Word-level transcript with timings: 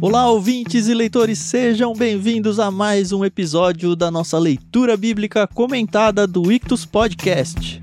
Olá, 0.00 0.30
ouvintes 0.30 0.86
e 0.86 0.94
leitores, 0.94 1.40
sejam 1.40 1.92
bem-vindos 1.92 2.60
a 2.60 2.70
mais 2.70 3.10
um 3.10 3.24
episódio 3.24 3.96
da 3.96 4.12
nossa 4.12 4.38
leitura 4.38 4.96
bíblica 4.96 5.44
comentada 5.48 6.24
do 6.24 6.52
Ictus 6.52 6.86
Podcast. 6.86 7.82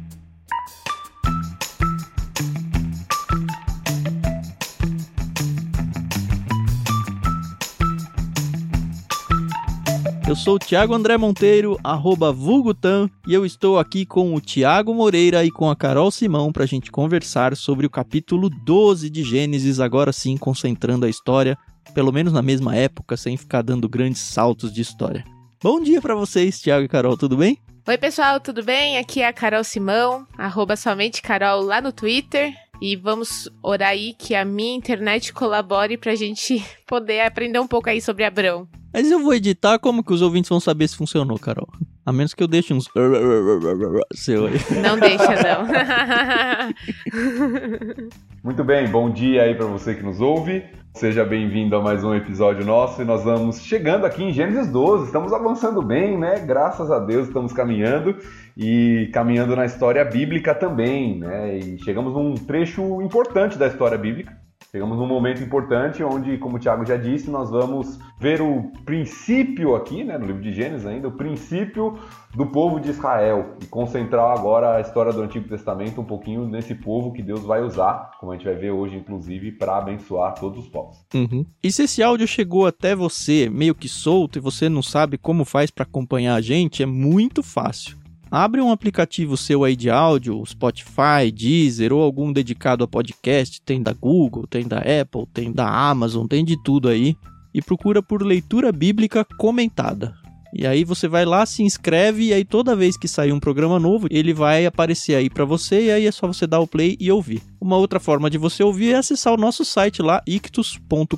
Eu 10.25 10.35
sou 10.37 10.55
o 10.55 10.59
Thiago 10.59 10.93
André 10.93 11.17
Monteiro, 11.17 11.77
arroba 11.83 12.31
Vulgutan, 12.31 13.09
e 13.27 13.33
eu 13.33 13.45
estou 13.45 13.77
aqui 13.77 14.05
com 14.05 14.33
o 14.33 14.39
Tiago 14.39 14.93
Moreira 14.93 15.43
e 15.43 15.51
com 15.51 15.69
a 15.69 15.75
Carol 15.75 16.09
Simão 16.09 16.53
para 16.53 16.63
a 16.63 16.67
gente 16.67 16.89
conversar 16.89 17.57
sobre 17.57 17.85
o 17.85 17.89
capítulo 17.89 18.49
12 18.49 19.09
de 19.09 19.21
Gênesis, 19.21 19.81
agora 19.81 20.13
sim 20.13 20.37
concentrando 20.37 21.05
a 21.05 21.09
história, 21.09 21.57
pelo 21.93 22.11
menos 22.11 22.33
na 22.33 22.41
mesma 22.41 22.75
época, 22.75 23.17
sem 23.17 23.37
ficar 23.37 23.61
dando 23.61 23.87
grandes 23.87 24.21
saltos 24.21 24.73
de 24.73 24.81
história. 24.81 25.23
Bom 25.61 25.81
dia 25.81 26.01
para 26.01 26.15
vocês, 26.15 26.59
Tiago 26.59 26.85
e 26.85 26.87
Carol, 26.87 27.17
tudo 27.17 27.37
bem? 27.37 27.57
Oi, 27.87 27.97
pessoal, 27.97 28.39
tudo 28.39 28.63
bem? 28.63 28.97
Aqui 28.97 29.21
é 29.21 29.27
a 29.27 29.33
Carol 29.33 29.63
Simão, 29.63 30.25
arroba 30.37 30.75
somente 30.75 31.21
Carol 31.21 31.61
lá 31.61 31.79
no 31.79 31.91
Twitter. 31.91 32.53
E 32.81 32.95
vamos 32.95 33.49
orar 33.63 33.89
aí 33.89 34.13
que 34.17 34.35
a 34.35 34.43
minha 34.43 34.75
internet 34.75 35.31
colabore 35.31 35.97
pra 35.97 36.15
gente 36.15 36.63
poder 36.85 37.21
aprender 37.21 37.59
um 37.59 37.67
pouco 37.67 37.89
aí 37.89 38.01
sobre 38.01 38.23
Abrão. 38.23 38.67
Mas 38.93 39.11
eu 39.11 39.19
vou 39.19 39.33
editar, 39.33 39.77
como 39.77 40.03
que 40.03 40.13
os 40.13 40.21
ouvintes 40.21 40.49
vão 40.49 40.59
saber 40.59 40.87
se 40.87 40.95
funcionou, 40.95 41.37
Carol? 41.37 41.67
A 42.05 42.13
menos 42.13 42.33
que 42.33 42.41
eu 42.41 42.47
deixe 42.47 42.73
uns 42.73 42.89
seu 44.15 44.47
aí. 44.47 44.53
Não 44.81 44.97
deixa, 44.99 45.35
não. 45.43 45.65
Muito 48.43 48.63
bem, 48.63 48.87
bom 48.87 49.09
dia 49.09 49.43
aí 49.43 49.55
para 49.55 49.65
você 49.65 49.95
que 49.95 50.03
nos 50.03 50.21
ouve. 50.21 50.63
Seja 50.95 51.25
bem-vindo 51.25 51.75
a 51.75 51.81
mais 51.81 52.05
um 52.05 52.15
episódio 52.15 52.65
nosso 52.65 53.01
e 53.01 53.05
nós 53.05 53.21
vamos 53.21 53.59
chegando 53.59 54.05
aqui 54.05 54.23
em 54.23 54.31
Gênesis 54.31 54.71
12. 54.71 55.07
Estamos 55.07 55.33
avançando 55.33 55.81
bem, 55.81 56.17
né? 56.17 56.39
Graças 56.39 56.89
a 56.89 56.99
Deus 56.99 57.27
estamos 57.27 57.51
caminhando 57.51 58.15
e 58.55 59.09
caminhando 59.13 59.57
na 59.57 59.65
história 59.65 60.05
bíblica 60.05 60.55
também, 60.55 61.19
né? 61.19 61.57
E 61.57 61.77
chegamos 61.83 62.13
num 62.13 62.35
trecho 62.35 63.01
importante 63.01 63.57
da 63.57 63.67
história 63.67 63.97
bíblica 63.97 64.44
Chegamos 64.75 64.97
num 64.97 65.07
momento 65.07 65.41
importante 65.41 66.03
onde, 66.03 66.37
como 66.37 66.57
o 66.57 66.59
Tiago 66.59 66.85
já 66.85 66.97
disse, 66.97 67.31
nós 67.31 67.49
vamos 67.49 67.97
ver 68.19 68.41
o 68.41 68.73
princípio 68.83 69.73
aqui, 69.73 70.03
né, 70.03 70.17
no 70.17 70.25
livro 70.25 70.41
de 70.41 70.51
Gênesis 70.51 70.85
ainda, 70.85 71.07
o 71.07 71.13
princípio 71.13 71.97
do 72.35 72.47
povo 72.47 72.77
de 72.77 72.89
Israel 72.89 73.55
e 73.63 73.67
concentrar 73.67 74.37
agora 74.37 74.75
a 74.75 74.81
história 74.81 75.13
do 75.13 75.21
Antigo 75.21 75.47
Testamento 75.47 76.01
um 76.01 76.03
pouquinho 76.03 76.45
nesse 76.45 76.75
povo 76.75 77.13
que 77.13 77.23
Deus 77.23 77.39
vai 77.45 77.61
usar, 77.61 78.11
como 78.19 78.33
a 78.33 78.35
gente 78.35 78.43
vai 78.43 78.55
ver 78.55 78.71
hoje, 78.71 78.97
inclusive, 78.97 79.53
para 79.53 79.77
abençoar 79.77 80.33
todos 80.33 80.65
os 80.65 80.67
povos. 80.67 80.97
Uhum. 81.13 81.45
E 81.63 81.71
se 81.71 81.83
esse 81.83 82.03
áudio 82.03 82.27
chegou 82.27 82.67
até 82.67 82.93
você 82.93 83.49
meio 83.49 83.73
que 83.73 83.87
solto 83.87 84.39
e 84.39 84.41
você 84.41 84.67
não 84.67 84.81
sabe 84.81 85.17
como 85.17 85.45
faz 85.45 85.71
para 85.71 85.83
acompanhar 85.83 86.35
a 86.35 86.41
gente, 86.41 86.83
é 86.83 86.85
muito 86.85 87.41
fácil. 87.41 87.95
Abre 88.37 88.59
um 88.59 88.69
aplicativo 88.69 89.37
seu 89.37 89.63
aí 89.63 89.77
de 89.77 89.89
áudio, 89.89 90.45
Spotify, 90.45 91.31
Deezer 91.33 91.93
ou 91.93 92.01
algum 92.01 92.33
dedicado 92.33 92.83
a 92.83 92.87
podcast, 92.87 93.61
tem 93.61 93.81
da 93.81 93.93
Google, 93.93 94.45
tem 94.45 94.67
da 94.67 94.79
Apple, 94.79 95.25
tem 95.33 95.53
da 95.53 95.65
Amazon, 95.65 96.27
tem 96.27 96.43
de 96.43 96.61
tudo 96.61 96.89
aí, 96.89 97.15
e 97.53 97.61
procura 97.61 98.03
por 98.03 98.21
leitura 98.21 98.73
bíblica 98.73 99.25
comentada. 99.37 100.13
E 100.53 100.67
aí 100.67 100.83
você 100.83 101.07
vai 101.07 101.23
lá, 101.23 101.45
se 101.45 101.63
inscreve 101.63 102.25
e 102.25 102.33
aí 102.33 102.43
toda 102.43 102.75
vez 102.75 102.97
que 102.97 103.07
sair 103.07 103.31
um 103.31 103.39
programa 103.39 103.79
novo, 103.79 104.05
ele 104.11 104.33
vai 104.33 104.65
aparecer 104.65 105.15
aí 105.15 105.29
para 105.29 105.45
você 105.45 105.85
e 105.85 105.91
aí 105.91 106.05
é 106.05 106.11
só 106.11 106.27
você 106.27 106.45
dar 106.45 106.59
o 106.59 106.67
play 106.67 106.97
e 106.99 107.09
ouvir. 107.09 107.41
Uma 107.61 107.77
outra 107.77 108.01
forma 108.01 108.29
de 108.29 108.37
você 108.37 108.61
ouvir 108.61 108.95
é 108.95 108.97
acessar 108.97 109.33
o 109.33 109.37
nosso 109.37 109.63
site 109.63 110.01
lá 110.01 110.21
ictus.com.br, 110.27 111.15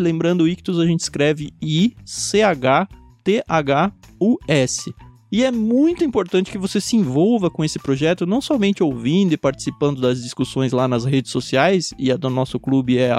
lembrando 0.00 0.48
ictus 0.48 0.80
a 0.80 0.84
gente 0.84 0.98
escreve 0.98 1.52
I 1.62 1.94
C 2.04 2.42
H 2.42 2.88
T 3.22 3.44
H 3.46 3.92
U 4.20 4.36
S. 4.48 4.92
E 5.32 5.44
é 5.44 5.50
muito 5.50 6.04
importante 6.04 6.50
que 6.50 6.58
você 6.58 6.78
se 6.78 6.94
envolva 6.94 7.48
com 7.48 7.64
esse 7.64 7.78
projeto, 7.78 8.26
não 8.26 8.42
somente 8.42 8.82
ouvindo 8.82 9.32
e 9.32 9.38
participando 9.38 9.98
das 9.98 10.22
discussões 10.22 10.72
lá 10.72 10.86
nas 10.86 11.06
redes 11.06 11.32
sociais, 11.32 11.94
e 11.98 12.12
a 12.12 12.18
do 12.18 12.28
nosso 12.28 12.60
clube 12.60 12.98
é 12.98 13.10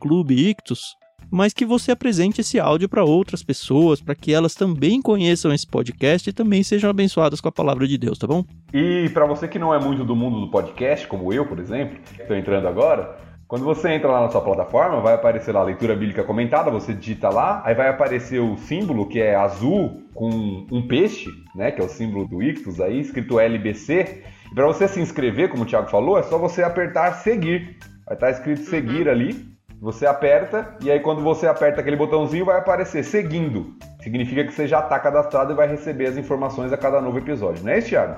clubeictus, 0.00 0.96
mas 1.30 1.52
que 1.52 1.66
você 1.66 1.92
apresente 1.92 2.40
esse 2.40 2.58
áudio 2.58 2.88
para 2.88 3.04
outras 3.04 3.42
pessoas, 3.42 4.00
para 4.00 4.14
que 4.14 4.32
elas 4.32 4.54
também 4.54 5.02
conheçam 5.02 5.52
esse 5.52 5.66
podcast 5.66 6.30
e 6.30 6.32
também 6.32 6.62
sejam 6.62 6.88
abençoadas 6.88 7.42
com 7.42 7.48
a 7.48 7.52
palavra 7.52 7.86
de 7.86 7.98
Deus, 7.98 8.18
tá 8.18 8.26
bom? 8.26 8.42
E 8.72 9.10
para 9.12 9.26
você 9.26 9.46
que 9.46 9.58
não 9.58 9.74
é 9.74 9.78
muito 9.78 10.02
do 10.02 10.16
mundo 10.16 10.40
do 10.40 10.50
podcast, 10.50 11.06
como 11.06 11.30
eu, 11.30 11.46
por 11.46 11.58
exemplo, 11.58 11.98
que 12.14 12.22
estou 12.22 12.34
entrando 12.34 12.68
agora, 12.68 13.18
quando 13.50 13.64
você 13.64 13.90
entra 13.90 14.08
lá 14.08 14.20
na 14.20 14.30
sua 14.30 14.40
plataforma, 14.40 15.00
vai 15.00 15.12
aparecer 15.12 15.52
lá 15.52 15.58
a 15.58 15.64
leitura 15.64 15.96
bíblica 15.96 16.22
comentada, 16.22 16.70
você 16.70 16.94
digita 16.94 17.28
lá, 17.28 17.60
aí 17.64 17.74
vai 17.74 17.88
aparecer 17.88 18.38
o 18.38 18.56
símbolo 18.56 19.08
que 19.08 19.20
é 19.20 19.34
azul 19.34 20.04
com 20.14 20.64
um 20.70 20.86
peixe, 20.86 21.28
né, 21.52 21.72
que 21.72 21.82
é 21.82 21.84
o 21.84 21.88
símbolo 21.88 22.28
do 22.28 22.40
Ictus 22.40 22.80
aí, 22.80 23.00
escrito 23.00 23.40
LBC. 23.40 24.22
E 24.52 24.54
para 24.54 24.64
você 24.66 24.86
se 24.86 25.00
inscrever, 25.00 25.48
como 25.48 25.64
o 25.64 25.66
Thiago 25.66 25.90
falou, 25.90 26.16
é 26.16 26.22
só 26.22 26.38
você 26.38 26.62
apertar 26.62 27.12
seguir. 27.14 27.76
Vai 28.06 28.14
estar 28.14 28.30
escrito 28.30 28.60
seguir 28.60 29.06
uhum. 29.08 29.12
ali. 29.12 29.50
Você 29.80 30.06
aperta 30.06 30.76
e 30.80 30.88
aí 30.88 31.00
quando 31.00 31.20
você 31.20 31.48
aperta 31.48 31.80
aquele 31.80 31.96
botãozinho 31.96 32.44
vai 32.44 32.56
aparecer 32.56 33.02
seguindo. 33.02 33.74
Significa 34.00 34.44
que 34.44 34.52
você 34.52 34.68
já 34.68 34.78
está 34.78 34.96
cadastrado 35.00 35.52
e 35.52 35.56
vai 35.56 35.66
receber 35.66 36.06
as 36.06 36.16
informações 36.16 36.72
a 36.72 36.76
cada 36.76 37.00
novo 37.00 37.18
episódio. 37.18 37.64
Não 37.64 37.72
é 37.72 37.78
isso, 37.78 37.88
Thiago? 37.88 38.14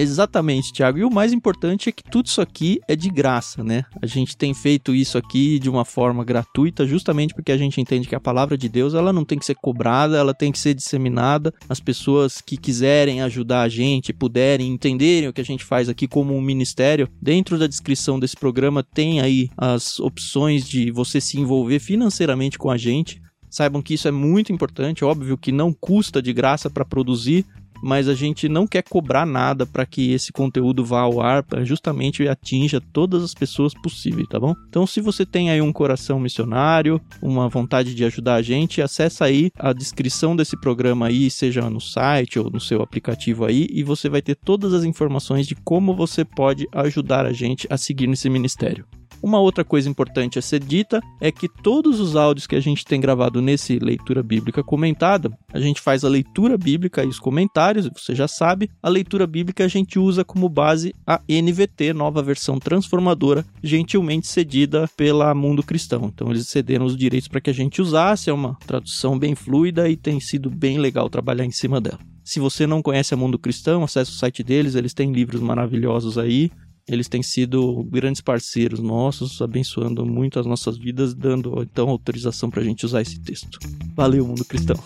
Exatamente, 0.00 0.72
Thiago. 0.72 0.98
E 0.98 1.04
o 1.04 1.10
mais 1.10 1.32
importante 1.32 1.88
é 1.88 1.92
que 1.92 2.02
tudo 2.02 2.26
isso 2.26 2.40
aqui 2.40 2.80
é 2.88 2.96
de 2.96 3.10
graça, 3.10 3.62
né? 3.62 3.84
A 4.00 4.06
gente 4.06 4.34
tem 4.36 4.54
feito 4.54 4.94
isso 4.94 5.18
aqui 5.18 5.58
de 5.58 5.68
uma 5.68 5.84
forma 5.84 6.24
gratuita, 6.24 6.86
justamente 6.86 7.34
porque 7.34 7.52
a 7.52 7.56
gente 7.58 7.80
entende 7.80 8.08
que 8.08 8.14
a 8.14 8.20
palavra 8.20 8.56
de 8.56 8.68
Deus 8.68 8.94
ela 8.94 9.12
não 9.12 9.24
tem 9.24 9.38
que 9.38 9.44
ser 9.44 9.56
cobrada, 9.56 10.16
ela 10.16 10.32
tem 10.32 10.50
que 10.50 10.58
ser 10.58 10.72
disseminada. 10.72 11.52
As 11.68 11.80
pessoas 11.80 12.40
que 12.40 12.56
quiserem 12.56 13.20
ajudar 13.20 13.62
a 13.62 13.68
gente, 13.68 14.12
puderem 14.12 14.72
entenderem 14.72 15.28
o 15.28 15.32
que 15.34 15.40
a 15.40 15.44
gente 15.44 15.64
faz 15.64 15.88
aqui 15.88 16.08
como 16.08 16.34
um 16.34 16.40
ministério, 16.40 17.06
dentro 17.20 17.58
da 17.58 17.66
descrição 17.66 18.18
desse 18.18 18.36
programa 18.36 18.82
tem 18.82 19.20
aí 19.20 19.50
as 19.56 20.00
opções 20.00 20.66
de 20.66 20.90
você 20.90 21.20
se 21.20 21.38
envolver 21.38 21.78
financeiramente 21.78 22.58
com 22.58 22.70
a 22.70 22.76
gente. 22.76 23.20
Saibam 23.50 23.82
que 23.82 23.94
isso 23.94 24.06
é 24.06 24.12
muito 24.12 24.52
importante, 24.52 25.04
óbvio 25.04 25.36
que 25.36 25.50
não 25.50 25.72
custa 25.72 26.22
de 26.22 26.32
graça 26.32 26.70
para 26.70 26.84
produzir, 26.84 27.44
mas 27.82 28.08
a 28.08 28.14
gente 28.14 28.48
não 28.48 28.66
quer 28.66 28.82
cobrar 28.82 29.26
nada 29.26 29.66
para 29.66 29.86
que 29.86 30.12
esse 30.12 30.32
conteúdo 30.32 30.84
vá 30.84 31.00
ao 31.00 31.20
ar, 31.20 31.42
para 31.42 31.64
justamente 31.64 32.26
atinja 32.28 32.80
todas 32.80 33.22
as 33.22 33.34
pessoas 33.34 33.72
possíveis, 33.74 34.28
tá 34.28 34.38
bom? 34.38 34.54
Então, 34.68 34.86
se 34.86 35.00
você 35.00 35.24
tem 35.24 35.50
aí 35.50 35.60
um 35.60 35.72
coração 35.72 36.20
missionário, 36.20 37.00
uma 37.22 37.48
vontade 37.48 37.94
de 37.94 38.04
ajudar 38.04 38.34
a 38.36 38.42
gente, 38.42 38.82
acessa 38.82 39.24
aí 39.24 39.50
a 39.58 39.72
descrição 39.72 40.36
desse 40.36 40.58
programa 40.60 41.06
aí, 41.06 41.30
seja 41.30 41.68
no 41.70 41.80
site 41.80 42.38
ou 42.38 42.50
no 42.50 42.60
seu 42.60 42.82
aplicativo 42.82 43.44
aí, 43.44 43.66
e 43.70 43.82
você 43.82 44.08
vai 44.08 44.22
ter 44.22 44.34
todas 44.34 44.72
as 44.72 44.84
informações 44.84 45.46
de 45.46 45.54
como 45.54 45.94
você 45.94 46.24
pode 46.24 46.66
ajudar 46.72 47.26
a 47.26 47.32
gente 47.32 47.66
a 47.70 47.76
seguir 47.76 48.06
nesse 48.06 48.28
ministério. 48.28 48.84
Uma 49.22 49.38
outra 49.38 49.64
coisa 49.64 49.88
importante 49.88 50.38
a 50.38 50.42
ser 50.42 50.60
dita 50.60 51.00
é 51.20 51.30
que 51.30 51.48
todos 51.48 52.00
os 52.00 52.16
áudios 52.16 52.46
que 52.46 52.56
a 52.56 52.60
gente 52.60 52.84
tem 52.84 53.00
gravado 53.00 53.42
nesse 53.42 53.78
leitura 53.78 54.22
bíblica 54.22 54.62
comentada, 54.62 55.30
a 55.52 55.60
gente 55.60 55.80
faz 55.80 56.04
a 56.04 56.08
leitura 56.08 56.56
bíblica 56.56 57.04
e 57.04 57.06
os 57.06 57.18
comentários, 57.18 57.88
você 57.94 58.14
já 58.14 58.26
sabe. 58.26 58.70
A 58.82 58.88
leitura 58.88 59.26
bíblica 59.26 59.64
a 59.64 59.68
gente 59.68 59.98
usa 59.98 60.24
como 60.24 60.48
base 60.48 60.94
a 61.06 61.20
NVT, 61.28 61.92
nova 61.92 62.22
versão 62.22 62.58
transformadora, 62.58 63.44
gentilmente 63.62 64.26
cedida 64.26 64.88
pela 64.96 65.34
Mundo 65.34 65.62
Cristão. 65.62 66.10
Então 66.12 66.30
eles 66.30 66.48
cederam 66.48 66.86
os 66.86 66.96
direitos 66.96 67.28
para 67.28 67.40
que 67.40 67.50
a 67.50 67.54
gente 67.54 67.82
usasse, 67.82 68.30
é 68.30 68.32
uma 68.32 68.56
tradução 68.66 69.18
bem 69.18 69.34
fluida 69.34 69.88
e 69.88 69.96
tem 69.96 70.18
sido 70.18 70.48
bem 70.48 70.78
legal 70.78 71.10
trabalhar 71.10 71.44
em 71.44 71.50
cima 71.50 71.80
dela. 71.80 71.98
Se 72.24 72.38
você 72.38 72.66
não 72.66 72.80
conhece 72.80 73.12
a 73.12 73.16
Mundo 73.16 73.38
Cristão, 73.38 73.82
acesse 73.82 74.12
o 74.12 74.14
site 74.14 74.42
deles, 74.42 74.76
eles 74.76 74.94
têm 74.94 75.12
livros 75.12 75.40
maravilhosos 75.40 76.16
aí. 76.16 76.50
Eles 76.88 77.08
têm 77.08 77.22
sido 77.22 77.84
grandes 77.84 78.20
parceiros 78.20 78.80
nossos, 78.80 79.40
abençoando 79.40 80.04
muito 80.04 80.40
as 80.40 80.46
nossas 80.46 80.76
vidas, 80.76 81.14
dando 81.14 81.62
então 81.62 81.88
autorização 81.88 82.50
para 82.50 82.60
a 82.60 82.64
gente 82.64 82.84
usar 82.84 83.00
esse 83.00 83.20
texto. 83.20 83.58
Valeu, 83.94 84.26
mundo 84.26 84.44
cristão! 84.44 84.76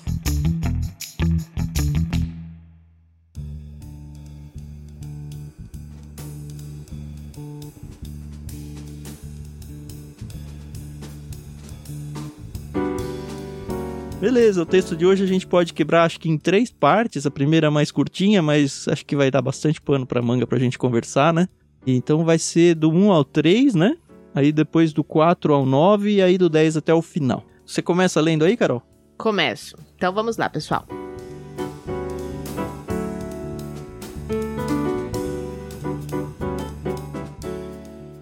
Beleza, 14.24 14.62
o 14.62 14.64
texto 14.64 14.96
de 14.96 15.04
hoje 15.04 15.22
a 15.22 15.26
gente 15.26 15.46
pode 15.46 15.74
quebrar 15.74 16.04
acho 16.04 16.18
que 16.18 16.30
em 16.30 16.38
três 16.38 16.70
partes. 16.70 17.26
A 17.26 17.30
primeira 17.30 17.66
é 17.66 17.70
mais 17.70 17.90
curtinha, 17.90 18.40
mas 18.40 18.88
acho 18.88 19.04
que 19.04 19.14
vai 19.14 19.30
dar 19.30 19.42
bastante 19.42 19.82
pano 19.82 20.06
para 20.06 20.22
manga 20.22 20.46
pra 20.46 20.58
gente 20.58 20.78
conversar, 20.78 21.30
né? 21.30 21.46
Então 21.86 22.24
vai 22.24 22.38
ser 22.38 22.74
do 22.74 22.90
1 22.90 23.12
ao 23.12 23.24
3, 23.24 23.74
né? 23.74 23.96
Aí 24.34 24.50
depois 24.52 24.92
do 24.92 25.04
4 25.04 25.52
ao 25.54 25.66
9 25.66 26.10
e 26.10 26.22
aí 26.22 26.38
do 26.38 26.48
10 26.48 26.78
até 26.78 26.92
o 26.92 27.02
final. 27.02 27.44
Você 27.64 27.80
começa 27.80 28.20
lendo 28.20 28.44
aí, 28.44 28.56
Carol? 28.56 28.82
Começo. 29.16 29.76
Então 29.96 30.12
vamos 30.12 30.36
lá, 30.36 30.48
pessoal. 30.48 30.86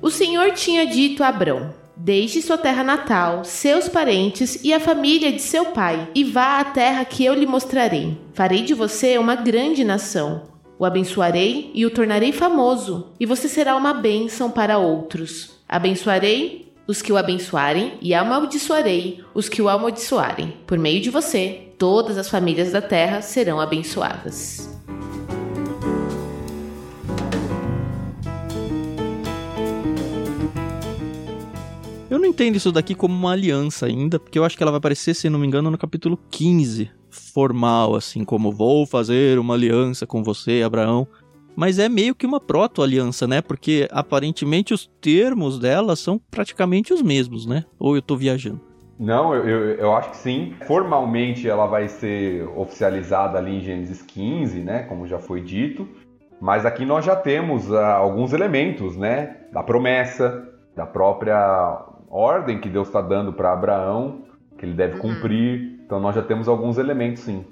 O 0.00 0.10
Senhor 0.10 0.52
tinha 0.52 0.84
dito 0.86 1.24
a 1.24 1.28
Abrão: 1.28 1.72
Deixe 1.96 2.42
sua 2.42 2.58
terra 2.58 2.82
natal, 2.82 3.44
seus 3.44 3.88
parentes 3.88 4.62
e 4.62 4.74
a 4.74 4.80
família 4.80 5.32
de 5.32 5.40
seu 5.40 5.66
pai, 5.66 6.10
e 6.14 6.24
vá 6.24 6.58
à 6.58 6.64
terra 6.64 7.04
que 7.04 7.24
eu 7.24 7.32
lhe 7.32 7.46
mostrarei. 7.46 8.18
Farei 8.34 8.62
de 8.62 8.74
você 8.74 9.16
uma 9.16 9.36
grande 9.36 9.84
nação. 9.84 10.51
O 10.82 10.84
abençoarei 10.84 11.70
e 11.76 11.86
o 11.86 11.90
tornarei 11.90 12.32
famoso, 12.32 13.12
e 13.20 13.24
você 13.24 13.48
será 13.48 13.76
uma 13.76 13.94
bênção 13.94 14.50
para 14.50 14.78
outros. 14.78 15.60
Abençoarei 15.68 16.72
os 16.88 17.00
que 17.00 17.12
o 17.12 17.16
abençoarem 17.16 17.92
e 18.02 18.12
amaldiçoarei 18.12 19.22
os 19.32 19.48
que 19.48 19.62
o 19.62 19.68
amaldiçoarem. 19.68 20.54
Por 20.66 20.76
meio 20.78 21.00
de 21.00 21.08
você, 21.08 21.68
todas 21.78 22.18
as 22.18 22.28
famílias 22.28 22.72
da 22.72 22.82
terra 22.82 23.22
serão 23.22 23.60
abençoadas. 23.60 24.76
Eu 32.10 32.18
não 32.18 32.26
entendo 32.26 32.56
isso 32.56 32.72
daqui 32.72 32.96
como 32.96 33.14
uma 33.14 33.30
aliança 33.34 33.86
ainda, 33.86 34.18
porque 34.18 34.36
eu 34.36 34.44
acho 34.44 34.56
que 34.56 34.62
ela 34.64 34.72
vai 34.72 34.78
aparecer, 34.78 35.14
se 35.14 35.30
não 35.30 35.38
me 35.38 35.46
engano, 35.46 35.70
no 35.70 35.78
capítulo 35.78 36.18
15, 36.28 36.90
formal, 37.12 37.94
assim, 37.94 38.24
como 38.24 38.50
vou 38.50 38.86
fazer 38.86 39.38
uma 39.38 39.54
aliança 39.54 40.06
com 40.06 40.22
você, 40.22 40.62
Abraão. 40.64 41.06
Mas 41.54 41.78
é 41.78 41.88
meio 41.88 42.14
que 42.14 42.26
uma 42.26 42.40
proto-aliança, 42.40 43.26
né? 43.26 43.42
Porque 43.42 43.86
aparentemente 43.92 44.72
os 44.72 44.90
termos 45.00 45.58
dela 45.58 45.94
são 45.94 46.18
praticamente 46.30 46.92
os 46.92 47.02
mesmos, 47.02 47.46
né? 47.46 47.64
Ou 47.78 47.94
eu 47.94 48.02
tô 48.02 48.16
viajando? 48.16 48.60
Não, 48.98 49.34
eu, 49.34 49.48
eu, 49.48 49.74
eu, 49.76 49.96
acho 49.96 50.10
que 50.10 50.16
sim. 50.16 50.54
Formalmente 50.66 51.48
ela 51.48 51.66
vai 51.66 51.88
ser 51.88 52.48
oficializada 52.56 53.36
ali 53.38 53.56
em 53.56 53.60
Gênesis 53.60 54.00
15, 54.00 54.60
né? 54.60 54.84
Como 54.84 55.06
já 55.06 55.18
foi 55.18 55.40
dito. 55.40 55.86
Mas 56.40 56.64
aqui 56.64 56.84
nós 56.84 57.04
já 57.04 57.14
temos 57.14 57.70
uh, 57.70 57.76
alguns 57.76 58.32
elementos, 58.32 58.96
né? 58.96 59.36
Da 59.52 59.62
promessa, 59.62 60.48
da 60.74 60.86
própria 60.86 61.84
ordem 62.08 62.60
que 62.60 62.68
Deus 62.68 62.88
está 62.88 63.00
dando 63.00 63.32
para 63.32 63.52
Abraão, 63.52 64.22
que 64.58 64.64
ele 64.64 64.74
deve 64.74 64.94
uhum. 64.94 65.00
cumprir. 65.00 65.71
Então 65.92 66.00
nós 66.00 66.14
já 66.14 66.22
temos 66.22 66.48
alguns 66.48 66.78
elementos, 66.78 67.24
sim. 67.24 67.44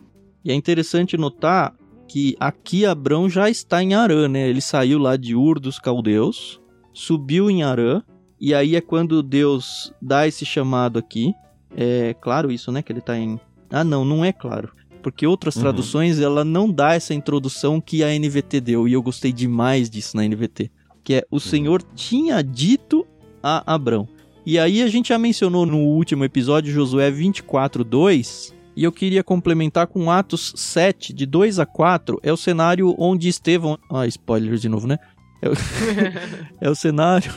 E 0.42 0.50
é 0.50 0.54
interessante 0.54 1.14
notar 1.14 1.74
que 2.08 2.34
aqui 2.40 2.86
Abraão 2.86 3.28
já 3.28 3.50
está 3.50 3.82
em 3.82 3.92
Arã, 3.92 4.28
né? 4.28 4.48
Ele 4.48 4.62
saiu 4.62 4.98
lá 4.98 5.14
de 5.14 5.36
Ur 5.36 5.60
dos 5.60 5.78
Caldeus, 5.78 6.58
subiu 6.90 7.50
em 7.50 7.62
Arã, 7.62 8.02
e 8.40 8.54
aí 8.54 8.76
é 8.76 8.80
quando 8.80 9.22
Deus 9.22 9.92
dá 10.00 10.26
esse 10.26 10.46
chamado 10.46 10.98
aqui. 10.98 11.34
É 11.76 12.14
claro 12.14 12.50
isso, 12.50 12.72
né? 12.72 12.80
Que 12.80 12.90
ele 12.90 13.00
está 13.00 13.14
em. 13.18 13.38
Ah, 13.68 13.84
não, 13.84 14.06
não 14.06 14.24
é 14.24 14.32
claro. 14.32 14.72
Porque 15.02 15.26
outras 15.26 15.56
uhum. 15.56 15.60
traduções 15.60 16.18
ela 16.18 16.42
não 16.42 16.72
dá 16.72 16.94
essa 16.94 17.12
introdução 17.12 17.78
que 17.78 18.02
a 18.02 18.08
NVT 18.08 18.58
deu, 18.62 18.88
e 18.88 18.94
eu 18.94 19.02
gostei 19.02 19.34
demais 19.34 19.90
disso 19.90 20.16
na 20.16 20.26
NVT. 20.26 20.70
Que 21.04 21.16
é 21.16 21.26
o 21.30 21.34
uhum. 21.34 21.40
Senhor 21.40 21.82
tinha 21.94 22.42
dito 22.42 23.06
a 23.42 23.74
Abraão. 23.74 24.08
E 24.50 24.58
aí 24.58 24.82
a 24.82 24.88
gente 24.88 25.10
já 25.10 25.16
mencionou 25.16 25.64
no 25.64 25.78
último 25.78 26.24
episódio 26.24 26.72
Josué 26.72 27.08
24, 27.08 27.84
2, 27.84 28.52
e 28.74 28.82
eu 28.82 28.90
queria 28.90 29.22
complementar 29.22 29.86
com 29.86 30.10
Atos 30.10 30.52
7, 30.56 31.12
de 31.12 31.24
2 31.24 31.60
a 31.60 31.66
4, 31.66 32.18
é 32.20 32.32
o 32.32 32.36
cenário 32.36 32.92
onde 32.98 33.28
Estevão... 33.28 33.78
Ah, 33.88 34.08
spoiler 34.08 34.56
de 34.56 34.68
novo, 34.68 34.88
né? 34.88 34.98
É 35.40 35.48
o, 35.48 35.52
é 36.66 36.68
o 36.68 36.74
cenário 36.74 37.32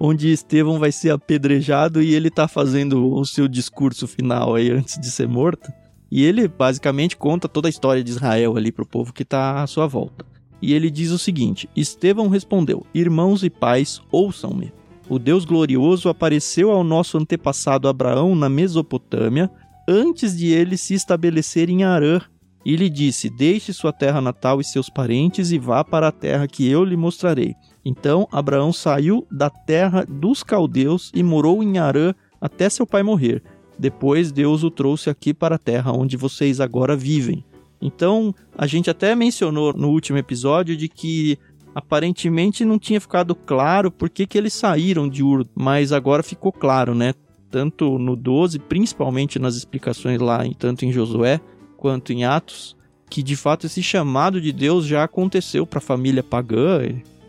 onde 0.00 0.32
Estevão 0.32 0.80
vai 0.80 0.90
ser 0.90 1.10
apedrejado 1.10 2.02
e 2.02 2.12
ele 2.12 2.28
tá 2.28 2.48
fazendo 2.48 3.08
o 3.08 3.24
seu 3.24 3.46
discurso 3.46 4.08
final 4.08 4.56
aí 4.56 4.68
antes 4.68 4.98
de 4.98 5.12
ser 5.12 5.28
morto. 5.28 5.72
E 6.10 6.24
ele 6.24 6.48
basicamente 6.48 7.16
conta 7.16 7.48
toda 7.48 7.68
a 7.68 7.70
história 7.70 8.02
de 8.02 8.10
Israel 8.10 8.56
ali 8.56 8.72
pro 8.72 8.84
povo 8.84 9.12
que 9.12 9.24
tá 9.24 9.62
à 9.62 9.66
sua 9.68 9.86
volta. 9.86 10.26
E 10.60 10.74
ele 10.74 10.90
diz 10.90 11.12
o 11.12 11.18
seguinte: 11.18 11.70
Estevão 11.76 12.26
respondeu: 12.26 12.84
Irmãos 12.92 13.44
e 13.44 13.50
pais, 13.50 14.02
ouçam-me 14.10 14.72
o 15.08 15.18
Deus 15.18 15.44
glorioso 15.44 16.08
apareceu 16.08 16.70
ao 16.70 16.84
nosso 16.84 17.16
antepassado 17.16 17.88
Abraão 17.88 18.34
na 18.34 18.48
Mesopotâmia, 18.48 19.50
antes 19.88 20.36
de 20.36 20.48
ele 20.48 20.76
se 20.76 20.94
estabelecer 20.94 21.70
em 21.70 21.84
Arã, 21.84 22.20
e 22.64 22.76
lhe 22.76 22.90
disse: 22.90 23.30
Deixe 23.30 23.72
sua 23.72 23.92
terra 23.92 24.20
natal 24.20 24.60
e 24.60 24.64
seus 24.64 24.90
parentes 24.90 25.50
e 25.50 25.58
vá 25.58 25.82
para 25.82 26.08
a 26.08 26.12
terra 26.12 26.46
que 26.46 26.68
eu 26.68 26.84
lhe 26.84 26.96
mostrarei. 26.96 27.54
Então 27.84 28.28
Abraão 28.30 28.72
saiu 28.72 29.26
da 29.30 29.48
terra 29.48 30.04
dos 30.04 30.42
caldeus 30.42 31.10
e 31.14 31.22
morou 31.22 31.62
em 31.62 31.78
Arã 31.78 32.12
até 32.40 32.68
seu 32.68 32.86
pai 32.86 33.02
morrer. 33.02 33.42
Depois 33.78 34.30
Deus 34.32 34.62
o 34.64 34.70
trouxe 34.70 35.08
aqui 35.08 35.32
para 35.32 35.54
a 35.54 35.58
terra 35.58 35.92
onde 35.92 36.16
vocês 36.16 36.60
agora 36.60 36.96
vivem. 36.96 37.44
Então, 37.80 38.34
a 38.56 38.66
gente 38.66 38.90
até 38.90 39.14
mencionou 39.14 39.72
no 39.72 39.90
último 39.90 40.18
episódio 40.18 40.76
de 40.76 40.88
que 40.88 41.38
aparentemente 41.78 42.64
não 42.64 42.76
tinha 42.76 43.00
ficado 43.00 43.36
claro 43.36 43.88
por 43.88 44.10
que, 44.10 44.26
que 44.26 44.36
eles 44.36 44.52
saíram 44.52 45.08
de 45.08 45.22
Ur, 45.22 45.46
mas 45.54 45.92
agora 45.92 46.24
ficou 46.24 46.50
claro, 46.50 46.92
né? 46.92 47.14
Tanto 47.50 47.98
no 47.98 48.16
12, 48.16 48.58
principalmente 48.58 49.38
nas 49.38 49.54
explicações 49.54 50.20
lá, 50.20 50.40
tanto 50.58 50.84
em 50.84 50.90
Josué 50.90 51.40
quanto 51.76 52.12
em 52.12 52.24
Atos, 52.24 52.76
que 53.08 53.22
de 53.22 53.36
fato 53.36 53.66
esse 53.66 53.80
chamado 53.80 54.40
de 54.40 54.52
Deus 54.52 54.86
já 54.86 55.04
aconteceu 55.04 55.64
para 55.64 55.78
a 55.78 55.80
família 55.80 56.22
pagã, 56.22 56.80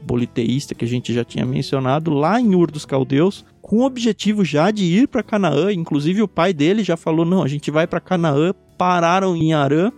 politeísta 0.07 0.73
que 0.73 0.83
a 0.83 0.87
gente 0.87 1.13
já 1.13 1.23
tinha 1.23 1.45
mencionado, 1.45 2.11
lá 2.11 2.41
em 2.41 2.55
Ur 2.55 2.71
dos 2.71 2.85
Caldeus, 2.85 3.45
com 3.61 3.77
o 3.77 3.85
objetivo 3.85 4.43
já 4.43 4.71
de 4.71 4.83
ir 4.83 5.07
para 5.07 5.21
Canaã. 5.21 5.71
Inclusive 5.71 6.23
o 6.23 6.27
pai 6.27 6.53
dele 6.53 6.83
já 6.83 6.97
falou: 6.97 7.23
não, 7.23 7.43
a 7.43 7.47
gente 7.47 7.69
vai 7.69 7.85
para 7.85 7.99
Canaã. 7.99 8.51
Pararam 8.77 9.35
em 9.35 9.53
Arã 9.53 9.91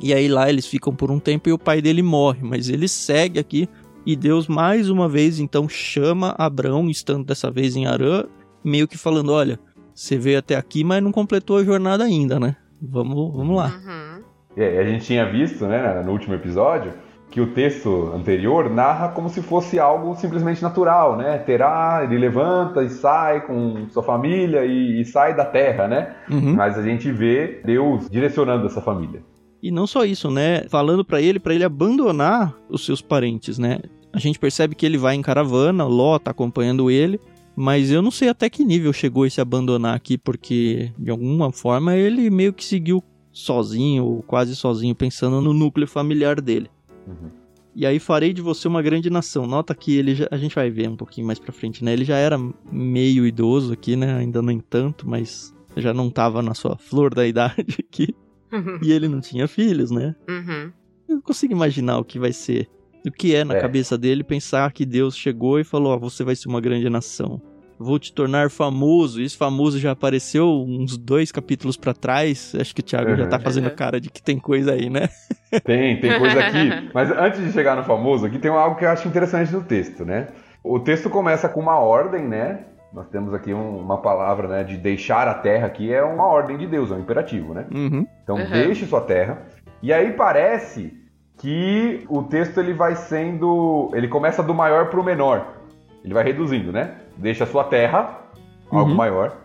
e 0.00 0.14
aí 0.14 0.28
lá 0.28 0.48
eles 0.48 0.66
ficam 0.66 0.94
por 0.94 1.10
um 1.10 1.18
tempo 1.18 1.48
e 1.48 1.52
o 1.52 1.58
pai 1.58 1.82
dele 1.82 2.02
morre, 2.02 2.40
mas 2.42 2.68
ele 2.68 2.86
segue 2.86 3.38
aqui 3.38 3.68
e 4.08 4.16
Deus 4.16 4.48
mais 4.48 4.88
uma 4.88 5.06
vez 5.06 5.38
então 5.38 5.68
chama 5.68 6.34
Abraão, 6.38 6.88
estando 6.88 7.26
dessa 7.26 7.50
vez 7.50 7.76
em 7.76 7.84
Arã, 7.84 8.24
meio 8.64 8.88
que 8.88 8.96
falando: 8.96 9.30
olha, 9.30 9.60
você 9.94 10.16
veio 10.16 10.38
até 10.38 10.56
aqui, 10.56 10.82
mas 10.82 11.02
não 11.02 11.12
completou 11.12 11.58
a 11.58 11.62
jornada 11.62 12.04
ainda, 12.04 12.40
né? 12.40 12.56
Vamos, 12.80 13.36
vamos 13.36 13.54
lá. 13.54 13.66
Uhum. 13.66 14.22
É, 14.56 14.78
a 14.78 14.84
gente 14.84 15.04
tinha 15.04 15.30
visto, 15.30 15.66
né, 15.66 16.02
no 16.02 16.12
último 16.12 16.34
episódio, 16.34 16.94
que 17.30 17.38
o 17.38 17.48
texto 17.48 18.10
anterior 18.14 18.70
narra 18.70 19.08
como 19.08 19.28
se 19.28 19.42
fosse 19.42 19.78
algo 19.78 20.14
simplesmente 20.14 20.62
natural, 20.62 21.14
né? 21.14 21.36
Terá, 21.36 22.00
ele 22.02 22.16
levanta 22.16 22.82
e 22.82 22.88
sai 22.88 23.46
com 23.46 23.90
sua 23.90 24.02
família 24.02 24.64
e, 24.64 25.02
e 25.02 25.04
sai 25.04 25.36
da 25.36 25.44
terra, 25.44 25.86
né? 25.86 26.16
Uhum. 26.30 26.54
Mas 26.54 26.78
a 26.78 26.82
gente 26.82 27.12
vê 27.12 27.60
Deus 27.62 28.08
direcionando 28.08 28.64
essa 28.64 28.80
família. 28.80 29.22
E 29.62 29.70
não 29.70 29.86
só 29.86 30.04
isso, 30.04 30.30
né? 30.30 30.62
Falando 30.70 31.04
para 31.04 31.20
ele, 31.20 31.38
para 31.38 31.52
ele 31.52 31.64
abandonar 31.64 32.54
os 32.70 32.86
seus 32.86 33.02
parentes, 33.02 33.58
né? 33.58 33.80
A 34.18 34.20
gente 34.20 34.36
percebe 34.36 34.74
que 34.74 34.84
ele 34.84 34.98
vai 34.98 35.14
em 35.14 35.22
caravana, 35.22 35.84
Ló 35.84 36.18
tá 36.18 36.32
acompanhando 36.32 36.90
ele, 36.90 37.20
mas 37.54 37.92
eu 37.92 38.02
não 38.02 38.10
sei 38.10 38.28
até 38.28 38.50
que 38.50 38.64
nível 38.64 38.92
chegou 38.92 39.24
esse 39.24 39.40
abandonar 39.40 39.94
aqui, 39.94 40.18
porque 40.18 40.92
de 40.98 41.08
alguma 41.08 41.52
forma 41.52 41.94
ele 41.94 42.28
meio 42.28 42.52
que 42.52 42.64
seguiu 42.64 43.00
sozinho, 43.32 44.04
ou 44.04 44.22
quase 44.24 44.56
sozinho, 44.56 44.92
pensando 44.92 45.40
no 45.40 45.54
núcleo 45.54 45.86
familiar 45.86 46.40
dele. 46.40 46.68
Uhum. 47.06 47.30
E 47.76 47.86
aí 47.86 48.00
farei 48.00 48.32
de 48.32 48.42
você 48.42 48.66
uma 48.66 48.82
grande 48.82 49.08
nação. 49.08 49.46
Nota 49.46 49.72
que 49.72 49.96
ele 49.96 50.16
já, 50.16 50.26
a 50.32 50.36
gente 50.36 50.52
vai 50.52 50.68
ver 50.68 50.88
um 50.88 50.96
pouquinho 50.96 51.28
mais 51.28 51.38
pra 51.38 51.52
frente, 51.52 51.84
né? 51.84 51.92
Ele 51.92 52.04
já 52.04 52.16
era 52.16 52.36
meio 52.72 53.24
idoso 53.24 53.72
aqui, 53.72 53.94
né? 53.94 54.16
Ainda 54.16 54.42
nem 54.42 54.58
tanto, 54.58 55.08
mas 55.08 55.54
já 55.76 55.94
não 55.94 56.10
tava 56.10 56.42
na 56.42 56.54
sua 56.54 56.76
flor 56.76 57.14
da 57.14 57.24
idade 57.24 57.76
aqui. 57.78 58.12
Uhum. 58.52 58.80
E 58.82 58.90
ele 58.90 59.06
não 59.06 59.20
tinha 59.20 59.46
filhos, 59.46 59.92
né? 59.92 60.16
Uhum. 60.28 60.72
Eu 61.08 61.22
consigo 61.22 61.52
imaginar 61.52 61.98
o 61.98 62.04
que 62.04 62.18
vai 62.18 62.32
ser 62.32 62.68
o 63.06 63.12
que 63.12 63.34
é 63.34 63.44
na 63.44 63.56
é. 63.56 63.60
cabeça 63.60 63.96
dele 63.96 64.24
pensar 64.24 64.72
que 64.72 64.84
Deus 64.84 65.16
chegou 65.16 65.58
e 65.58 65.64
falou: 65.64 65.94
oh, 65.94 65.98
você 65.98 66.24
vai 66.24 66.34
ser 66.34 66.48
uma 66.48 66.60
grande 66.60 66.88
nação. 66.88 67.40
Vou 67.78 67.98
te 67.98 68.12
tornar 68.12 68.50
famoso. 68.50 69.22
Esse 69.22 69.36
famoso 69.36 69.78
já 69.78 69.92
apareceu 69.92 70.64
uns 70.66 70.96
dois 70.96 71.30
capítulos 71.30 71.76
para 71.76 71.94
trás. 71.94 72.52
Acho 72.58 72.74
que 72.74 72.80
o 72.80 72.84
Thiago 72.84 73.10
uhum. 73.10 73.16
já 73.16 73.26
tá 73.28 73.38
fazendo 73.38 73.70
cara 73.70 74.00
de 74.00 74.10
que 74.10 74.20
tem 74.20 74.36
coisa 74.36 74.72
aí, 74.72 74.90
né? 74.90 75.08
Tem, 75.64 75.98
tem 75.98 76.18
coisa 76.18 76.40
aqui. 76.40 76.90
Mas 76.92 77.10
antes 77.10 77.42
de 77.42 77.52
chegar 77.52 77.74
no 77.74 77.82
famoso, 77.82 78.26
aqui 78.26 78.38
tem 78.38 78.50
algo 78.50 78.76
que 78.76 78.84
eu 78.84 78.90
acho 78.90 79.08
interessante 79.08 79.50
no 79.50 79.62
texto, 79.62 80.04
né? 80.04 80.28
O 80.62 80.78
texto 80.78 81.08
começa 81.08 81.48
com 81.48 81.58
uma 81.58 81.78
ordem, 81.78 82.28
né? 82.28 82.66
Nós 82.92 83.08
temos 83.08 83.32
aqui 83.32 83.54
um, 83.54 83.78
uma 83.78 83.96
palavra, 83.96 84.46
né? 84.46 84.64
De 84.64 84.76
deixar 84.76 85.26
a 85.26 85.32
terra 85.32 85.66
aqui 85.66 85.90
é 85.90 86.02
uma 86.02 86.26
ordem 86.26 86.58
de 86.58 86.66
Deus, 86.66 86.90
é 86.90 86.94
um 86.94 87.00
imperativo, 87.00 87.54
né? 87.54 87.64
Uhum. 87.72 88.06
Então 88.22 88.36
uhum. 88.36 88.50
deixe 88.50 88.84
sua 88.84 89.00
terra. 89.00 89.46
E 89.82 89.90
aí 89.90 90.12
parece 90.12 90.92
que 91.38 92.04
o 92.08 92.22
texto 92.24 92.58
ele 92.58 92.74
vai 92.74 92.96
sendo, 92.96 93.90
ele 93.94 94.08
começa 94.08 94.42
do 94.42 94.52
maior 94.52 94.90
para 94.90 95.00
o 95.00 95.04
menor. 95.04 95.46
Ele 96.04 96.12
vai 96.12 96.24
reduzindo, 96.24 96.72
né? 96.72 96.96
Deixe 97.16 97.42
a 97.42 97.46
sua 97.46 97.64
terra, 97.64 98.18
algo 98.70 98.90
uhum. 98.90 98.96
maior. 98.96 99.36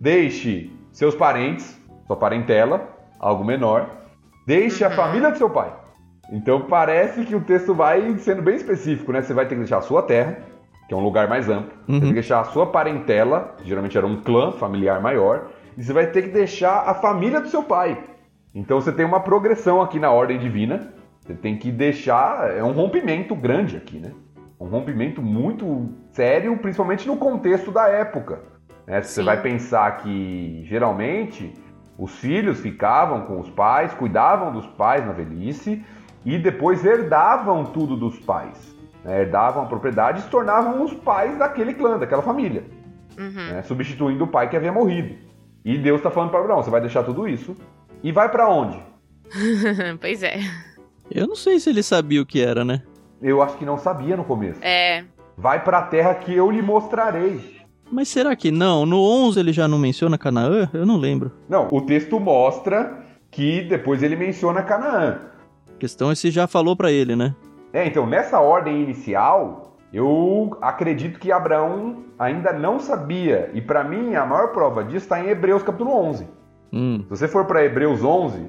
Deixe 0.00 0.70
seus 0.92 1.14
parentes, 1.14 1.80
sua 2.06 2.16
parentela, 2.16 2.88
algo 3.18 3.44
menor. 3.44 3.88
Deixe 4.46 4.84
a 4.84 4.88
uhum. 4.88 4.94
família 4.94 5.30
do 5.30 5.38
seu 5.38 5.48
pai. 5.48 5.72
Então 6.30 6.62
parece 6.62 7.24
que 7.24 7.34
o 7.34 7.40
texto 7.40 7.74
vai 7.74 8.16
sendo 8.18 8.42
bem 8.42 8.56
específico, 8.56 9.10
né? 9.12 9.22
Você 9.22 9.32
vai 9.32 9.46
ter 9.46 9.54
que 9.54 9.60
deixar 9.60 9.78
a 9.78 9.82
sua 9.82 10.02
terra, 10.02 10.38
que 10.86 10.92
é 10.92 10.96
um 10.96 11.02
lugar 11.02 11.28
mais 11.28 11.48
amplo. 11.48 11.72
Uhum. 11.88 11.94
Você 11.94 12.00
tem 12.00 12.08
que 12.08 12.14
deixar 12.14 12.40
a 12.40 12.44
sua 12.44 12.66
parentela, 12.66 13.56
geralmente 13.64 13.96
era 13.96 14.06
um 14.06 14.20
clã 14.20 14.52
familiar 14.52 15.00
maior. 15.00 15.48
E 15.78 15.82
você 15.82 15.94
vai 15.94 16.08
ter 16.08 16.22
que 16.22 16.28
deixar 16.28 16.88
a 16.88 16.94
família 16.94 17.40
do 17.40 17.48
seu 17.48 17.62
pai. 17.62 18.04
Então 18.54 18.80
você 18.80 18.92
tem 18.92 19.06
uma 19.06 19.20
progressão 19.20 19.80
aqui 19.80 19.98
na 19.98 20.10
ordem 20.10 20.38
divina 20.38 20.97
você 21.28 21.34
tem 21.34 21.56
que 21.58 21.70
deixar. 21.70 22.56
É 22.56 22.64
um 22.64 22.72
rompimento 22.72 23.36
grande 23.36 23.76
aqui, 23.76 23.98
né? 23.98 24.12
Um 24.58 24.66
rompimento 24.66 25.20
muito 25.22 25.90
sério, 26.12 26.56
principalmente 26.56 27.06
no 27.06 27.16
contexto 27.18 27.70
da 27.70 27.86
época. 27.88 28.40
Né? 28.86 29.02
Você 29.02 29.22
vai 29.22 29.40
pensar 29.42 29.98
que 29.98 30.62
geralmente 30.64 31.52
os 31.98 32.12
filhos 32.18 32.58
ficavam 32.60 33.26
com 33.26 33.38
os 33.38 33.50
pais, 33.50 33.92
cuidavam 33.92 34.50
dos 34.52 34.66
pais 34.66 35.04
na 35.06 35.12
velhice 35.12 35.84
e 36.24 36.38
depois 36.38 36.84
herdavam 36.84 37.64
tudo 37.66 37.94
dos 37.96 38.18
pais. 38.18 38.74
né? 39.04 39.20
Herdavam 39.20 39.64
a 39.64 39.66
propriedade 39.66 40.20
e 40.20 40.22
se 40.22 40.28
tornavam 40.30 40.82
os 40.82 40.94
pais 40.94 41.36
daquele 41.38 41.74
clã, 41.74 41.98
daquela 41.98 42.22
família, 42.22 42.64
Uhum. 43.18 43.52
né? 43.52 43.62
substituindo 43.62 44.24
o 44.24 44.28
pai 44.28 44.48
que 44.48 44.56
havia 44.56 44.72
morrido. 44.72 45.14
E 45.64 45.76
Deus 45.76 45.98
está 45.98 46.10
falando 46.10 46.30
para 46.30 46.40
Abraão: 46.40 46.62
você 46.62 46.70
vai 46.70 46.80
deixar 46.80 47.02
tudo 47.04 47.28
isso 47.28 47.54
e 48.02 48.10
vai 48.10 48.28
para 48.28 48.48
onde? 48.48 48.80
pois 50.00 50.22
é. 50.22 50.38
Eu 51.10 51.26
não 51.26 51.36
sei 51.36 51.58
se 51.58 51.70
ele 51.70 51.82
sabia 51.82 52.20
o 52.22 52.26
que 52.26 52.40
era, 52.40 52.64
né? 52.64 52.82
Eu 53.20 53.42
acho 53.42 53.56
que 53.56 53.64
não 53.64 53.78
sabia 53.78 54.16
no 54.16 54.24
começo. 54.24 54.60
É. 54.62 55.04
Vai 55.36 55.62
para 55.64 55.78
a 55.78 55.82
terra 55.82 56.14
que 56.14 56.34
eu 56.34 56.50
lhe 56.50 56.62
mostrarei. 56.62 57.58
Mas 57.90 58.08
será 58.08 58.36
que 58.36 58.50
não? 58.50 58.84
No 58.84 59.00
11 59.00 59.40
ele 59.40 59.52
já 59.52 59.66
não 59.66 59.78
menciona 59.78 60.18
Canaã? 60.18 60.68
Eu 60.72 60.84
não 60.84 60.96
lembro. 60.96 61.32
Não, 61.48 61.68
o 61.72 61.80
texto 61.80 62.20
mostra 62.20 62.98
que 63.30 63.62
depois 63.62 64.02
ele 64.02 64.16
menciona 64.16 64.62
Canaã. 64.62 65.18
A 65.74 65.78
questão 65.78 66.10
é 66.10 66.14
se 66.14 66.30
já 66.30 66.46
falou 66.46 66.76
pra 66.76 66.92
ele, 66.92 67.16
né? 67.16 67.34
É, 67.72 67.86
então 67.86 68.06
nessa 68.06 68.40
ordem 68.40 68.82
inicial, 68.82 69.76
eu 69.92 70.56
acredito 70.60 71.18
que 71.18 71.32
Abraão 71.32 72.04
ainda 72.18 72.52
não 72.52 72.78
sabia. 72.78 73.50
E 73.54 73.60
para 73.60 73.82
mim, 73.84 74.14
a 74.14 74.26
maior 74.26 74.48
prova 74.52 74.84
disso 74.84 75.06
está 75.06 75.22
em 75.24 75.28
Hebreus 75.28 75.62
capítulo 75.62 75.92
11. 75.92 76.26
Hum, 76.72 77.00
Se 77.04 77.08
você 77.10 77.26
for 77.28 77.46
para 77.46 77.64
Hebreus 77.64 78.04
11, 78.04 78.46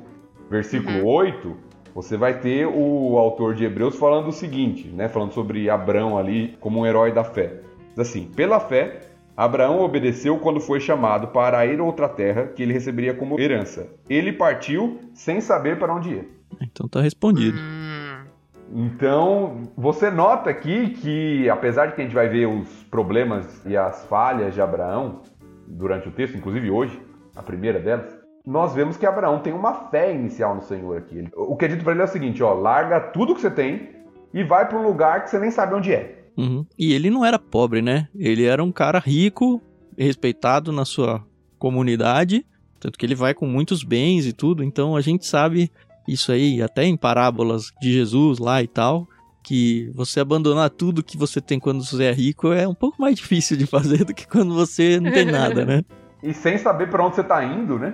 versículo 0.50 1.06
8, 1.06 1.56
você 2.02 2.16
vai 2.16 2.40
ter 2.40 2.66
o 2.66 3.18
autor 3.18 3.54
de 3.54 3.66
Hebreus 3.66 3.98
falando 3.98 4.30
o 4.30 4.32
seguinte, 4.32 4.88
né, 4.88 5.10
falando 5.10 5.34
sobre 5.34 5.70
Abraão 5.70 6.18
ali 6.18 6.56
como 6.62 6.80
um 6.80 6.86
herói 6.86 7.12
da 7.12 7.26
fé. 7.26 7.60
Diz 7.90 8.00
assim: 8.00 8.24
"Pela 8.24 8.58
fé, 8.58 9.02
Abraão 9.36 9.82
obedeceu 9.82 10.38
quando 10.38 10.62
foi 10.62 10.80
chamado 10.80 11.28
para 11.28 11.66
ir 11.66 11.78
a 11.78 11.84
outra 11.84 12.08
terra 12.08 12.48
que 12.48 12.64
ele 12.64 12.72
receberia 12.72 13.14
como 13.14 13.38
herança. 13.38 13.88
Ele 14.10 14.32
partiu 14.32 15.02
sem 15.14 15.42
saber 15.42 15.78
para 15.78 15.94
onde 15.94 16.10
ia." 16.12 16.26
então 16.62 16.88
tá 16.88 17.02
respondido. 17.02 17.58
Hum. 17.60 18.24
Então, 18.72 19.64
você 19.76 20.10
nota 20.10 20.50
aqui 20.50 20.92
que, 20.92 21.50
apesar 21.50 21.88
de 21.88 21.96
que 21.96 22.02
a 22.02 22.04
gente 22.06 22.14
vai 22.14 22.30
ver 22.30 22.46
os 22.46 22.70
problemas 22.84 23.66
e 23.66 23.76
as 23.76 24.06
falhas 24.06 24.54
de 24.54 24.62
Abraão 24.62 25.24
durante 25.68 26.08
o 26.08 26.12
texto, 26.12 26.38
inclusive 26.38 26.70
hoje, 26.70 27.02
a 27.36 27.42
primeira 27.42 27.80
delas, 27.80 28.19
nós 28.50 28.74
vemos 28.74 28.98
que 28.98 29.06
Abraão 29.06 29.40
tem 29.40 29.54
uma 29.54 29.74
fé 29.90 30.14
inicial 30.14 30.56
no 30.56 30.62
Senhor 30.64 30.98
aqui. 30.98 31.20
Ele- 31.20 31.30
o 31.36 31.56
que 31.56 31.66
é 31.66 31.68
dito 31.68 31.84
para 31.84 31.94
ele 31.94 32.02
é 32.02 32.06
o 32.06 32.08
seguinte: 32.08 32.42
ó, 32.42 32.54
larga 32.54 33.00
tudo 33.00 33.36
que 33.36 33.42
você 33.42 33.52
tem 33.52 33.90
e 34.34 34.44
vai 34.44 34.68
para 34.68 34.78
um 34.80 34.84
lugar 34.84 35.24
que 35.24 35.30
você 35.30 35.38
nem 35.40 35.52
sabe 35.52 35.76
onde 35.76 35.94
é. 35.94 36.24
Uhum. 36.38 36.66
E 36.78 36.94
ele 36.94 37.10
não 37.10 37.24
era 37.26 37.38
pobre, 37.38 37.82
né? 37.82 38.08
Ele 38.16 38.46
era 38.46 38.64
um 38.64 38.72
cara 38.72 38.98
rico, 39.00 39.62
respeitado 39.98 40.72
na 40.72 40.86
sua 40.86 41.24
comunidade, 41.58 42.46
tanto 42.80 42.98
que 42.98 43.06
ele 43.06 43.16
vai 43.16 43.34
com 43.34 43.46
muitos 43.46 43.84
bens 43.84 44.26
e 44.26 44.34
tudo. 44.34 44.64
Então 44.64 44.96
a 44.96 45.02
gente 45.02 45.26
sabe 45.26 45.72
isso 46.08 46.32
aí, 46.32 46.62
até 46.62 46.86
em 46.86 46.98
parábolas 46.98 47.66
de 47.82 47.92
Jesus 47.94 48.40
lá 48.40 48.64
e 48.64 48.68
tal, 48.68 49.08
que 49.44 49.92
você 49.94 50.20
abandonar 50.20 50.70
tudo 50.70 51.04
que 51.04 51.18
você 51.18 51.40
tem 51.40 51.60
quando 51.60 51.84
você 51.84 52.06
é 52.06 52.12
rico 52.12 52.52
é 52.52 52.68
um 52.68 52.74
pouco 52.74 53.00
mais 53.02 53.16
difícil 53.20 53.56
de 53.58 53.66
fazer 53.66 54.06
do 54.06 54.14
que 54.14 54.28
quando 54.28 54.56
você 54.56 55.00
não 55.00 55.12
tem 55.12 55.26
nada, 55.26 55.66
né? 55.66 55.84
E 56.22 56.34
sem 56.34 56.58
saber 56.58 56.90
para 56.90 57.06
onde 57.06 57.16
você 57.16 57.22
está 57.22 57.44
indo, 57.44 57.78
né? 57.80 57.94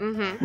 Uhum. 0.00 0.36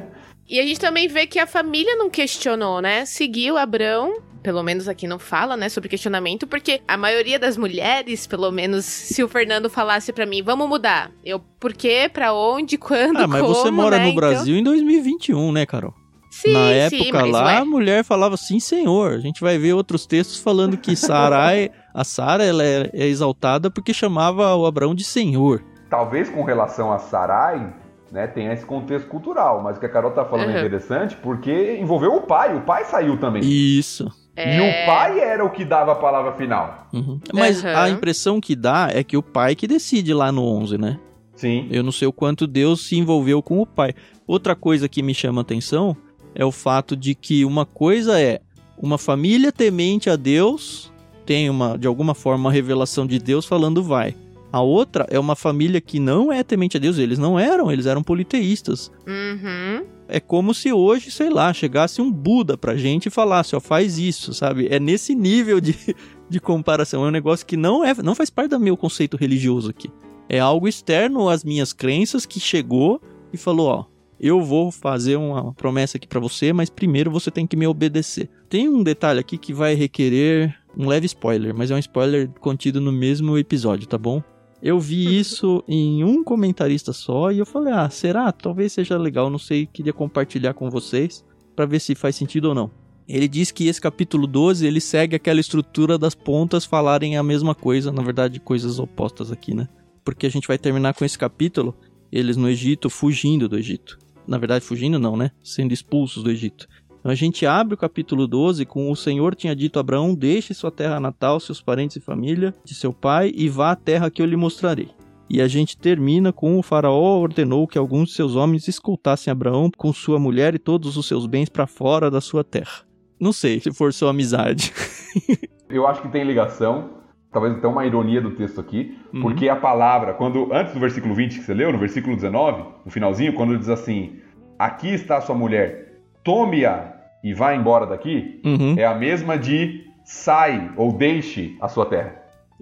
e 0.48 0.60
a 0.60 0.62
gente 0.64 0.80
também 0.80 1.08
vê 1.08 1.26
que 1.26 1.38
a 1.38 1.46
família 1.46 1.96
não 1.96 2.10
questionou, 2.10 2.80
né? 2.80 3.04
Seguiu 3.04 3.56
Abrão. 3.56 4.20
Pelo 4.42 4.62
menos 4.62 4.88
aqui 4.88 5.06
não 5.08 5.18
fala, 5.18 5.56
né, 5.56 5.70
sobre 5.70 5.88
questionamento, 5.88 6.46
porque 6.46 6.82
a 6.86 6.98
maioria 6.98 7.38
das 7.38 7.56
mulheres, 7.56 8.26
pelo 8.26 8.52
menos 8.52 8.84
se 8.84 9.22
o 9.24 9.28
Fernando 9.28 9.70
falasse 9.70 10.12
pra 10.12 10.26
mim, 10.26 10.42
vamos 10.42 10.68
mudar. 10.68 11.10
Eu, 11.24 11.40
por 11.58 11.72
quê, 11.72 12.10
pra 12.12 12.34
onde, 12.34 12.76
quando, 12.76 13.20
Ah, 13.20 13.26
mas 13.26 13.40
como, 13.40 13.54
você 13.54 13.70
mora 13.70 13.96
né? 13.96 14.02
no 14.02 14.08
Então- 14.10 14.16
Brasil 14.16 14.54
em 14.54 14.62
2021, 14.62 15.50
né, 15.50 15.64
Carol? 15.64 15.94
Sim, 16.30 16.52
Na 16.52 16.90
sim, 16.90 17.00
época 17.04 17.22
mas, 17.22 17.32
lá, 17.32 17.44
ué, 17.46 17.56
a 17.56 17.64
mulher 17.64 18.04
falava 18.04 18.36
sim, 18.36 18.60
senhor. 18.60 19.12
A 19.12 19.18
gente 19.18 19.40
vai 19.40 19.56
ver 19.56 19.72
outros 19.72 20.04
textos 20.04 20.38
falando 20.38 20.76
que 20.76 20.94
Sarai, 20.94 21.70
a 21.94 22.04
Sara, 22.04 22.44
ela 22.44 22.62
é, 22.62 22.90
é 22.92 23.06
exaltada 23.06 23.70
porque 23.70 23.94
chamava 23.94 24.54
o 24.56 24.66
Abraão 24.66 24.94
de 24.94 25.04
senhor. 25.04 25.64
Talvez 25.96 26.28
com 26.28 26.42
relação 26.42 26.92
a 26.92 26.98
Sarai, 26.98 27.72
né, 28.10 28.26
tenha 28.26 28.52
esse 28.52 28.66
contexto 28.66 29.06
cultural, 29.08 29.62
mas 29.62 29.76
o 29.76 29.80
que 29.80 29.86
a 29.86 29.88
Carol 29.88 30.10
tá 30.10 30.24
falando 30.24 30.48
é 30.50 30.52
Uhum. 30.54 30.58
interessante 30.58 31.14
porque 31.16 31.78
envolveu 31.80 32.16
o 32.16 32.22
pai. 32.22 32.56
O 32.56 32.62
pai 32.62 32.84
saiu 32.84 33.16
também. 33.16 33.42
Isso. 33.44 34.10
E 34.36 34.40
é, 34.40 34.60
o 34.60 34.86
pai 34.86 35.20
era 35.20 35.44
o 35.44 35.50
que 35.50 35.64
dava 35.64 35.92
a 35.92 35.94
palavra 35.94 36.32
final. 36.32 36.88
Uhum. 36.92 37.20
Mas 37.32 37.62
Uhum. 37.62 37.70
a 37.76 37.88
impressão 37.88 38.40
que 38.40 38.56
dá 38.56 38.88
é 38.92 39.04
que 39.04 39.16
o 39.16 39.22
pai 39.22 39.54
que 39.54 39.68
decide 39.68 40.12
lá 40.12 40.32
no 40.32 40.42
11, 40.44 40.76
né? 40.76 40.98
Sim. 41.36 41.68
Eu 41.70 41.84
não 41.84 41.92
sei 41.92 42.08
o 42.08 42.12
quanto 42.12 42.44
Deus 42.48 42.84
se 42.88 42.96
envolveu 42.98 43.40
com 43.40 43.60
o 43.60 43.66
pai. 43.66 43.94
Outra 44.26 44.56
coisa 44.56 44.88
que 44.88 45.00
me 45.00 45.14
chama 45.14 45.42
atenção 45.42 45.96
é 46.34 46.44
o 46.44 46.50
fato 46.50 46.96
de 46.96 47.14
que 47.14 47.44
uma 47.44 47.64
coisa 47.64 48.20
é 48.20 48.40
uma 48.76 48.98
família 48.98 49.52
temente 49.52 50.10
a 50.10 50.16
Deus 50.16 50.92
tem 51.24 51.48
uma 51.48 51.78
de 51.78 51.86
alguma 51.86 52.14
forma 52.14 52.44
uma 52.46 52.52
revelação 52.52 53.06
de 53.06 53.18
Deus 53.20 53.46
falando 53.46 53.82
vai. 53.82 54.14
A 54.54 54.60
outra 54.60 55.04
é 55.10 55.18
uma 55.18 55.34
família 55.34 55.80
que 55.80 55.98
não 55.98 56.32
é 56.32 56.44
temente 56.44 56.76
a 56.76 56.80
Deus, 56.80 56.96
eles 56.96 57.18
não 57.18 57.36
eram, 57.36 57.72
eles 57.72 57.86
eram 57.86 58.04
politeístas. 58.04 58.88
Uhum. 59.04 59.84
É 60.06 60.20
como 60.20 60.54
se 60.54 60.72
hoje, 60.72 61.10
sei 61.10 61.28
lá, 61.28 61.52
chegasse 61.52 62.00
um 62.00 62.08
Buda 62.08 62.56
pra 62.56 62.76
gente 62.76 63.06
e 63.06 63.10
falasse, 63.10 63.56
ó, 63.56 63.58
faz 63.58 63.98
isso, 63.98 64.32
sabe? 64.32 64.68
É 64.70 64.78
nesse 64.78 65.12
nível 65.12 65.60
de, 65.60 65.74
de 66.30 66.38
comparação. 66.38 67.04
É 67.04 67.08
um 67.08 67.10
negócio 67.10 67.44
que 67.44 67.56
não 67.56 67.84
é, 67.84 67.92
não 68.00 68.14
faz 68.14 68.30
parte 68.30 68.50
do 68.50 68.60
meu 68.60 68.76
conceito 68.76 69.16
religioso 69.16 69.70
aqui. 69.70 69.90
É 70.28 70.38
algo 70.38 70.68
externo 70.68 71.28
às 71.28 71.42
minhas 71.42 71.72
crenças 71.72 72.24
que 72.24 72.38
chegou 72.38 73.02
e 73.32 73.36
falou, 73.36 73.66
ó, 73.66 73.84
eu 74.20 74.40
vou 74.40 74.70
fazer 74.70 75.16
uma 75.16 75.52
promessa 75.54 75.96
aqui 75.96 76.06
pra 76.06 76.20
você, 76.20 76.52
mas 76.52 76.70
primeiro 76.70 77.10
você 77.10 77.28
tem 77.28 77.44
que 77.44 77.56
me 77.56 77.66
obedecer. 77.66 78.30
Tem 78.48 78.68
um 78.68 78.84
detalhe 78.84 79.18
aqui 79.18 79.36
que 79.36 79.52
vai 79.52 79.74
requerer 79.74 80.54
um 80.78 80.86
leve 80.86 81.06
spoiler, 81.06 81.52
mas 81.52 81.72
é 81.72 81.74
um 81.74 81.78
spoiler 81.78 82.30
contido 82.38 82.80
no 82.80 82.92
mesmo 82.92 83.36
episódio, 83.36 83.88
tá 83.88 83.98
bom? 83.98 84.22
Eu 84.64 84.80
vi 84.80 85.18
isso 85.20 85.62
em 85.68 86.02
um 86.02 86.24
comentarista 86.24 86.94
só 86.94 87.30
e 87.30 87.38
eu 87.38 87.44
falei, 87.44 87.74
ah, 87.74 87.90
será? 87.90 88.32
Talvez 88.32 88.72
seja 88.72 88.96
legal, 88.96 89.28
não 89.28 89.38
sei, 89.38 89.66
queria 89.66 89.92
compartilhar 89.92 90.54
com 90.54 90.70
vocês 90.70 91.22
pra 91.54 91.66
ver 91.66 91.80
se 91.80 91.94
faz 91.94 92.16
sentido 92.16 92.46
ou 92.46 92.54
não. 92.54 92.70
Ele 93.06 93.28
diz 93.28 93.50
que 93.50 93.68
esse 93.68 93.78
capítulo 93.78 94.26
12, 94.26 94.66
ele 94.66 94.80
segue 94.80 95.14
aquela 95.14 95.38
estrutura 95.38 95.98
das 95.98 96.14
pontas 96.14 96.64
falarem 96.64 97.18
a 97.18 97.22
mesma 97.22 97.54
coisa, 97.54 97.92
na 97.92 98.02
verdade, 98.02 98.40
coisas 98.40 98.78
opostas 98.78 99.30
aqui, 99.30 99.54
né? 99.54 99.68
Porque 100.02 100.26
a 100.26 100.30
gente 100.30 100.48
vai 100.48 100.56
terminar 100.56 100.94
com 100.94 101.04
esse 101.04 101.18
capítulo, 101.18 101.76
eles 102.10 102.38
no 102.38 102.48
Egito 102.48 102.88
fugindo 102.88 103.46
do 103.46 103.58
Egito. 103.58 103.98
Na 104.26 104.38
verdade, 104.38 104.64
fugindo 104.64 104.98
não, 104.98 105.18
né? 105.18 105.30
Sendo 105.42 105.74
expulsos 105.74 106.22
do 106.22 106.30
Egito. 106.30 106.66
Então 107.04 107.12
a 107.12 107.14
gente 107.14 107.44
abre 107.44 107.74
o 107.74 107.76
capítulo 107.76 108.26
12 108.26 108.64
com 108.64 108.90
o 108.90 108.96
Senhor 108.96 109.34
tinha 109.34 109.54
dito 109.54 109.78
a 109.78 109.80
Abraão: 109.80 110.14
Deixe 110.14 110.54
sua 110.54 110.70
terra 110.70 110.98
natal, 110.98 111.38
seus 111.38 111.60
parentes 111.60 111.96
e 111.96 112.00
família 112.00 112.54
de 112.64 112.74
seu 112.74 112.94
pai 112.94 113.30
e 113.36 113.46
vá 113.46 113.72
à 113.72 113.76
terra 113.76 114.10
que 114.10 114.22
eu 114.22 114.26
lhe 114.26 114.36
mostrarei. 114.36 114.88
E 115.28 115.42
a 115.42 115.46
gente 115.46 115.76
termina 115.76 116.32
com 116.32 116.58
o 116.58 116.62
faraó 116.62 117.18
ordenou 117.20 117.68
que 117.68 117.76
alguns 117.76 118.08
de 118.08 118.14
seus 118.14 118.36
homens 118.36 118.68
escoltassem 118.68 119.30
Abraão 119.30 119.70
com 119.76 119.92
sua 119.92 120.18
mulher 120.18 120.54
e 120.54 120.58
todos 120.58 120.96
os 120.96 121.06
seus 121.06 121.26
bens 121.26 121.50
para 121.50 121.66
fora 121.66 122.10
da 122.10 122.22
sua 122.22 122.42
terra. 122.42 122.86
Não 123.20 123.34
sei 123.34 123.60
se 123.60 123.70
for 123.70 123.92
sua 123.92 124.08
amizade. 124.08 124.72
Eu 125.68 125.86
acho 125.86 126.00
que 126.00 126.08
tem 126.08 126.24
ligação, 126.24 127.00
talvez 127.30 127.54
até 127.54 127.68
uma 127.68 127.84
ironia 127.84 128.22
do 128.22 128.30
texto 128.30 128.58
aqui, 128.62 128.96
Uhum. 129.12 129.20
porque 129.20 129.46
a 129.50 129.56
palavra, 129.56 130.14
quando 130.14 130.50
antes 130.54 130.72
do 130.72 130.80
versículo 130.80 131.14
20 131.14 131.38
que 131.38 131.44
você 131.44 131.52
leu, 131.52 131.70
no 131.70 131.78
versículo 131.78 132.16
19, 132.16 132.64
no 132.82 132.90
finalzinho, 132.90 133.34
quando 133.34 133.58
diz 133.58 133.68
assim: 133.68 134.20
Aqui 134.58 134.88
está 134.88 135.18
a 135.18 135.20
sua 135.20 135.34
mulher, 135.34 136.00
tome-a 136.24 136.93
e 137.24 137.34
vá 137.34 137.54
embora 137.54 137.86
daqui, 137.86 138.40
Uhum. 138.44 138.74
é 138.78 138.84
a 138.84 138.94
mesma 138.94 139.36
de 139.36 139.82
sai 140.04 140.70
ou 140.76 140.92
deixe 140.92 141.56
a 141.60 141.66
sua 141.68 141.86
terra. 141.86 142.14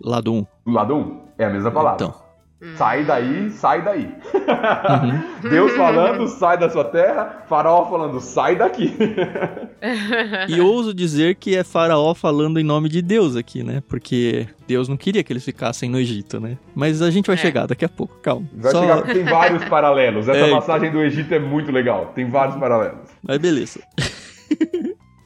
Lado 0.03 0.33
1. 0.33 0.47
Do 0.65 0.73
lado 0.73 0.95
1, 0.97 1.21
é 1.39 1.45
a 1.45 1.51
mesma 1.51 1.71
palavra. 1.71 2.07
Então. 2.07 2.23
Sai 2.77 3.03
daí, 3.05 3.51
sai 3.51 3.83
daí. 3.83 4.05
Uhum. 4.05 5.23
Deus 5.51 5.73
falando, 5.73 6.29
sai 6.29 6.57
da 6.57 6.71
sua 6.71 6.85
terra, 6.85 7.43
Faraó 7.49 7.87
falando, 7.87 8.21
sai 8.21 8.55
daqui. 8.55 8.95
E 10.49 10.61
ouso 10.61 10.95
dizer 10.95 11.35
que 11.35 11.57
é 11.57 11.65
Faraó 11.65 12.15
falando 12.15 12.61
em 12.61 12.63
nome 12.63 12.89
de 12.89 13.03
Deus 13.03 13.35
aqui, 13.35 13.65
né? 13.65 13.83
Porque 13.89 14.47
Deus 14.65 14.89
não 14.89 14.97
queria 14.97 15.25
que 15.25 15.33
eles 15.33 15.45
ficassem 15.45 15.91
no 15.91 15.99
Egito, 15.99 16.39
né? 16.39 16.57
Mas 16.73 17.03
a 17.03 17.11
gente 17.11 17.27
vai 17.27 17.35
É. 17.35 17.39
chegar 17.39 17.67
daqui 17.67 17.85
a 17.85 17.89
pouco, 17.89 18.15
calma. 18.23 18.47
Vai 18.55 18.71
Só... 18.71 18.81
chegar, 18.81 19.03
tem 19.13 19.25
vários 19.25 19.65
paralelos. 19.65 20.29
Essa 20.29 20.39
É, 20.39 20.47
então. 20.47 20.59
passagem 20.61 20.93
do 20.93 21.03
Egito 21.03 21.35
é 21.35 21.41
muito 21.41 21.73
legal. 21.73 22.13
Tem 22.15 22.29
vários 22.31 22.57
paralelos. 22.57 23.09
Mas 23.27 23.39
beleza. 23.39 23.81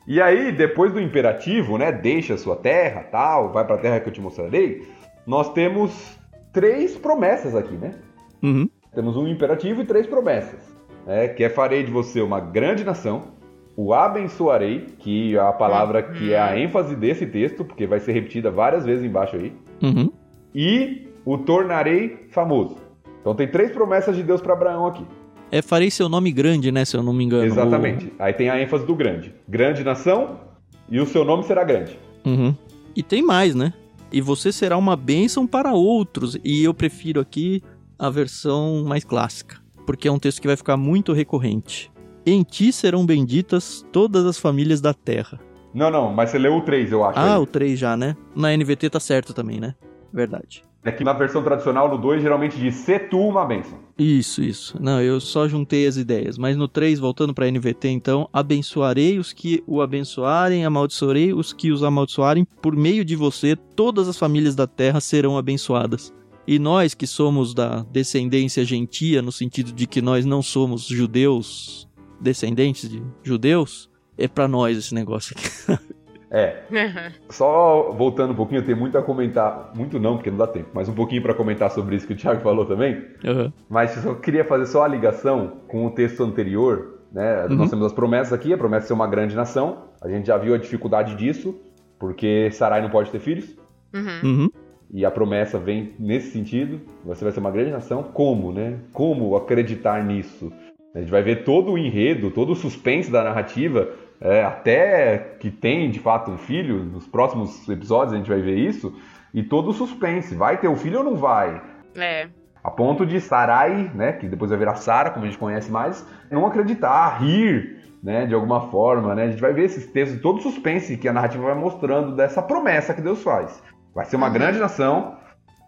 E 0.06 0.20
aí, 0.20 0.52
depois 0.52 0.92
do 0.92 1.00
imperativo, 1.00 1.76
né? 1.76 1.90
Deixa 1.90 2.34
a 2.34 2.38
sua 2.38 2.56
terra, 2.56 3.02
tal, 3.10 3.52
vai 3.52 3.64
pra 3.66 3.76
terra 3.76 3.98
que 3.98 4.08
eu 4.08 4.12
te 4.12 4.20
mostrarei. 4.20 4.86
Nós 5.26 5.52
temos 5.52 6.16
três 6.52 6.96
promessas 6.96 7.56
aqui, 7.56 7.74
né? 7.74 7.94
Uhum. 8.42 8.68
Temos 8.94 9.16
um 9.16 9.26
imperativo 9.26 9.82
e 9.82 9.84
três 9.84 10.06
promessas. 10.06 10.60
Né? 11.04 11.28
Que 11.28 11.44
é 11.44 11.48
farei 11.48 11.82
de 11.82 11.90
você 11.90 12.20
uma 12.20 12.38
grande 12.38 12.84
nação, 12.84 13.34
o 13.76 13.92
abençoarei, 13.92 14.86
que 14.98 15.36
é 15.36 15.40
a 15.40 15.52
palavra 15.52 16.02
que 16.02 16.32
é 16.32 16.40
a 16.40 16.58
ênfase 16.58 16.96
desse 16.96 17.26
texto, 17.26 17.64
porque 17.64 17.86
vai 17.86 18.00
ser 18.00 18.12
repetida 18.12 18.50
várias 18.50 18.86
vezes 18.86 19.04
embaixo 19.04 19.36
aí. 19.36 19.52
Uhum. 19.82 20.10
E 20.54 21.08
o 21.24 21.36
tornarei 21.36 22.28
famoso. 22.30 22.78
Então 23.20 23.34
tem 23.34 23.48
três 23.48 23.70
promessas 23.72 24.16
de 24.16 24.22
Deus 24.22 24.40
para 24.40 24.52
Abraão 24.52 24.86
aqui. 24.86 25.04
É, 25.50 25.62
farei 25.62 25.90
seu 25.90 26.08
nome 26.08 26.32
grande, 26.32 26.72
né? 26.72 26.84
Se 26.84 26.96
eu 26.96 27.02
não 27.02 27.12
me 27.12 27.24
engano. 27.24 27.44
Exatamente. 27.44 28.12
Aí 28.18 28.32
tem 28.32 28.50
a 28.50 28.60
ênfase 28.60 28.84
do 28.84 28.94
grande. 28.94 29.34
Grande 29.48 29.84
nação 29.84 30.40
e 30.88 31.00
o 31.00 31.06
seu 31.06 31.24
nome 31.24 31.44
será 31.44 31.64
grande. 31.64 31.98
Uhum. 32.24 32.54
E 32.94 33.02
tem 33.02 33.22
mais, 33.22 33.54
né? 33.54 33.72
E 34.12 34.20
você 34.20 34.52
será 34.52 34.76
uma 34.76 34.96
bênção 34.96 35.46
para 35.46 35.72
outros. 35.72 36.38
E 36.44 36.64
eu 36.64 36.74
prefiro 36.74 37.20
aqui 37.20 37.62
a 37.98 38.10
versão 38.10 38.84
mais 38.84 39.04
clássica, 39.04 39.56
porque 39.86 40.08
é 40.08 40.12
um 40.12 40.18
texto 40.18 40.40
que 40.40 40.46
vai 40.46 40.56
ficar 40.56 40.76
muito 40.76 41.12
recorrente. 41.12 41.90
Em 42.24 42.42
ti 42.42 42.72
serão 42.72 43.06
benditas 43.06 43.84
todas 43.92 44.26
as 44.26 44.38
famílias 44.38 44.80
da 44.80 44.92
terra. 44.92 45.38
Não, 45.72 45.90
não, 45.90 46.12
mas 46.12 46.30
você 46.30 46.38
leu 46.38 46.56
o 46.56 46.62
3, 46.62 46.90
eu 46.90 47.04
acho. 47.04 47.18
Ah, 47.18 47.34
aí. 47.34 47.40
o 47.40 47.46
3 47.46 47.78
já, 47.78 47.96
né? 47.96 48.16
Na 48.34 48.56
NVT 48.56 48.90
tá 48.90 48.98
certo 48.98 49.34
também, 49.34 49.60
né? 49.60 49.74
Verdade. 50.12 50.62
É 50.86 50.92
que 50.92 51.02
na 51.02 51.12
versão 51.12 51.42
tradicional, 51.42 51.90
no 51.90 51.98
2, 51.98 52.22
geralmente 52.22 52.56
diz 52.56 52.76
se 52.76 52.96
tu 52.96 53.18
uma 53.18 53.44
bênção. 53.44 53.76
Isso, 53.98 54.40
isso. 54.40 54.80
Não, 54.80 55.02
eu 55.02 55.18
só 55.20 55.48
juntei 55.48 55.84
as 55.84 55.96
ideias. 55.96 56.38
Mas 56.38 56.56
no 56.56 56.68
3, 56.68 57.00
voltando 57.00 57.34
pra 57.34 57.50
NVT, 57.50 57.88
então, 57.88 58.28
abençoarei 58.32 59.18
os 59.18 59.32
que 59.32 59.64
o 59.66 59.82
abençoarem, 59.82 60.64
amaldiçoarei 60.64 61.34
os 61.34 61.52
que 61.52 61.72
os 61.72 61.82
amaldiçoarem. 61.82 62.46
Por 62.62 62.76
meio 62.76 63.04
de 63.04 63.16
você, 63.16 63.56
todas 63.56 64.08
as 64.08 64.16
famílias 64.16 64.54
da 64.54 64.68
terra 64.68 65.00
serão 65.00 65.36
abençoadas. 65.36 66.14
E 66.46 66.56
nós 66.56 66.94
que 66.94 67.08
somos 67.08 67.52
da 67.52 67.84
descendência 67.90 68.64
gentia, 68.64 69.20
no 69.20 69.32
sentido 69.32 69.72
de 69.72 69.88
que 69.88 70.00
nós 70.00 70.24
não 70.24 70.40
somos 70.40 70.86
judeus, 70.86 71.88
descendentes 72.20 72.88
de 72.88 73.02
judeus, 73.24 73.90
é 74.16 74.28
para 74.28 74.46
nós 74.46 74.78
esse 74.78 74.94
negócio 74.94 75.34
aqui. 75.36 75.82
É. 76.30 76.62
Só 77.30 77.92
voltando 77.92 78.32
um 78.32 78.36
pouquinho, 78.36 78.60
eu 78.60 78.64
tenho 78.64 78.76
muito 78.76 78.96
a 78.98 79.02
comentar. 79.02 79.72
Muito 79.74 79.98
não, 79.98 80.16
porque 80.16 80.30
não 80.30 80.38
dá 80.38 80.46
tempo, 80.46 80.68
mas 80.72 80.88
um 80.88 80.94
pouquinho 80.94 81.22
para 81.22 81.34
comentar 81.34 81.70
sobre 81.70 81.96
isso 81.96 82.06
que 82.06 82.12
o 82.12 82.16
Thiago 82.16 82.40
falou 82.40 82.66
também. 82.66 83.04
Uhum. 83.24 83.52
Mas 83.68 83.96
eu 83.96 84.02
só 84.02 84.14
queria 84.14 84.44
fazer 84.44 84.66
só 84.66 84.84
a 84.84 84.88
ligação 84.88 85.60
com 85.68 85.86
o 85.86 85.90
texto 85.90 86.22
anterior. 86.22 87.00
Né? 87.12 87.46
Uhum. 87.46 87.56
Nós 87.56 87.70
temos 87.70 87.86
as 87.86 87.92
promessas 87.92 88.32
aqui, 88.32 88.52
a 88.52 88.58
promessa 88.58 88.82
de 88.82 88.88
ser 88.88 88.94
uma 88.94 89.06
grande 89.06 89.34
nação. 89.34 89.84
A 90.02 90.08
gente 90.08 90.26
já 90.26 90.36
viu 90.36 90.54
a 90.54 90.58
dificuldade 90.58 91.14
disso, 91.14 91.54
porque 91.98 92.50
Sarai 92.52 92.82
não 92.82 92.90
pode 92.90 93.10
ter 93.10 93.20
filhos. 93.20 93.56
Uhum. 93.94 94.20
uhum. 94.30 94.50
E 94.88 95.04
a 95.04 95.10
promessa 95.10 95.58
vem 95.58 95.94
nesse 95.98 96.30
sentido. 96.30 96.80
Você 97.04 97.24
vai 97.24 97.32
ser 97.32 97.40
uma 97.40 97.50
grande 97.50 97.72
nação. 97.72 98.04
Como, 98.04 98.52
né? 98.52 98.78
Como 98.92 99.34
acreditar 99.34 100.04
nisso? 100.04 100.52
A 100.94 101.00
gente 101.00 101.10
vai 101.10 101.22
ver 101.22 101.44
todo 101.44 101.72
o 101.72 101.78
enredo, 101.78 102.30
todo 102.30 102.52
o 102.52 102.56
suspense 102.56 103.10
da 103.10 103.22
narrativa 103.22 103.90
é, 104.20 104.44
até 104.44 105.18
que 105.40 105.50
tem 105.50 105.90
de 105.90 105.98
fato 105.98 106.30
um 106.30 106.38
filho, 106.38 106.84
nos 106.84 107.06
próximos 107.06 107.68
episódios 107.68 108.14
a 108.14 108.16
gente 108.16 108.28
vai 108.28 108.40
ver 108.40 108.56
isso, 108.56 108.94
e 109.32 109.42
todo 109.42 109.70
o 109.70 109.72
suspense, 109.72 110.34
vai 110.34 110.56
ter 110.56 110.68
o 110.68 110.72
um 110.72 110.76
filho 110.76 110.98
ou 110.98 111.04
não 111.04 111.16
vai? 111.16 111.60
É. 111.94 112.28
A 112.62 112.70
ponto 112.70 113.04
de 113.06 113.20
Sarai, 113.20 113.90
né, 113.94 114.12
que 114.12 114.26
depois 114.26 114.50
vai 114.50 114.58
virar 114.58 114.76
Sara, 114.76 115.10
como 115.10 115.24
a 115.24 115.28
gente 115.28 115.38
conhece 115.38 115.70
mais, 115.70 116.04
não 116.30 116.46
acreditar, 116.46 117.18
rir, 117.20 117.76
né, 118.02 118.26
de 118.26 118.34
alguma 118.34 118.68
forma, 118.70 119.14
né? 119.14 119.24
A 119.24 119.30
gente 119.30 119.40
vai 119.40 119.52
ver 119.52 119.64
esses 119.64 119.86
textos, 119.86 120.20
todo 120.20 120.38
o 120.38 120.42
suspense 120.42 120.96
que 120.96 121.08
a 121.08 121.12
narrativa 121.12 121.44
vai 121.44 121.54
mostrando 121.54 122.14
dessa 122.14 122.42
promessa 122.42 122.94
que 122.94 123.00
Deus 123.00 123.22
faz. 123.22 123.62
Vai 123.94 124.04
ser 124.04 124.16
uma 124.16 124.28
uhum. 124.28 124.32
grande 124.32 124.58
nação, 124.58 125.16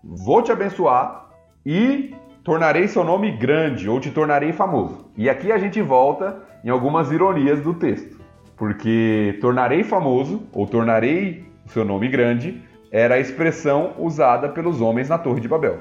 vou 0.03 0.43
te 0.43 0.51
abençoar 0.51 1.31
e 1.65 2.15
tornarei 2.43 2.89
seu 2.89 3.05
nome 3.05 3.31
grande 3.37 3.89
ou 3.89 4.01
te 4.01 4.11
tornarei 4.11 4.53
famoso. 4.53 5.11
E 5.17 5.29
aqui 5.29 5.53
a 5.53 5.59
gente 5.59 5.81
volta 5.83 6.43
em 6.65 6.71
algumas 6.71 7.13
ironias 7.13 7.61
do 7.61 7.75
texto. 7.75 8.18
Porque 8.59 9.39
tornarei 9.41 9.85
famoso, 9.85 10.43
ou 10.53 10.67
tornarei 10.67 11.47
seu 11.67 11.85
nome 11.85 12.09
grande, 12.09 12.61
era 12.91 13.15
a 13.15 13.21
expressão 13.21 13.95
usada 13.99 14.49
pelos 14.49 14.81
homens 14.81 15.09
na 15.09 15.19
Torre 15.19 15.41
de 15.41 15.49
Babel. 15.49 15.79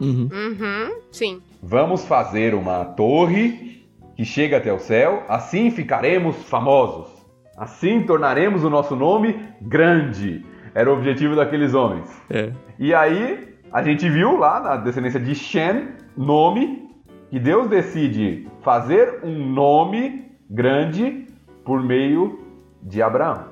Uhum. 0.00 0.28
Uhum, 0.32 1.00
sim. 1.10 1.40
Vamos 1.62 2.04
fazer 2.04 2.54
uma 2.54 2.84
torre 2.84 3.84
que 4.16 4.24
chega 4.24 4.58
até 4.58 4.72
o 4.72 4.78
céu, 4.78 5.22
assim 5.28 5.70
ficaremos 5.70 6.36
famosos. 6.44 7.08
Assim 7.56 8.02
tornaremos 8.02 8.62
o 8.62 8.70
nosso 8.70 8.94
nome 8.94 9.40
grande. 9.62 10.44
Era 10.74 10.90
o 10.90 10.94
objetivo 10.96 11.34
daqueles 11.34 11.74
homens. 11.74 12.08
É. 12.30 12.52
E 12.78 12.94
aí, 12.94 13.56
a 13.72 13.82
gente 13.82 14.08
viu 14.08 14.36
lá 14.36 14.60
na 14.60 14.76
descendência 14.76 15.18
de 15.18 15.34
Shem, 15.34 15.88
nome, 16.16 16.88
que 17.30 17.38
Deus 17.38 17.68
decide 17.68 18.48
fazer 18.62 19.20
um 19.24 19.52
nome 19.52 20.26
grande 20.48 21.27
por 21.68 21.82
meio 21.82 22.40
de 22.82 23.02
Abraão. 23.02 23.44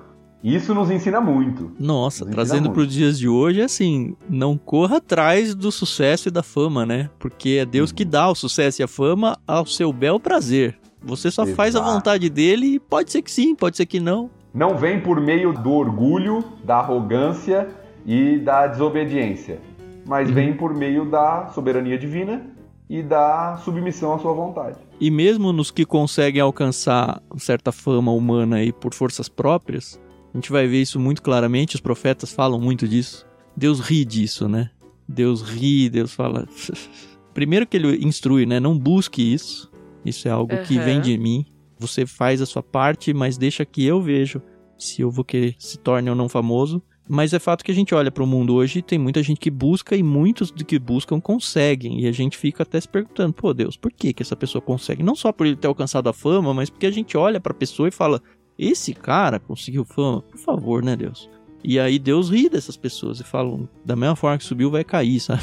Isso 0.42 0.74
nos 0.74 0.90
ensina 0.90 1.20
muito. 1.20 1.70
Nossa, 1.78 2.24
nos 2.24 2.34
trazendo 2.34 2.70
para 2.70 2.80
os 2.80 2.90
dias 2.90 3.18
de 3.18 3.28
hoje, 3.28 3.60
assim, 3.60 4.16
não 4.26 4.56
corra 4.56 4.96
atrás 4.96 5.54
do 5.54 5.70
sucesso 5.70 6.28
e 6.28 6.30
da 6.30 6.42
fama, 6.42 6.86
né? 6.86 7.10
Porque 7.18 7.58
é 7.60 7.66
Deus 7.66 7.92
que 7.92 8.06
dá 8.06 8.26
o 8.30 8.34
sucesso 8.34 8.80
e 8.80 8.82
a 8.82 8.88
fama 8.88 9.36
ao 9.46 9.66
seu 9.66 9.92
bel 9.92 10.18
prazer. 10.18 10.78
Você 11.02 11.30
só 11.30 11.42
Exato. 11.42 11.56
faz 11.56 11.76
a 11.76 11.80
vontade 11.82 12.30
dele 12.30 12.76
e 12.76 12.80
pode 12.80 13.12
ser 13.12 13.20
que 13.20 13.30
sim, 13.30 13.54
pode 13.54 13.76
ser 13.76 13.84
que 13.84 14.00
não. 14.00 14.30
Não 14.54 14.78
vem 14.78 14.98
por 14.98 15.20
meio 15.20 15.52
do 15.52 15.72
orgulho, 15.72 16.42
da 16.64 16.76
arrogância 16.78 17.68
e 18.06 18.38
da 18.38 18.66
desobediência, 18.66 19.58
mas 20.06 20.28
uhum. 20.28 20.34
vem 20.34 20.56
por 20.56 20.74
meio 20.74 21.04
da 21.04 21.48
soberania 21.48 21.98
divina 21.98 22.46
e 22.88 23.02
da 23.02 23.58
submissão 23.58 24.14
à 24.14 24.18
sua 24.18 24.32
vontade. 24.32 24.85
E 25.00 25.10
mesmo 25.10 25.52
nos 25.52 25.70
que 25.70 25.84
conseguem 25.84 26.40
alcançar 26.40 27.22
certa 27.36 27.70
fama 27.70 28.12
humana 28.12 28.56
aí 28.56 28.72
por 28.72 28.94
forças 28.94 29.28
próprias, 29.28 30.00
a 30.32 30.36
gente 30.36 30.50
vai 30.50 30.66
ver 30.66 30.80
isso 30.80 30.98
muito 30.98 31.22
claramente, 31.22 31.74
os 31.74 31.80
profetas 31.80 32.32
falam 32.32 32.60
muito 32.60 32.88
disso. 32.88 33.26
Deus 33.56 33.80
ri 33.80 34.04
disso, 34.04 34.48
né? 34.48 34.70
Deus 35.08 35.42
ri, 35.42 35.88
Deus 35.88 36.12
fala. 36.12 36.48
Primeiro 37.34 37.66
que 37.66 37.76
ele 37.76 38.04
instrui, 38.06 38.46
né? 38.46 38.58
Não 38.58 38.78
busque 38.78 39.22
isso. 39.22 39.70
Isso 40.04 40.28
é 40.28 40.30
algo 40.30 40.54
uhum. 40.54 40.62
que 40.62 40.78
vem 40.78 41.00
de 41.00 41.18
mim. 41.18 41.44
Você 41.78 42.06
faz 42.06 42.40
a 42.40 42.46
sua 42.46 42.62
parte, 42.62 43.12
mas 43.12 43.36
deixa 43.36 43.64
que 43.64 43.84
eu 43.84 44.00
vejo 44.00 44.40
se 44.78 45.02
eu 45.02 45.10
vou 45.10 45.24
que 45.24 45.54
se 45.58 45.78
torne 45.78 46.08
ou 46.08 46.16
não 46.16 46.28
famoso. 46.28 46.82
Mas 47.08 47.32
é 47.32 47.38
fato 47.38 47.64
que 47.64 47.70
a 47.70 47.74
gente 47.74 47.94
olha 47.94 48.10
para 48.10 48.22
o 48.22 48.26
mundo 48.26 48.54
hoje 48.54 48.80
e 48.80 48.82
tem 48.82 48.98
muita 48.98 49.22
gente 49.22 49.38
que 49.38 49.50
busca 49.50 49.94
e 49.94 50.02
muitos 50.02 50.50
do 50.50 50.64
que 50.64 50.78
buscam 50.78 51.20
conseguem. 51.20 52.00
E 52.00 52.08
a 52.08 52.12
gente 52.12 52.36
fica 52.36 52.64
até 52.64 52.80
se 52.80 52.88
perguntando, 52.88 53.32
pô, 53.32 53.54
Deus, 53.54 53.76
por 53.76 53.92
que, 53.92 54.12
que 54.12 54.22
essa 54.22 54.34
pessoa 54.34 54.60
consegue? 54.60 55.02
Não 55.02 55.14
só 55.14 55.30
por 55.30 55.46
ele 55.46 55.56
ter 55.56 55.68
alcançado 55.68 56.08
a 56.08 56.12
fama, 56.12 56.52
mas 56.52 56.68
porque 56.68 56.86
a 56.86 56.90
gente 56.90 57.16
olha 57.16 57.40
para 57.40 57.52
a 57.52 57.56
pessoa 57.56 57.88
e 57.88 57.92
fala, 57.92 58.20
esse 58.58 58.92
cara 58.92 59.38
conseguiu 59.38 59.84
fama? 59.84 60.22
Por 60.22 60.38
favor, 60.38 60.82
né, 60.82 60.96
Deus? 60.96 61.30
E 61.62 61.78
aí 61.78 61.98
Deus 61.98 62.30
ri 62.30 62.48
dessas 62.48 62.76
pessoas 62.76 63.20
e 63.20 63.24
fala, 63.24 63.58
da 63.84 63.96
mesma 63.96 64.16
forma 64.16 64.38
que 64.38 64.44
subiu, 64.44 64.70
vai 64.70 64.84
cair, 64.84 65.20
sabe? 65.20 65.42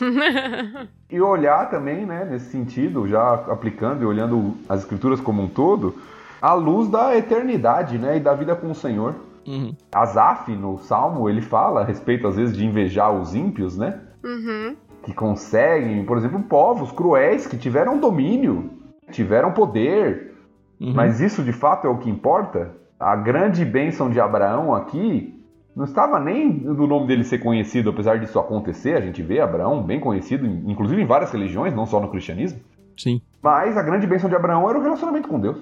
e 1.10 1.20
olhar 1.20 1.70
também, 1.70 2.04
né, 2.04 2.24
nesse 2.24 2.50
sentido, 2.50 3.06
já 3.06 3.34
aplicando 3.34 4.02
e 4.02 4.06
olhando 4.06 4.56
as 4.68 4.80
escrituras 4.80 5.20
como 5.20 5.42
um 5.42 5.48
todo, 5.48 5.94
à 6.40 6.52
luz 6.52 6.88
da 6.88 7.16
eternidade, 7.16 7.98
né, 7.98 8.16
e 8.16 8.20
da 8.20 8.34
vida 8.34 8.54
com 8.54 8.70
o 8.70 8.74
Senhor. 8.74 9.14
Uhum. 9.46 9.74
Asaf, 9.92 10.50
no 10.54 10.78
Salmo, 10.78 11.28
ele 11.28 11.40
fala 11.40 11.82
a 11.82 11.84
respeito, 11.84 12.26
às 12.26 12.36
vezes, 12.36 12.56
de 12.56 12.64
invejar 12.64 13.12
os 13.12 13.34
ímpios, 13.34 13.76
né? 13.76 14.00
Uhum. 14.24 14.76
Que 15.02 15.12
conseguem, 15.12 16.04
por 16.04 16.16
exemplo, 16.16 16.40
povos 16.42 16.90
cruéis 16.92 17.46
que 17.46 17.56
tiveram 17.56 17.98
domínio, 17.98 18.70
tiveram 19.10 19.52
poder. 19.52 20.34
Uhum. 20.80 20.94
Mas 20.94 21.20
isso, 21.20 21.42
de 21.42 21.52
fato, 21.52 21.86
é 21.86 21.90
o 21.90 21.98
que 21.98 22.08
importa? 22.08 22.72
A 22.98 23.14
grande 23.16 23.64
bênção 23.64 24.08
de 24.08 24.20
Abraão 24.20 24.74
aqui 24.74 25.34
não 25.74 25.84
estava 25.84 26.20
nem 26.20 26.58
do 26.58 26.86
nome 26.86 27.06
dele 27.06 27.24
ser 27.24 27.38
conhecido, 27.38 27.90
apesar 27.90 28.18
disso 28.18 28.38
acontecer. 28.38 28.96
A 28.96 29.00
gente 29.00 29.22
vê 29.22 29.40
Abraão 29.40 29.82
bem 29.82 29.98
conhecido, 29.98 30.46
inclusive 30.46 31.02
em 31.02 31.06
várias 31.06 31.32
religiões, 31.32 31.74
não 31.74 31.84
só 31.84 32.00
no 32.00 32.10
cristianismo. 32.10 32.60
Sim. 32.96 33.20
Mas 33.42 33.76
a 33.76 33.82
grande 33.82 34.06
bênção 34.06 34.30
de 34.30 34.36
Abraão 34.36 34.68
era 34.70 34.78
o 34.78 34.82
relacionamento 34.82 35.28
com 35.28 35.40
Deus. 35.40 35.58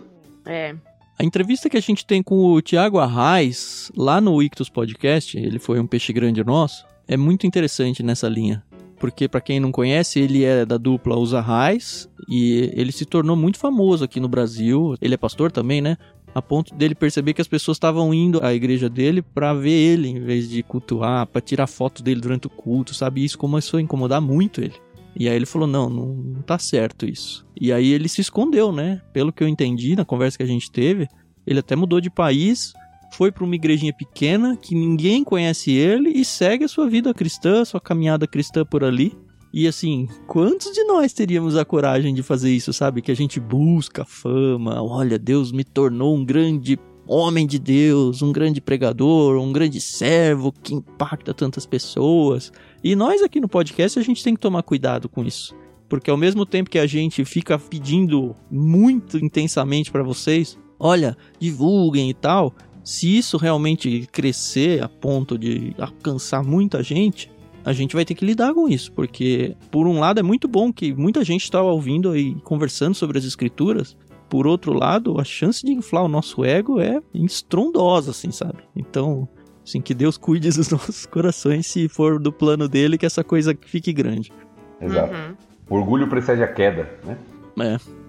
É. 0.46 0.74
A 1.22 1.24
entrevista 1.24 1.70
que 1.70 1.76
a 1.76 1.80
gente 1.80 2.04
tem 2.04 2.20
com 2.20 2.46
o 2.46 2.60
Tiago 2.60 2.98
Arraes, 2.98 3.92
lá 3.96 4.20
no 4.20 4.42
Ictus 4.42 4.68
Podcast, 4.68 5.38
ele 5.38 5.60
foi 5.60 5.78
um 5.78 5.86
peixe 5.86 6.12
grande 6.12 6.42
nosso, 6.42 6.84
é 7.06 7.16
muito 7.16 7.46
interessante 7.46 8.02
nessa 8.02 8.28
linha. 8.28 8.60
Porque, 8.98 9.28
para 9.28 9.40
quem 9.40 9.60
não 9.60 9.70
conhece, 9.70 10.18
ele 10.18 10.42
é 10.42 10.66
da 10.66 10.76
dupla 10.76 11.16
Os 11.16 11.32
Arraes 11.32 12.08
e 12.28 12.72
ele 12.74 12.90
se 12.90 13.04
tornou 13.04 13.36
muito 13.36 13.56
famoso 13.56 14.02
aqui 14.02 14.18
no 14.18 14.26
Brasil. 14.26 14.96
Ele 15.00 15.14
é 15.14 15.16
pastor 15.16 15.52
também, 15.52 15.80
né? 15.80 15.96
A 16.34 16.42
ponto 16.42 16.74
dele 16.74 16.96
perceber 16.96 17.34
que 17.34 17.40
as 17.40 17.46
pessoas 17.46 17.76
estavam 17.76 18.12
indo 18.12 18.44
à 18.44 18.52
igreja 18.52 18.88
dele 18.88 19.22
para 19.22 19.54
ver 19.54 19.70
ele, 19.70 20.08
em 20.08 20.18
vez 20.18 20.50
de 20.50 20.60
cultuar, 20.64 21.28
para 21.28 21.40
tirar 21.40 21.68
foto 21.68 22.02
dele 22.02 22.20
durante 22.20 22.48
o 22.48 22.50
culto, 22.50 22.94
sabe? 22.94 23.24
Isso 23.24 23.38
começou 23.38 23.78
a 23.78 23.80
incomodar 23.80 24.20
muito 24.20 24.60
ele. 24.60 24.74
E 25.14 25.28
aí 25.28 25.36
ele 25.36 25.46
falou: 25.46 25.68
não, 25.68 25.88
não, 25.88 26.42
tá 26.42 26.58
certo 26.58 27.06
isso. 27.06 27.46
E 27.60 27.72
aí 27.72 27.92
ele 27.92 28.08
se 28.08 28.20
escondeu, 28.20 28.72
né? 28.72 29.00
Pelo 29.12 29.32
que 29.32 29.42
eu 29.42 29.48
entendi 29.48 29.94
na 29.94 30.04
conversa 30.04 30.38
que 30.38 30.42
a 30.42 30.46
gente 30.46 30.70
teve, 30.70 31.08
ele 31.46 31.60
até 31.60 31.76
mudou 31.76 32.00
de 32.00 32.10
país, 32.10 32.72
foi 33.12 33.30
para 33.30 33.44
uma 33.44 33.54
igrejinha 33.54 33.92
pequena 33.92 34.56
que 34.56 34.74
ninguém 34.74 35.22
conhece 35.22 35.70
ele 35.70 36.10
e 36.10 36.24
segue 36.24 36.64
a 36.64 36.68
sua 36.68 36.88
vida 36.88 37.12
cristã, 37.12 37.64
sua 37.64 37.80
caminhada 37.80 38.26
cristã 38.26 38.64
por 38.64 38.82
ali. 38.82 39.16
E 39.52 39.68
assim, 39.68 40.08
quantos 40.26 40.72
de 40.72 40.82
nós 40.84 41.12
teríamos 41.12 41.56
a 41.56 41.64
coragem 41.64 42.14
de 42.14 42.22
fazer 42.22 42.50
isso, 42.50 42.72
sabe? 42.72 43.02
Que 43.02 43.12
a 43.12 43.16
gente 43.16 43.38
busca 43.38 44.02
fama, 44.02 44.82
olha, 44.82 45.18
Deus 45.18 45.52
me 45.52 45.62
tornou 45.62 46.16
um 46.16 46.24
grande 46.24 46.78
homem 47.06 47.46
de 47.46 47.58
Deus, 47.58 48.22
um 48.22 48.32
grande 48.32 48.62
pregador, 48.62 49.36
um 49.38 49.52
grande 49.52 49.78
servo 49.78 50.52
que 50.52 50.74
impacta 50.74 51.34
tantas 51.34 51.66
pessoas. 51.66 52.50
E 52.82 52.96
nós 52.96 53.22
aqui 53.22 53.40
no 53.40 53.48
podcast 53.48 53.98
a 53.98 54.02
gente 54.02 54.24
tem 54.24 54.34
que 54.34 54.40
tomar 54.40 54.62
cuidado 54.62 55.08
com 55.08 55.22
isso. 55.22 55.54
Porque 55.88 56.10
ao 56.10 56.16
mesmo 56.16 56.44
tempo 56.44 56.70
que 56.70 56.78
a 56.78 56.86
gente 56.86 57.24
fica 57.24 57.58
pedindo 57.58 58.34
muito 58.50 59.18
intensamente 59.18 59.90
para 59.90 60.02
vocês, 60.02 60.58
olha, 60.78 61.16
divulguem 61.38 62.10
e 62.10 62.14
tal, 62.14 62.54
se 62.82 63.16
isso 63.16 63.36
realmente 63.36 64.08
crescer 64.10 64.82
a 64.82 64.88
ponto 64.88 65.38
de 65.38 65.74
alcançar 65.78 66.42
muita 66.42 66.82
gente, 66.82 67.30
a 67.64 67.72
gente 67.72 67.94
vai 67.94 68.04
ter 68.04 68.14
que 68.14 68.24
lidar 68.24 68.52
com 68.52 68.68
isso, 68.68 68.90
porque 68.92 69.54
por 69.70 69.86
um 69.86 70.00
lado 70.00 70.18
é 70.18 70.22
muito 70.22 70.48
bom 70.48 70.72
que 70.72 70.92
muita 70.92 71.24
gente 71.24 71.44
está 71.44 71.62
ouvindo 71.62 72.16
e 72.16 72.34
conversando 72.40 72.94
sobre 72.94 73.18
as 73.18 73.24
escrituras, 73.24 73.96
por 74.28 74.46
outro 74.46 74.72
lado, 74.72 75.20
a 75.20 75.24
chance 75.24 75.64
de 75.64 75.72
inflar 75.72 76.04
o 76.04 76.08
nosso 76.08 76.42
ego 76.42 76.80
é 76.80 77.00
estrondosa, 77.14 78.12
assim, 78.12 78.30
sabe? 78.30 78.60
Então, 78.74 79.28
assim, 79.64 79.80
que 79.80 79.94
Deus 79.94 80.16
cuide 80.16 80.50
dos 80.50 80.68
nossos 80.70 81.06
corações 81.06 81.66
se 81.66 81.88
for 81.88 82.18
do 82.18 82.32
plano 82.32 82.68
dele 82.68 82.98
que 82.98 83.06
essa 83.06 83.22
coisa 83.22 83.56
fique 83.66 83.92
grande. 83.92 84.32
Exato. 84.80 85.14
Uhum. 85.14 85.36
O 85.68 85.76
orgulho 85.76 86.08
precede 86.08 86.42
a 86.42 86.48
queda, 86.48 86.90
né? 87.04 87.16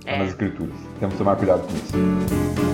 É. 0.06 0.12
é. 0.12 0.20
Nas 0.20 0.30
escrituras. 0.30 0.76
Temos 1.00 1.14
que 1.14 1.18
tomar 1.20 1.36
cuidado 1.36 1.62
com 1.68 1.74
isso. 1.74 2.73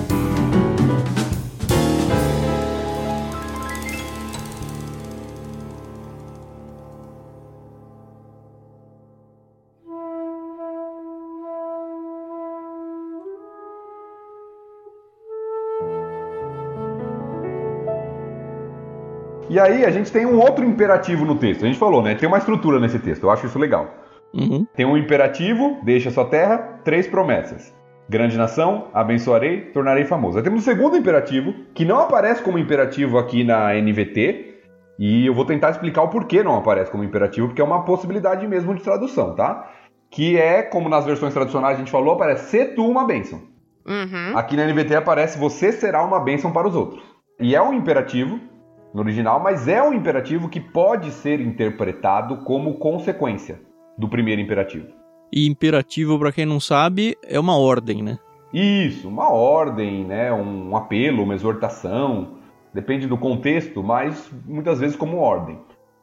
E 19.49 19.59
aí 19.59 19.83
a 19.83 19.89
gente 19.89 20.11
tem 20.11 20.25
um 20.25 20.39
outro 20.39 20.63
imperativo 20.63 21.25
no 21.25 21.35
texto. 21.35 21.63
A 21.63 21.67
gente 21.67 21.79
falou, 21.79 22.03
né? 22.03 22.13
Tem 22.13 22.27
uma 22.27 22.37
estrutura 22.37 22.79
nesse 22.79 22.99
texto. 22.99 23.23
Eu 23.23 23.31
acho 23.31 23.47
isso 23.47 23.57
legal. 23.57 23.89
Uhum. 24.33 24.65
Tem 24.75 24.85
um 24.85 24.95
imperativo, 24.95 25.79
deixa 25.83 26.11
sua 26.11 26.25
terra, 26.25 26.79
três 26.83 27.07
promessas. 27.07 27.73
Grande 28.07 28.37
nação, 28.37 28.87
abençoarei, 28.93 29.61
tornarei 29.61 30.05
famoso. 30.05 30.37
Aí 30.37 30.43
temos 30.43 30.61
o 30.61 30.65
segundo 30.65 30.95
imperativo, 30.95 31.53
que 31.73 31.83
não 31.83 31.99
aparece 31.99 32.43
como 32.43 32.57
imperativo 32.59 33.17
aqui 33.17 33.43
na 33.43 33.73
NVT, 33.73 34.49
e 34.99 35.25
eu 35.25 35.33
vou 35.33 35.45
tentar 35.45 35.69
explicar 35.69 36.03
o 36.03 36.09
porquê 36.09 36.43
não 36.43 36.57
aparece 36.57 36.91
como 36.91 37.03
imperativo, 37.03 37.47
porque 37.47 37.61
é 37.61 37.65
uma 37.65 37.85
possibilidade 37.85 38.45
mesmo 38.47 38.75
de 38.75 38.83
tradução, 38.83 39.35
tá? 39.35 39.71
Que 40.11 40.37
é, 40.37 40.61
como 40.63 40.89
nas 40.89 41.05
versões 41.05 41.33
tradicionais 41.33 41.75
a 41.75 41.79
gente 41.79 41.91
falou, 41.91 42.15
aparece 42.15 42.49
ser 42.49 42.75
tu 42.75 42.85
uma 42.85 43.05
bênção. 43.05 43.41
Uhum. 43.87 44.37
Aqui 44.37 44.57
na 44.57 44.65
NVT 44.65 44.95
aparece 44.95 45.39
você 45.39 45.71
será 45.71 46.03
uma 46.03 46.19
bênção 46.19 46.51
para 46.51 46.67
os 46.67 46.75
outros. 46.75 47.01
E 47.39 47.55
é 47.55 47.61
um 47.61 47.73
imperativo 47.73 48.39
no 48.93 49.01
original, 49.01 49.39
mas 49.39 49.67
é 49.67 49.81
um 49.81 49.93
imperativo 49.93 50.49
que 50.49 50.59
pode 50.59 51.11
ser 51.11 51.39
interpretado 51.39 52.37
como 52.37 52.75
consequência 52.75 53.61
do 53.97 54.07
primeiro 54.07 54.41
imperativo. 54.41 54.87
E 55.31 55.47
imperativo, 55.47 56.17
para 56.17 56.31
quem 56.31 56.45
não 56.45 56.59
sabe, 56.59 57.15
é 57.23 57.39
uma 57.39 57.57
ordem, 57.57 58.01
né? 58.01 58.17
Isso, 58.51 59.07
uma 59.07 59.31
ordem, 59.31 60.03
né? 60.05 60.33
um 60.33 60.75
apelo, 60.75 61.23
uma 61.23 61.35
exortação. 61.35 62.39
Depende 62.73 63.07
do 63.07 63.17
contexto, 63.17 63.83
mas 63.83 64.31
muitas 64.45 64.79
vezes 64.79 64.95
como 64.95 65.17
ordem. 65.17 65.59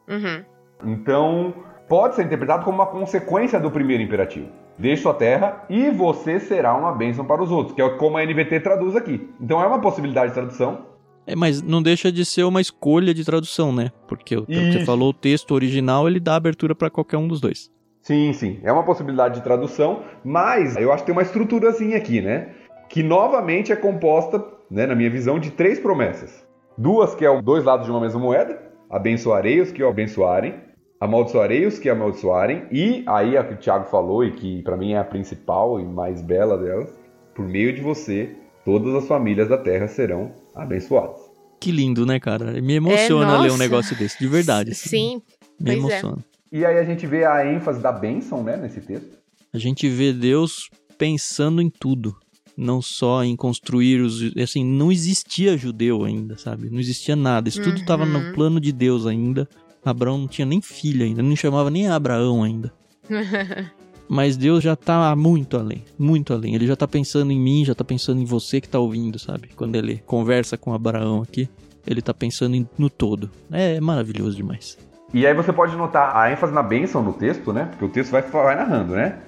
Uhum. 0.08 0.44
Então, 0.84 1.54
pode 1.88 2.14
ser 2.14 2.24
interpretado 2.24 2.64
como 2.64 2.78
uma 2.78 2.86
consequência 2.86 3.58
do 3.58 3.70
primeiro 3.70 4.02
imperativo. 4.02 4.48
Deixe 4.78 5.02
sua 5.02 5.14
terra 5.14 5.64
e 5.70 5.90
você 5.90 6.38
será 6.38 6.74
uma 6.74 6.92
bênção 6.92 7.24
para 7.24 7.42
os 7.42 7.50
outros, 7.50 7.74
que 7.74 7.80
é 7.80 7.88
como 7.96 8.18
a 8.18 8.24
NVT 8.24 8.60
traduz 8.60 8.94
aqui. 8.94 9.28
Então 9.40 9.60
é 9.60 9.66
uma 9.66 9.80
possibilidade 9.80 10.28
de 10.28 10.34
tradução, 10.34 10.86
é, 11.26 11.34
mas 11.34 11.60
não 11.60 11.82
deixa 11.82 12.12
de 12.12 12.24
ser 12.24 12.44
uma 12.44 12.60
escolha 12.60 13.12
de 13.12 13.24
tradução, 13.24 13.72
né? 13.72 13.90
Porque 14.06 14.36
o 14.36 14.46
que 14.46 14.72
você 14.72 14.84
falou, 14.84 15.10
o 15.10 15.14
texto 15.14 15.52
original, 15.52 16.08
ele 16.08 16.20
dá 16.20 16.36
abertura 16.36 16.74
para 16.74 16.88
qualquer 16.88 17.16
um 17.16 17.26
dos 17.26 17.40
dois. 17.40 17.70
Sim, 18.00 18.32
sim. 18.32 18.60
É 18.62 18.70
uma 18.70 18.84
possibilidade 18.84 19.34
de 19.34 19.42
tradução, 19.42 20.04
mas 20.24 20.76
eu 20.76 20.92
acho 20.92 21.02
que 21.02 21.06
tem 21.06 21.12
uma 21.12 21.22
estruturazinha 21.22 21.96
aqui, 21.96 22.20
né? 22.20 22.50
Que 22.88 23.02
novamente 23.02 23.72
é 23.72 23.76
composta, 23.76 24.44
né, 24.70 24.86
na 24.86 24.94
minha 24.94 25.10
visão, 25.10 25.40
de 25.40 25.50
três 25.50 25.80
promessas. 25.80 26.46
Duas 26.78 27.16
que 27.16 27.26
é 27.26 27.42
dois 27.42 27.64
lados 27.64 27.86
de 27.86 27.90
uma 27.90 28.00
mesma 28.00 28.20
moeda. 28.20 28.62
Abençoarei 28.88 29.60
os 29.60 29.72
que 29.72 29.82
o 29.82 29.88
abençoarem. 29.88 30.54
Amaldiçoarei 31.00 31.66
os 31.66 31.80
que 31.80 31.88
amaldiçoarem. 31.88 32.66
E 32.70 33.02
aí 33.08 33.36
a 33.36 33.42
que 33.42 33.54
o 33.54 33.56
Tiago 33.56 33.86
falou, 33.86 34.24
e 34.24 34.30
que 34.30 34.62
para 34.62 34.76
mim 34.76 34.92
é 34.92 34.98
a 34.98 35.04
principal 35.04 35.80
e 35.80 35.84
mais 35.84 36.22
bela 36.22 36.56
delas, 36.56 36.96
por 37.34 37.44
meio 37.44 37.74
de 37.74 37.80
você, 37.80 38.36
todas 38.64 38.94
as 38.94 39.08
famílias 39.08 39.48
da 39.48 39.58
terra 39.58 39.88
serão 39.88 40.30
abençoadas. 40.56 41.20
Que 41.60 41.70
lindo, 41.70 42.04
né, 42.04 42.18
cara? 42.18 42.60
Me 42.60 42.74
emociona 42.74 43.36
é, 43.36 43.38
ler 43.38 43.52
um 43.52 43.56
negócio 43.56 43.96
desse, 43.96 44.18
de 44.18 44.26
verdade. 44.26 44.72
Assim. 44.72 44.88
Sim. 44.88 45.22
Me 45.60 45.70
é. 45.70 45.74
emociona. 45.74 46.18
É. 46.52 46.58
E 46.58 46.64
aí 46.64 46.78
a 46.78 46.84
gente 46.84 47.06
vê 47.06 47.24
a 47.24 47.44
ênfase 47.44 47.80
da 47.80 47.92
bênção, 47.92 48.42
né, 48.42 48.56
nesse 48.56 48.80
texto. 48.80 49.18
A 49.52 49.58
gente 49.58 49.88
vê 49.88 50.12
Deus 50.12 50.68
pensando 50.98 51.60
em 51.60 51.70
tudo. 51.70 52.16
Não 52.56 52.80
só 52.80 53.22
em 53.22 53.36
construir 53.36 54.00
os. 54.00 54.34
Assim, 54.38 54.64
não 54.64 54.90
existia 54.90 55.58
judeu 55.58 56.04
ainda, 56.04 56.38
sabe? 56.38 56.70
Não 56.70 56.80
existia 56.80 57.14
nada. 57.14 57.50
Isso 57.50 57.62
tudo 57.62 57.76
estava 57.76 58.06
no 58.06 58.18
uhum. 58.18 58.32
plano 58.32 58.58
de 58.58 58.72
Deus 58.72 59.06
ainda. 59.06 59.46
Abraão 59.84 60.18
não 60.18 60.26
tinha 60.26 60.46
nem 60.46 60.60
filho 60.60 61.04
ainda, 61.04 61.22
não 61.22 61.36
chamava 61.36 61.70
nem 61.70 61.86
Abraão 61.86 62.42
ainda. 62.42 62.72
Mas 64.08 64.36
Deus 64.36 64.62
já 64.62 64.76
tá 64.76 65.14
muito 65.16 65.56
além, 65.56 65.84
muito 65.98 66.32
além. 66.32 66.54
Ele 66.54 66.66
já 66.66 66.76
tá 66.76 66.86
pensando 66.86 67.32
em 67.32 67.40
mim, 67.40 67.64
já 67.64 67.74
tá 67.74 67.84
pensando 67.84 68.20
em 68.20 68.24
você 68.24 68.60
que 68.60 68.68
tá 68.68 68.78
ouvindo, 68.78 69.18
sabe? 69.18 69.48
Quando 69.56 69.74
ele 69.74 70.02
conversa 70.06 70.56
com 70.56 70.72
Abraão 70.72 71.22
aqui, 71.22 71.48
ele 71.86 72.02
tá 72.02 72.14
pensando 72.14 72.68
no 72.78 72.90
todo. 72.90 73.30
É 73.50 73.80
maravilhoso 73.80 74.36
demais. 74.36 74.78
E 75.14 75.26
aí 75.26 75.34
você 75.34 75.52
pode 75.52 75.76
notar 75.76 76.16
a 76.16 76.30
ênfase 76.30 76.52
na 76.52 76.62
bênção 76.62 77.02
no 77.02 77.12
texto, 77.12 77.52
né? 77.52 77.66
Porque 77.70 77.84
o 77.84 77.88
texto 77.88 78.10
vai, 78.10 78.22
vai 78.22 78.56
narrando, 78.56 78.94
né? 78.94 79.18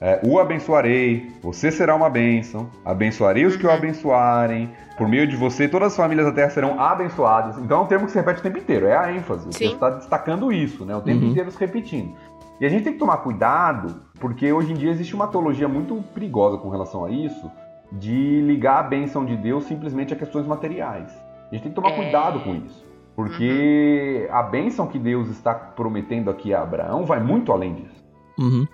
É, 0.00 0.20
o 0.22 0.38
abençoarei, 0.38 1.28
você 1.42 1.72
será 1.72 1.94
uma 1.94 2.08
bênção, 2.08 2.70
abençoarei 2.84 3.44
os 3.44 3.56
que 3.56 3.66
o 3.66 3.70
abençoarem, 3.70 4.70
por 4.96 5.08
meio 5.08 5.26
de 5.26 5.34
você 5.34 5.66
todas 5.66 5.88
as 5.88 5.96
famílias 5.96 6.26
da 6.26 6.32
terra 6.32 6.50
serão 6.50 6.80
abençoadas. 6.80 7.58
Então 7.58 7.80
é 7.80 7.82
um 7.82 7.86
termo 7.86 8.06
que 8.06 8.12
se 8.12 8.18
repete 8.18 8.38
o 8.38 8.42
tempo 8.42 8.58
inteiro, 8.58 8.86
é 8.86 8.96
a 8.96 9.12
ênfase. 9.12 9.48
O 9.48 9.52
Sim. 9.52 9.58
texto 9.58 9.74
está 9.74 9.90
destacando 9.90 10.52
isso, 10.52 10.84
né? 10.84 10.94
O 10.94 11.00
tempo 11.00 11.24
uhum. 11.24 11.30
inteiro 11.30 11.50
se 11.50 11.58
repetindo. 11.58 12.14
E 12.60 12.66
a 12.66 12.68
gente 12.68 12.84
tem 12.84 12.92
que 12.92 12.98
tomar 12.98 13.18
cuidado, 13.18 14.02
porque 14.20 14.52
hoje 14.52 14.72
em 14.72 14.74
dia 14.74 14.90
existe 14.90 15.14
uma 15.14 15.28
teologia 15.28 15.68
muito 15.68 16.02
perigosa 16.14 16.58
com 16.58 16.68
relação 16.68 17.04
a 17.04 17.10
isso, 17.10 17.50
de 17.92 18.40
ligar 18.42 18.80
a 18.80 18.82
bênção 18.82 19.24
de 19.24 19.36
Deus 19.36 19.64
simplesmente 19.64 20.12
a 20.12 20.16
questões 20.16 20.46
materiais. 20.46 21.10
A 21.50 21.54
gente 21.54 21.62
tem 21.62 21.72
que 21.72 21.76
tomar 21.76 21.90
é... 21.90 21.96
cuidado 21.96 22.40
com 22.40 22.54
isso. 22.54 22.86
Porque 23.14 24.28
uhum. 24.28 24.36
a 24.36 24.42
bênção 24.44 24.86
que 24.86 24.98
Deus 24.98 25.28
está 25.28 25.52
prometendo 25.52 26.30
aqui 26.30 26.54
a 26.54 26.62
Abraão 26.62 27.04
vai 27.04 27.20
muito 27.20 27.50
além 27.50 27.74
disso. 27.74 28.04
Uhum. 28.38 28.66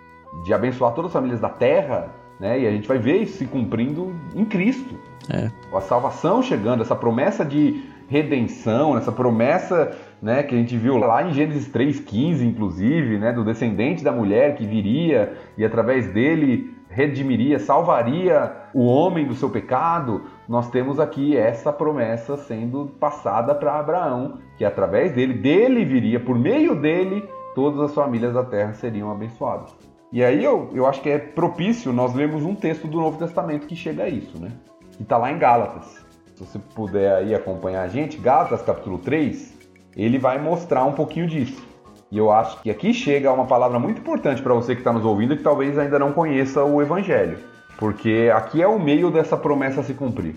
De 0.44 0.52
abençoar 0.52 0.92
todas 0.92 1.10
as 1.10 1.12
famílias 1.14 1.40
da 1.40 1.48
terra, 1.48 2.10
né? 2.38 2.60
E 2.60 2.66
a 2.66 2.70
gente 2.70 2.86
vai 2.86 2.98
ver 2.98 3.22
isso 3.22 3.38
se 3.38 3.46
cumprindo 3.46 4.14
em 4.34 4.44
Cristo. 4.44 4.98
É. 5.30 5.50
A 5.74 5.80
salvação 5.80 6.42
chegando, 6.42 6.82
essa 6.82 6.94
promessa 6.94 7.44
de 7.44 7.82
redenção, 8.08 8.98
essa 8.98 9.10
promessa 9.10 9.96
né, 10.24 10.42
que 10.42 10.54
a 10.54 10.58
gente 10.58 10.74
viu 10.78 10.96
lá 10.96 11.22
em 11.22 11.34
Gênesis 11.34 11.70
3,15, 11.70 12.40
inclusive, 12.40 13.18
né, 13.18 13.30
do 13.30 13.44
descendente 13.44 14.02
da 14.02 14.10
mulher 14.10 14.56
que 14.56 14.64
viria 14.64 15.34
e 15.54 15.62
através 15.62 16.10
dele 16.14 16.74
redimiria, 16.88 17.58
salvaria 17.58 18.50
o 18.72 18.87
homem 18.87 19.26
do 19.26 19.34
seu 19.34 19.50
pecado, 19.50 20.22
nós 20.48 20.70
temos 20.70 20.98
aqui 20.98 21.37
essa 21.37 21.70
promessa 21.70 22.38
sendo 22.38 22.87
passada 22.98 23.54
para 23.54 23.78
Abraão, 23.78 24.38
que 24.56 24.64
através 24.64 25.12
dele, 25.12 25.34
dele 25.34 25.84
viria, 25.84 26.18
por 26.18 26.38
meio 26.38 26.74
dele, 26.74 27.28
todas 27.54 27.78
as 27.80 27.94
famílias 27.94 28.32
da 28.32 28.44
terra 28.44 28.72
seriam 28.72 29.12
abençoadas. 29.12 29.76
E 30.10 30.24
aí 30.24 30.42
eu, 30.42 30.70
eu 30.72 30.87
acho 30.87 31.02
que 31.02 31.10
é 31.10 31.18
propício 31.18 31.92
nós 31.92 32.14
lermos 32.14 32.44
um 32.44 32.54
texto 32.54 32.87
do 32.87 32.98
Novo 32.98 33.18
Testamento 33.18 33.66
que 33.66 33.76
chega 33.76 34.04
a 34.04 34.08
isso, 34.08 34.40
né? 34.40 34.52
Que 34.96 35.02
está 35.02 35.18
lá 35.18 35.30
em 35.30 35.38
Gálatas. 35.38 36.02
Se 36.34 36.46
você 36.46 36.58
puder 36.74 37.14
aí 37.14 37.34
acompanhar 37.34 37.82
a 37.82 37.88
gente, 37.88 38.16
Gálatas 38.16 38.62
capítulo 38.62 38.98
3, 38.98 39.53
ele 39.96 40.18
vai 40.18 40.40
mostrar 40.40 40.85
um 40.85 40.92
pouquinho 40.92 41.26
disso. 41.26 41.62
E 42.11 42.18
eu 42.18 42.30
acho 42.30 42.62
que 42.62 42.70
aqui 42.70 42.92
chega 42.92 43.33
uma 43.33 43.46
palavra 43.46 43.78
muito 43.78 44.00
importante 44.00 44.40
para 44.40 44.54
você 44.54 44.74
que 44.74 44.80
está 44.80 44.92
nos 44.92 45.04
ouvindo 45.04 45.35
e 45.35 45.37
que 45.37 45.42
talvez 45.42 45.78
ainda 45.78 45.98
não 45.98 46.12
conheça 46.12 46.62
o 46.64 46.80
Evangelho. 46.80 47.38
Porque 47.76 48.30
aqui 48.35 48.62
é 48.62 48.68
o 48.68 48.78
meio 48.78 49.11
dessa 49.11 49.37
promessa 49.37 49.83
se 49.83 49.94
cumprir. 49.94 50.37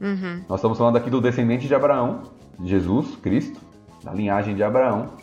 Uhum. 0.00 0.42
Nós 0.48 0.58
estamos 0.60 0.78
falando 0.78 0.96
aqui 0.96 1.10
do 1.10 1.20
descendente 1.20 1.66
de 1.66 1.74
Abraão, 1.74 2.22
Jesus, 2.64 3.16
Cristo, 3.16 3.60
da 4.04 4.12
linhagem 4.12 4.54
de 4.54 4.62
Abraão. 4.62 5.14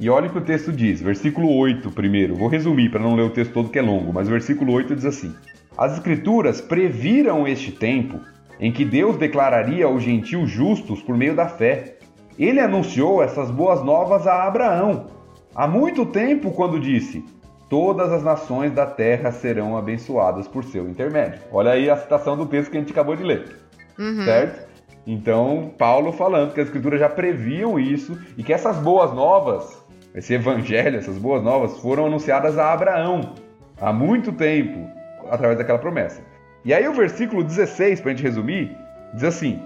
E 0.00 0.10
olha 0.10 0.26
o 0.26 0.32
que 0.32 0.38
o 0.38 0.44
texto 0.44 0.72
diz, 0.72 1.00
versículo 1.00 1.54
8 1.56 1.90
primeiro. 1.92 2.34
Vou 2.34 2.48
resumir 2.48 2.90
para 2.90 3.00
não 3.00 3.14
ler 3.14 3.22
o 3.22 3.30
texto 3.30 3.52
todo 3.52 3.68
que 3.68 3.78
é 3.78 3.82
longo, 3.82 4.12
mas 4.12 4.26
o 4.26 4.30
versículo 4.32 4.72
8 4.72 4.96
diz 4.96 5.04
assim: 5.04 5.32
As 5.78 5.92
Escrituras 5.92 6.60
previram 6.60 7.46
este 7.46 7.70
tempo 7.70 8.18
em 8.58 8.72
que 8.72 8.84
Deus 8.84 9.16
declararia 9.16 9.86
aos 9.86 10.02
gentios 10.02 10.50
justos 10.50 11.00
por 11.02 11.16
meio 11.16 11.36
da 11.36 11.46
fé 11.48 11.98
ele 12.44 12.60
anunciou 12.60 13.22
essas 13.22 13.50
boas 13.50 13.82
novas 13.82 14.26
a 14.26 14.44
Abraão 14.44 15.06
há 15.54 15.66
muito 15.66 16.06
tempo, 16.06 16.50
quando 16.50 16.80
disse: 16.80 17.24
Todas 17.68 18.12
as 18.12 18.22
nações 18.22 18.72
da 18.72 18.86
terra 18.86 19.32
serão 19.32 19.76
abençoadas 19.76 20.46
por 20.46 20.64
seu 20.64 20.88
intermédio. 20.88 21.40
Olha 21.50 21.72
aí 21.72 21.88
a 21.88 21.96
citação 21.96 22.36
do 22.36 22.46
texto 22.46 22.70
que 22.70 22.76
a 22.76 22.80
gente 22.80 22.92
acabou 22.92 23.16
de 23.16 23.22
ler. 23.22 23.56
Uhum. 23.98 24.24
Certo? 24.24 24.68
Então, 25.06 25.72
Paulo 25.78 26.12
falando 26.12 26.52
que 26.52 26.60
as 26.60 26.66
escrituras 26.66 27.00
já 27.00 27.08
previam 27.08 27.78
isso 27.78 28.18
e 28.36 28.42
que 28.42 28.52
essas 28.52 28.76
boas 28.76 29.12
novas, 29.12 29.82
esse 30.14 30.34
evangelho, 30.34 30.98
essas 30.98 31.18
boas 31.18 31.42
novas, 31.42 31.78
foram 31.78 32.06
anunciadas 32.06 32.58
a 32.58 32.72
Abraão 32.72 33.34
há 33.80 33.92
muito 33.92 34.32
tempo, 34.32 34.88
através 35.30 35.58
daquela 35.58 35.78
promessa. 35.78 36.22
E 36.64 36.72
aí 36.72 36.86
o 36.86 36.92
versículo 36.92 37.42
16, 37.42 38.00
para 38.00 38.12
a 38.12 38.14
gente 38.14 38.22
resumir, 38.22 38.76
diz 39.14 39.24
assim: 39.24 39.60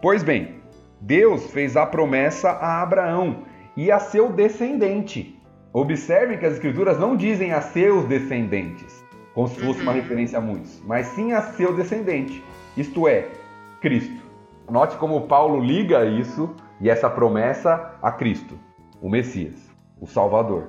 Pois 0.00 0.22
bem, 0.22 0.55
Deus 1.06 1.52
fez 1.52 1.76
a 1.76 1.86
promessa 1.86 2.50
a 2.50 2.82
Abraão 2.82 3.44
e 3.76 3.92
a 3.92 4.00
seu 4.00 4.32
descendente. 4.32 5.40
Observem 5.72 6.36
que 6.36 6.44
as 6.44 6.54
escrituras 6.54 6.98
não 6.98 7.16
dizem 7.16 7.52
a 7.52 7.60
seus 7.60 8.06
descendentes, 8.06 9.04
como 9.32 9.46
se 9.46 9.54
fosse 9.60 9.82
uma 9.82 9.92
Uhum. 9.92 9.98
referência 9.98 10.38
a 10.38 10.40
muitos, 10.40 10.82
mas 10.84 11.06
sim 11.08 11.32
a 11.32 11.42
seu 11.42 11.72
descendente, 11.76 12.42
isto 12.76 13.06
é, 13.06 13.28
Cristo. 13.80 14.20
Note 14.68 14.96
como 14.96 15.28
Paulo 15.28 15.62
liga 15.62 16.04
isso 16.04 16.52
e 16.80 16.90
essa 16.90 17.08
promessa 17.08 17.94
a 18.02 18.10
Cristo, 18.10 18.58
o 19.00 19.08
Messias, 19.08 19.54
o 20.00 20.08
Salvador, 20.08 20.64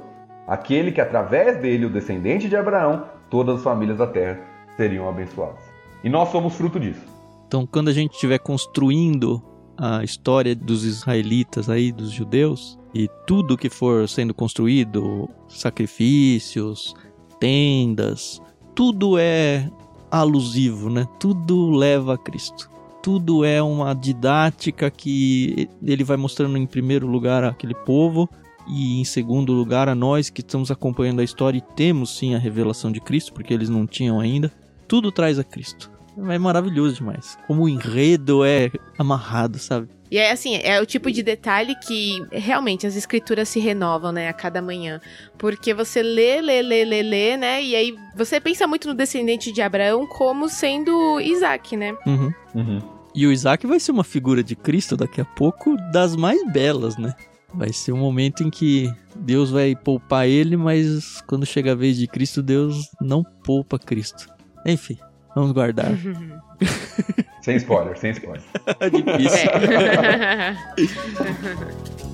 aquele 0.48 0.92
que 0.92 1.02
através 1.02 1.58
dele, 1.58 1.88
o 1.88 1.90
descendente 1.90 2.48
de 2.48 2.56
Abraão, 2.56 3.06
todas 3.28 3.56
as 3.56 3.64
famílias 3.64 3.98
da 3.98 4.06
terra 4.06 4.40
seriam 4.76 5.10
abençoadas. 5.10 5.64
E 6.04 6.10
nós 6.10 6.30
somos 6.30 6.56
fruto 6.56 6.80
disso. 6.80 7.02
Então, 7.48 7.66
quando 7.66 7.88
a 7.88 7.94
gente 7.94 8.12
estiver 8.14 8.38
construindo 8.38 9.42
a 9.78 10.04
história 10.04 10.56
dos 10.56 10.84
israelitas 10.84 11.70
aí, 11.70 11.92
dos 11.92 12.12
judeus, 12.12 12.78
e 12.94 13.08
tudo 13.26 13.58
que 13.58 13.70
for 13.70 14.08
sendo 14.10 14.34
construído, 14.34 15.30
sacrifícios, 15.48 16.96
tendas, 17.40 18.42
tudo 18.74 19.18
é 19.18 19.70
alusivo, 20.12 20.90
né? 20.90 21.08
Tudo 21.20 21.70
leva 21.70 22.16
a 22.16 22.18
Cristo. 22.18 22.70
Tudo 23.02 23.46
é 23.46 23.62
uma 23.62 23.94
didática 23.94 24.90
que 24.90 25.70
ele 25.84 26.04
vai 26.04 26.18
mostrando 26.18 26.58
em 26.58 26.66
primeiro 26.66 27.08
lugar 27.08 27.44
aquele 27.44 27.74
povo 27.74 28.30
e 28.68 29.00
em 29.00 29.06
segundo 29.06 29.54
lugar 29.54 29.88
a 29.88 29.96
nós 29.96 30.30
que 30.30 30.42
estamos 30.42 30.70
acompanhando 30.70 31.22
a 31.22 31.24
história 31.24 31.58
e 31.58 31.76
temos 31.76 32.18
sim 32.18 32.36
a 32.36 32.38
revelação 32.38 32.92
de 32.92 33.00
Cristo, 33.00 33.34
porque 33.34 33.54
eles 33.54 33.70
não 33.70 33.88
tinham 33.88 34.20
ainda. 34.20 34.52
Tudo 34.88 35.12
traz 35.12 35.40
a 35.40 35.44
Cristo. 35.44 35.90
É 36.18 36.38
maravilhoso 36.38 36.96
demais. 36.96 37.38
Como 37.46 37.64
o 37.64 37.70
enredo 37.70 38.44
é 38.44 38.72
amarrado, 38.98 39.60
sabe? 39.60 39.88
E 40.10 40.18
é 40.18 40.32
assim, 40.32 40.56
é 40.56 40.82
o 40.82 40.86
tipo 40.86 41.12
de 41.12 41.22
detalhe 41.22 41.76
que 41.76 42.26
realmente 42.32 42.88
as 42.88 42.96
escrituras 42.96 43.50
se 43.50 43.60
renovam, 43.60 44.12
né, 44.12 44.30
a 44.30 44.34
cada 44.34 44.62
manhã. 44.62 45.02
Porque 45.38 45.74
você 45.74 46.02
lê, 46.02 46.42
lê, 46.42 46.62
lê, 46.62 46.86
lê, 46.86 47.02
lê, 47.04 47.38
né? 47.38 47.62
E 47.62 47.76
aí 47.76 47.96
você 48.16 48.40
pensa 48.40 48.66
muito 48.66 48.88
no 48.88 48.94
descendente 48.94 49.52
de 49.52 49.62
Abraão 49.62 50.08
como 50.08 50.48
sendo 50.48 51.20
Isaac, 51.20 51.76
né? 51.76 51.96
Uhum. 52.06 52.34
Uhum. 52.56 52.82
E 53.14 53.28
o 53.28 53.32
Isaac 53.32 53.68
vai 53.68 53.80
ser 53.80 53.92
uma 53.92 54.04
figura 54.04 54.44
de 54.44 54.56
Cristo 54.56 54.96
daqui 54.96 55.20
a 55.20 55.26
pouco 55.26 55.76
das 55.92 56.16
mais 56.16 56.42
belas, 56.52 56.98
né? 56.98 57.14
Vai 57.54 57.74
ser 57.74 57.92
um 57.92 57.98
momento 57.98 58.44
em 58.44 58.50
que 58.50 58.90
Deus 59.16 59.50
vai 59.50 59.76
poupar 59.76 60.28
ele, 60.28 60.56
mas 60.56 61.22
quando 61.28 61.46
chega 61.46 61.72
a 61.72 61.76
vez 61.76 61.98
de 61.98 62.08
Cristo, 62.08 62.42
Deus 62.42 62.90
não 63.02 63.24
poupa 63.24 63.80
Cristo. 63.80 64.28
Enfim, 64.66 64.98
vamos 65.38 65.52
guardar. 65.52 65.92
Sem 67.42 67.56
spoiler, 67.58 67.98
sem 67.98 68.12
spoiler. 68.12 68.44
É 68.80 68.90
difícil. 68.90 69.50
É. 69.52 70.54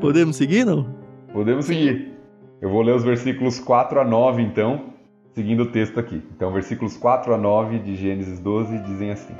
Podemos 0.00 0.36
seguir, 0.36 0.64
não? 0.64 0.86
Podemos 1.32 1.66
seguir. 1.66 2.12
Eu 2.60 2.70
vou 2.70 2.82
ler 2.82 2.94
os 2.94 3.04
versículos 3.04 3.58
4 3.58 4.00
a 4.00 4.04
9, 4.04 4.42
então, 4.42 4.94
seguindo 5.34 5.64
o 5.64 5.66
texto 5.72 5.98
aqui. 6.00 6.22
Então, 6.34 6.52
versículos 6.52 6.96
4 6.96 7.34
a 7.34 7.38
9 7.38 7.78
de 7.80 7.96
Gênesis 7.96 8.38
12 8.38 8.78
dizem 8.80 9.10
assim: 9.10 9.34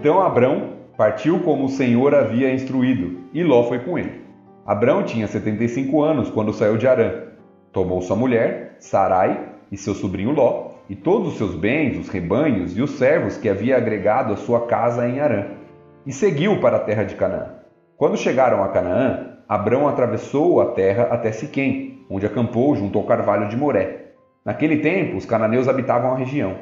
Então 0.00 0.18
Abrão 0.18 0.76
partiu 0.96 1.40
como 1.40 1.66
o 1.66 1.68
Senhor 1.68 2.14
havia 2.14 2.54
instruído, 2.54 3.18
e 3.34 3.44
Ló 3.44 3.64
foi 3.64 3.80
com 3.80 3.98
ele. 3.98 4.22
Abrão 4.64 5.02
tinha 5.02 5.26
75 5.26 6.00
anos 6.00 6.30
quando 6.30 6.54
saiu 6.54 6.78
de 6.78 6.88
Arã. 6.88 7.24
Tomou 7.70 8.00
sua 8.00 8.16
mulher, 8.16 8.76
Sarai, 8.78 9.50
e 9.70 9.76
seu 9.76 9.92
sobrinho 9.92 10.30
Ló, 10.30 10.70
e 10.88 10.96
todos 10.96 11.28
os 11.28 11.36
seus 11.36 11.54
bens, 11.54 11.98
os 11.98 12.08
rebanhos 12.08 12.78
e 12.78 12.80
os 12.80 12.92
servos 12.92 13.36
que 13.36 13.46
havia 13.46 13.76
agregado 13.76 14.32
à 14.32 14.38
sua 14.38 14.66
casa 14.66 15.06
em 15.06 15.20
Arã, 15.20 15.48
e 16.06 16.14
seguiu 16.14 16.58
para 16.62 16.78
a 16.78 16.80
terra 16.80 17.04
de 17.04 17.14
Canaã. 17.14 17.56
Quando 17.98 18.16
chegaram 18.16 18.64
a 18.64 18.68
Canaã, 18.68 19.36
Abrão 19.46 19.86
atravessou 19.86 20.62
a 20.62 20.72
terra 20.72 21.08
até 21.10 21.30
Siquém, 21.30 22.06
onde 22.08 22.24
acampou 22.24 22.74
junto 22.74 22.98
ao 22.98 23.04
carvalho 23.04 23.50
de 23.50 23.56
Moré. 23.56 24.12
Naquele 24.46 24.78
tempo, 24.78 25.18
os 25.18 25.26
cananeus 25.26 25.68
habitavam 25.68 26.12
a 26.12 26.16
região. 26.16 26.56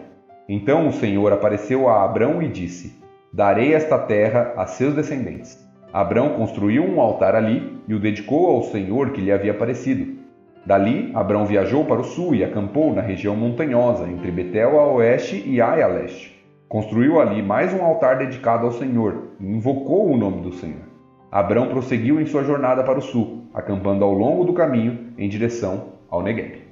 Então 0.49 0.89
o 0.89 0.93
Senhor 0.93 1.33
apareceu 1.33 1.89
a 1.89 2.05
Abrão 2.05 2.43
e 2.43 2.49
disse: 2.49 2.99
Darei 3.33 3.75
esta 3.75 3.99
terra 3.99 4.55
a 4.57 4.67
seus 4.67 4.95
descendentes. 4.95 5.59
Abrão 5.93 6.31
construiu 6.31 6.85
um 6.85 7.01
altar 7.01 7.35
ali 7.35 7.79
e 7.87 7.95
o 7.95 8.01
dedicou 8.01 8.47
ao 8.47 8.63
Senhor 8.65 9.11
que 9.11 9.21
lhe 9.21 9.31
havia 9.31 9.53
aparecido. 9.53 10.19
Dali, 10.65 11.11
Abrão 11.15 11.47
viajou 11.47 11.85
para 11.85 12.01
o 12.01 12.05
sul 12.05 12.35
e 12.35 12.45
acampou 12.45 12.95
na 12.95 13.01
região 13.01 13.35
montanhosa, 13.37 14.07
entre 14.07 14.31
Betel 14.31 14.79
a 14.79 14.93
oeste 14.93 15.43
e 15.47 15.61
Ai 15.61 15.83
a 15.83 15.87
leste. 15.87 16.39
Construiu 16.69 17.21
ali 17.21 17.43
mais 17.43 17.73
um 17.73 17.83
altar 17.83 18.19
dedicado 18.19 18.67
ao 18.67 18.73
Senhor 18.73 19.29
e 19.41 19.47
invocou 19.47 20.11
o 20.11 20.17
nome 20.17 20.43
do 20.43 20.53
Senhor. 20.53 20.83
Abrão 21.31 21.69
prosseguiu 21.69 22.21
em 22.21 22.27
sua 22.27 22.45
jornada 22.45 22.83
para 22.83 22.99
o 22.99 23.03
sul, 23.03 23.45
acampando 23.55 24.05
ao 24.05 24.13
longo 24.13 24.45
do 24.45 24.53
caminho 24.53 25.13
em 25.17 25.29
direção 25.29 25.93
ao 26.11 26.23
Negueb. 26.23 26.68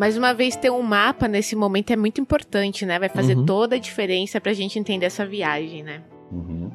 Mais 0.00 0.16
uma 0.16 0.32
vez, 0.32 0.56
ter 0.56 0.70
um 0.70 0.80
mapa 0.80 1.28
nesse 1.28 1.54
momento 1.54 1.90
é 1.90 1.96
muito 1.96 2.22
importante, 2.22 2.86
né? 2.86 2.98
Vai 2.98 3.10
fazer 3.10 3.36
Uhum. 3.36 3.44
toda 3.44 3.76
a 3.76 3.78
diferença 3.78 4.40
pra 4.40 4.54
gente 4.54 4.78
entender 4.78 5.04
essa 5.04 5.26
viagem, 5.26 5.82
né? 5.82 6.00
Uhum. 6.32 6.70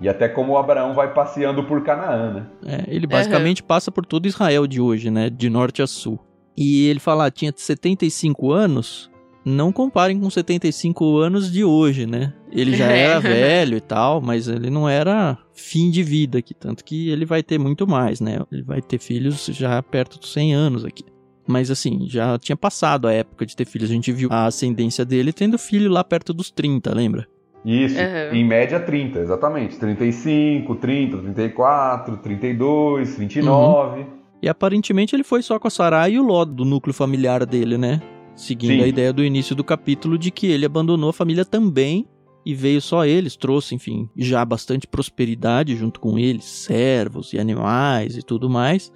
E 0.00 0.08
até 0.08 0.26
como 0.26 0.56
Abraão 0.56 0.94
vai 0.94 1.12
passeando 1.12 1.62
por 1.64 1.84
Canaã, 1.84 2.32
né? 2.32 2.46
É, 2.64 2.84
ele 2.88 3.06
basicamente 3.06 3.62
passa 3.62 3.92
por 3.92 4.06
todo 4.06 4.24
Israel 4.26 4.66
de 4.66 4.80
hoje, 4.80 5.10
né? 5.10 5.28
De 5.28 5.50
norte 5.50 5.82
a 5.82 5.86
sul. 5.86 6.18
E 6.56 6.86
ele 6.86 6.98
fala, 7.00 7.26
ah, 7.26 7.30
tinha 7.30 7.52
75 7.54 8.50
anos. 8.50 9.10
Não 9.44 9.70
comparem 9.72 10.18
com 10.18 10.30
75 10.30 11.18
anos 11.18 11.52
de 11.52 11.62
hoje, 11.62 12.06
né? 12.06 12.32
Ele 12.50 12.74
já 12.74 12.86
era 12.86 13.20
velho 13.20 13.76
e 13.76 13.80
tal, 13.82 14.22
mas 14.22 14.48
ele 14.48 14.70
não 14.70 14.88
era 14.88 15.36
fim 15.52 15.90
de 15.90 16.02
vida 16.02 16.38
aqui. 16.38 16.54
Tanto 16.54 16.82
que 16.82 17.10
ele 17.10 17.26
vai 17.26 17.42
ter 17.42 17.58
muito 17.58 17.86
mais, 17.86 18.22
né? 18.22 18.38
Ele 18.50 18.62
vai 18.62 18.80
ter 18.80 18.98
filhos 18.98 19.44
já 19.52 19.82
perto 19.82 20.18
dos 20.18 20.32
100 20.32 20.54
anos 20.54 20.82
aqui. 20.82 21.04
Mas 21.50 21.70
assim, 21.70 22.06
já 22.08 22.38
tinha 22.38 22.56
passado 22.56 23.08
a 23.08 23.12
época 23.12 23.44
de 23.44 23.56
ter 23.56 23.64
filhos. 23.64 23.90
A 23.90 23.92
gente 23.94 24.12
viu 24.12 24.28
a 24.30 24.46
ascendência 24.46 25.04
dele 25.04 25.32
tendo 25.32 25.58
filho 25.58 25.90
lá 25.90 26.04
perto 26.04 26.32
dos 26.32 26.50
30, 26.50 26.94
lembra? 26.94 27.26
Isso, 27.64 27.96
Uhum. 27.98 28.34
em 28.36 28.44
média 28.44 28.80
30, 28.80 29.18
exatamente. 29.18 29.76
35, 29.78 30.74
30, 30.76 31.18
34, 31.18 32.16
32, 32.18 33.18
29. 33.18 34.06
E 34.42 34.48
aparentemente 34.48 35.14
ele 35.14 35.22
foi 35.24 35.42
só 35.42 35.58
com 35.58 35.68
a 35.68 35.70
Sarai 35.70 36.12
e 36.12 36.18
o 36.18 36.22
Ló 36.22 36.44
do 36.46 36.64
núcleo 36.64 36.94
familiar 36.94 37.44
dele, 37.44 37.76
né? 37.76 38.00
Seguindo 38.34 38.78
Sim. 38.78 38.82
a 38.82 38.86
ideia 38.86 39.12
do 39.12 39.22
início 39.22 39.54
do 39.54 39.62
capítulo 39.62 40.16
de 40.16 40.30
que 40.30 40.46
ele 40.46 40.64
abandonou 40.64 41.10
a 41.10 41.12
família 41.12 41.44
também 41.44 42.06
e 42.46 42.54
veio 42.54 42.80
só 42.80 43.04
eles, 43.04 43.36
trouxe, 43.36 43.74
enfim, 43.74 44.08
já 44.16 44.42
bastante 44.46 44.86
prosperidade 44.86 45.76
junto 45.76 46.00
com 46.00 46.18
eles, 46.18 46.44
servos 46.46 47.34
e 47.34 47.38
animais 47.38 48.16
e 48.16 48.22
tudo 48.22 48.48
mais. 48.48 48.90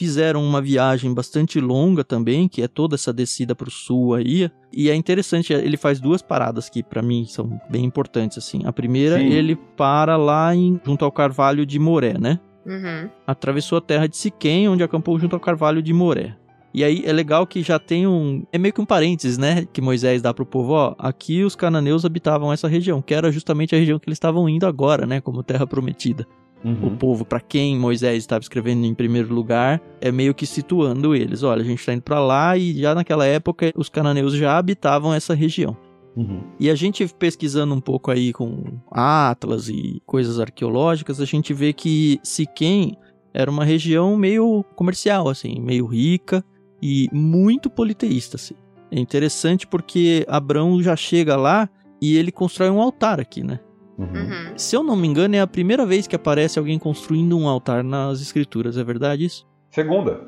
Fizeram 0.00 0.42
uma 0.42 0.62
viagem 0.62 1.12
bastante 1.12 1.60
longa 1.60 2.02
também, 2.02 2.48
que 2.48 2.62
é 2.62 2.66
toda 2.66 2.94
essa 2.94 3.12
descida 3.12 3.54
para 3.54 3.68
o 3.68 3.70
sul 3.70 4.14
aí. 4.14 4.50
E 4.72 4.88
é 4.88 4.94
interessante, 4.94 5.52
ele 5.52 5.76
faz 5.76 6.00
duas 6.00 6.22
paradas 6.22 6.70
que 6.70 6.82
para 6.82 7.02
mim 7.02 7.26
são 7.26 7.60
bem 7.68 7.84
importantes 7.84 8.38
assim. 8.38 8.62
A 8.64 8.72
primeira, 8.72 9.18
Sim. 9.18 9.26
ele 9.26 9.54
para 9.76 10.16
lá 10.16 10.56
em, 10.56 10.80
junto 10.86 11.04
ao 11.04 11.12
Carvalho 11.12 11.66
de 11.66 11.78
Moré, 11.78 12.14
né? 12.18 12.40
Uhum. 12.64 13.10
atravessou 13.26 13.76
a 13.76 13.80
terra 13.82 14.06
de 14.06 14.16
Siquém, 14.16 14.70
onde 14.70 14.82
acampou 14.82 15.18
junto 15.18 15.36
ao 15.36 15.40
carvalho 15.40 15.82
de 15.82 15.92
Moré. 15.92 16.34
E 16.72 16.82
aí 16.82 17.02
é 17.04 17.12
legal 17.12 17.46
que 17.46 17.62
já 17.62 17.78
tem 17.78 18.06
um. 18.06 18.42
É 18.50 18.56
meio 18.56 18.72
que 18.72 18.80
um 18.80 18.86
parênteses, 18.86 19.36
né? 19.36 19.66
Que 19.70 19.82
Moisés 19.82 20.22
dá 20.22 20.32
pro 20.32 20.46
povo, 20.46 20.72
ó. 20.72 20.94
Aqui 20.98 21.44
os 21.44 21.54
cananeus 21.54 22.06
habitavam 22.06 22.50
essa 22.50 22.68
região, 22.68 23.02
que 23.02 23.12
era 23.12 23.30
justamente 23.30 23.74
a 23.74 23.78
região 23.78 23.98
que 23.98 24.08
eles 24.08 24.16
estavam 24.16 24.48
indo 24.48 24.66
agora, 24.66 25.04
né? 25.04 25.20
Como 25.20 25.42
terra 25.42 25.66
prometida. 25.66 26.26
O 26.62 26.68
Uhum. 26.68 26.96
povo, 26.96 27.24
para 27.24 27.40
quem 27.40 27.78
Moisés 27.78 28.18
estava 28.18 28.42
escrevendo 28.42 28.84
em 28.84 28.94
primeiro 28.94 29.32
lugar, 29.34 29.80
é 30.00 30.12
meio 30.12 30.34
que 30.34 30.44
situando 30.44 31.14
eles. 31.14 31.42
Olha, 31.42 31.62
a 31.62 31.64
gente 31.64 31.84
tá 31.84 31.92
indo 31.94 32.02
pra 32.02 32.20
lá 32.20 32.56
e 32.56 32.74
já 32.74 32.94
naquela 32.94 33.24
época 33.24 33.72
os 33.74 33.88
cananeus 33.88 34.34
já 34.34 34.58
habitavam 34.58 35.14
essa 35.14 35.32
região. 35.34 35.74
Uhum. 36.16 36.40
E 36.58 36.68
a 36.68 36.74
gente 36.74 37.06
pesquisando 37.18 37.72
um 37.74 37.80
pouco 37.80 38.10
aí 38.10 38.32
com 38.32 38.64
Atlas 38.90 39.68
e 39.68 40.02
coisas 40.04 40.38
arqueológicas, 40.38 41.20
a 41.20 41.24
gente 41.24 41.54
vê 41.54 41.72
que 41.72 42.20
Siquém 42.22 42.94
era 43.32 43.50
uma 43.50 43.64
região 43.64 44.16
meio 44.16 44.64
comercial, 44.76 45.28
assim, 45.28 45.60
meio 45.60 45.86
rica. 45.86 46.44
e 46.82 47.08
muito 47.12 47.68
politeísta, 47.70 48.36
assim. 48.36 48.54
É 48.90 48.98
interessante 48.98 49.66
porque 49.66 50.24
Abraão 50.26 50.82
já 50.82 50.96
chega 50.96 51.36
lá 51.36 51.68
e 52.02 52.16
ele 52.16 52.32
constrói 52.32 52.70
um 52.70 52.80
altar 52.80 53.20
aqui, 53.20 53.42
né? 53.44 53.60
Uhum. 54.00 54.06
Uhum. 54.20 54.52
Se 54.56 54.74
eu 54.74 54.82
não 54.82 54.96
me 54.96 55.06
engano, 55.06 55.36
é 55.36 55.40
a 55.40 55.46
primeira 55.46 55.84
vez 55.84 56.06
que 56.06 56.16
aparece 56.16 56.58
alguém 56.58 56.78
construindo 56.78 57.38
um 57.38 57.46
altar 57.48 57.84
nas 57.84 58.20
escrituras, 58.20 58.76
é 58.78 58.82
verdade 58.84 59.24
isso? 59.26 59.46
Segunda. 59.70 60.22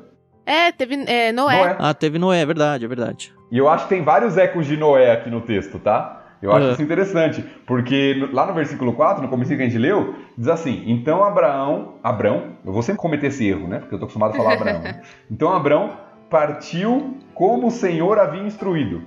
É, 0.45 0.71
teve 0.71 0.95
é, 1.07 1.31
Noé. 1.31 1.57
Noé. 1.63 1.75
Ah, 1.79 1.93
teve 1.93 2.19
Noé, 2.19 2.41
é 2.41 2.45
verdade, 2.45 2.85
é 2.85 2.87
verdade. 2.87 3.33
E 3.51 3.57
eu 3.57 3.67
acho 3.69 3.85
que 3.85 3.89
tem 3.95 4.03
vários 4.03 4.37
ecos 4.37 4.65
de 4.67 4.75
Noé 4.77 5.11
aqui 5.11 5.29
no 5.29 5.41
texto, 5.41 5.79
tá? 5.79 6.19
Eu 6.41 6.51
acho 6.51 6.67
É. 6.67 6.71
isso 6.73 6.81
interessante, 6.83 7.41
porque 7.65 8.15
no- 8.19 8.33
lá 8.35 8.45
no 8.45 8.53
versículo 8.53 8.91
4, 8.93 9.23
no 9.23 9.29
começo 9.29 9.55
que 9.55 9.61
a 9.61 9.65
gente 9.65 9.77
leu, 9.77 10.13
diz 10.37 10.49
assim: 10.49 10.83
Então 10.85 11.23
Abraão, 11.23 11.93
Abrão, 12.03 12.57
eu 12.65 12.73
vou 12.73 12.81
sempre 12.83 13.01
cometer 13.01 13.27
esse 13.27 13.47
erro, 13.47 13.65
né? 13.67 13.79
Porque 13.79 13.95
eu 13.95 13.99
tô 13.99 14.03
acostumado 14.05 14.31
a 14.33 14.35
falar 14.37 14.53
Abraão. 14.55 14.81
né? 14.81 15.01
Então 15.31 15.53
Abrão 15.53 15.91
partiu 16.29 17.17
como 17.33 17.67
o 17.67 17.71
Senhor 17.71 18.19
havia 18.19 18.43
instruído. 18.43 19.01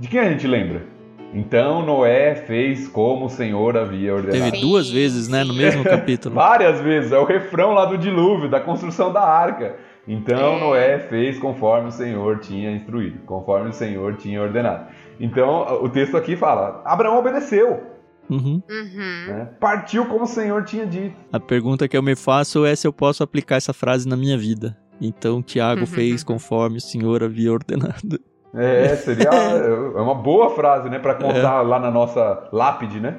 De 0.00 0.08
quem 0.08 0.18
a 0.18 0.28
gente 0.30 0.46
lembra? 0.48 0.82
Então 1.32 1.84
Noé 1.86 2.34
fez 2.34 2.88
como 2.88 3.26
o 3.26 3.30
Senhor 3.30 3.76
havia 3.76 4.14
ordenado. 4.14 4.50
Teve 4.50 4.60
duas 4.60 4.90
vezes, 4.90 5.28
né, 5.28 5.44
no 5.44 5.54
mesmo 5.54 5.84
capítulo. 5.84 6.34
Várias 6.34 6.80
vezes, 6.80 7.12
é 7.12 7.18
o 7.18 7.24
refrão 7.24 7.72
lá 7.72 7.84
do 7.84 7.96
dilúvio, 7.96 8.50
da 8.50 8.60
construção 8.60 9.12
da 9.12 9.22
arca. 9.22 9.76
Então 10.08 10.56
É. 10.56 10.60
Noé 10.60 10.98
fez 10.98 11.38
conforme 11.38 11.88
o 11.88 11.92
Senhor 11.92 12.40
tinha 12.40 12.72
instruído, 12.72 13.20
conforme 13.26 13.70
o 13.70 13.72
Senhor 13.72 14.16
tinha 14.16 14.42
ordenado. 14.42 14.86
Então 15.20 15.82
o 15.84 15.88
texto 15.88 16.16
aqui 16.16 16.34
fala: 16.36 16.82
Abraão 16.84 17.18
obedeceu, 17.18 17.80
Uhum. 18.28 18.62
Uhum. 18.70 19.26
né? 19.28 19.48
partiu 19.60 20.06
como 20.06 20.22
o 20.22 20.26
Senhor 20.26 20.64
tinha 20.64 20.86
dito. 20.86 21.14
A 21.32 21.38
pergunta 21.40 21.86
que 21.88 21.96
eu 21.96 22.02
me 22.02 22.14
faço 22.16 22.64
é 22.64 22.74
se 22.74 22.86
eu 22.86 22.92
posso 22.92 23.22
aplicar 23.22 23.56
essa 23.56 23.72
frase 23.72 24.08
na 24.08 24.16
minha 24.16 24.38
vida. 24.38 24.76
Então 25.00 25.42
Tiago 25.42 25.86
fez 25.86 26.22
conforme 26.22 26.76
o 26.76 26.80
Senhor 26.80 27.22
havia 27.24 27.52
ordenado. 27.52 28.20
É, 28.54 28.96
seria 28.96 29.28
é 29.28 30.00
uma 30.00 30.14
boa 30.14 30.50
frase, 30.50 30.88
né, 30.88 30.98
para 30.98 31.14
contar 31.14 31.62
lá 31.62 31.78
na 31.78 31.90
nossa 31.90 32.48
lápide, 32.52 33.00
né? 33.00 33.16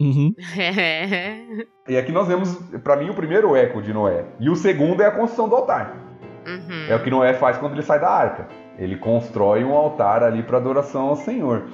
Uhum. 0.00 0.32
E 1.88 1.96
aqui 1.96 2.12
nós 2.12 2.28
vemos, 2.28 2.54
para 2.84 2.96
mim, 2.96 3.10
o 3.10 3.14
primeiro 3.14 3.56
eco 3.56 3.82
de 3.82 3.92
Noé. 3.92 4.26
E 4.38 4.48
o 4.48 4.54
segundo 4.54 5.02
é 5.02 5.06
a 5.06 5.10
construção 5.10 5.48
do 5.48 5.56
altar. 5.56 5.96
Uhum. 6.46 6.86
É 6.88 6.94
o 6.94 7.02
que 7.02 7.10
Noé 7.10 7.34
faz 7.34 7.58
quando 7.58 7.72
ele 7.72 7.82
sai 7.82 7.98
da 7.98 8.08
arca. 8.08 8.48
Ele 8.78 8.96
constrói 8.96 9.64
um 9.64 9.74
altar 9.74 10.22
ali 10.22 10.42
para 10.42 10.58
adoração 10.58 11.08
ao 11.08 11.16
Senhor. 11.16 11.64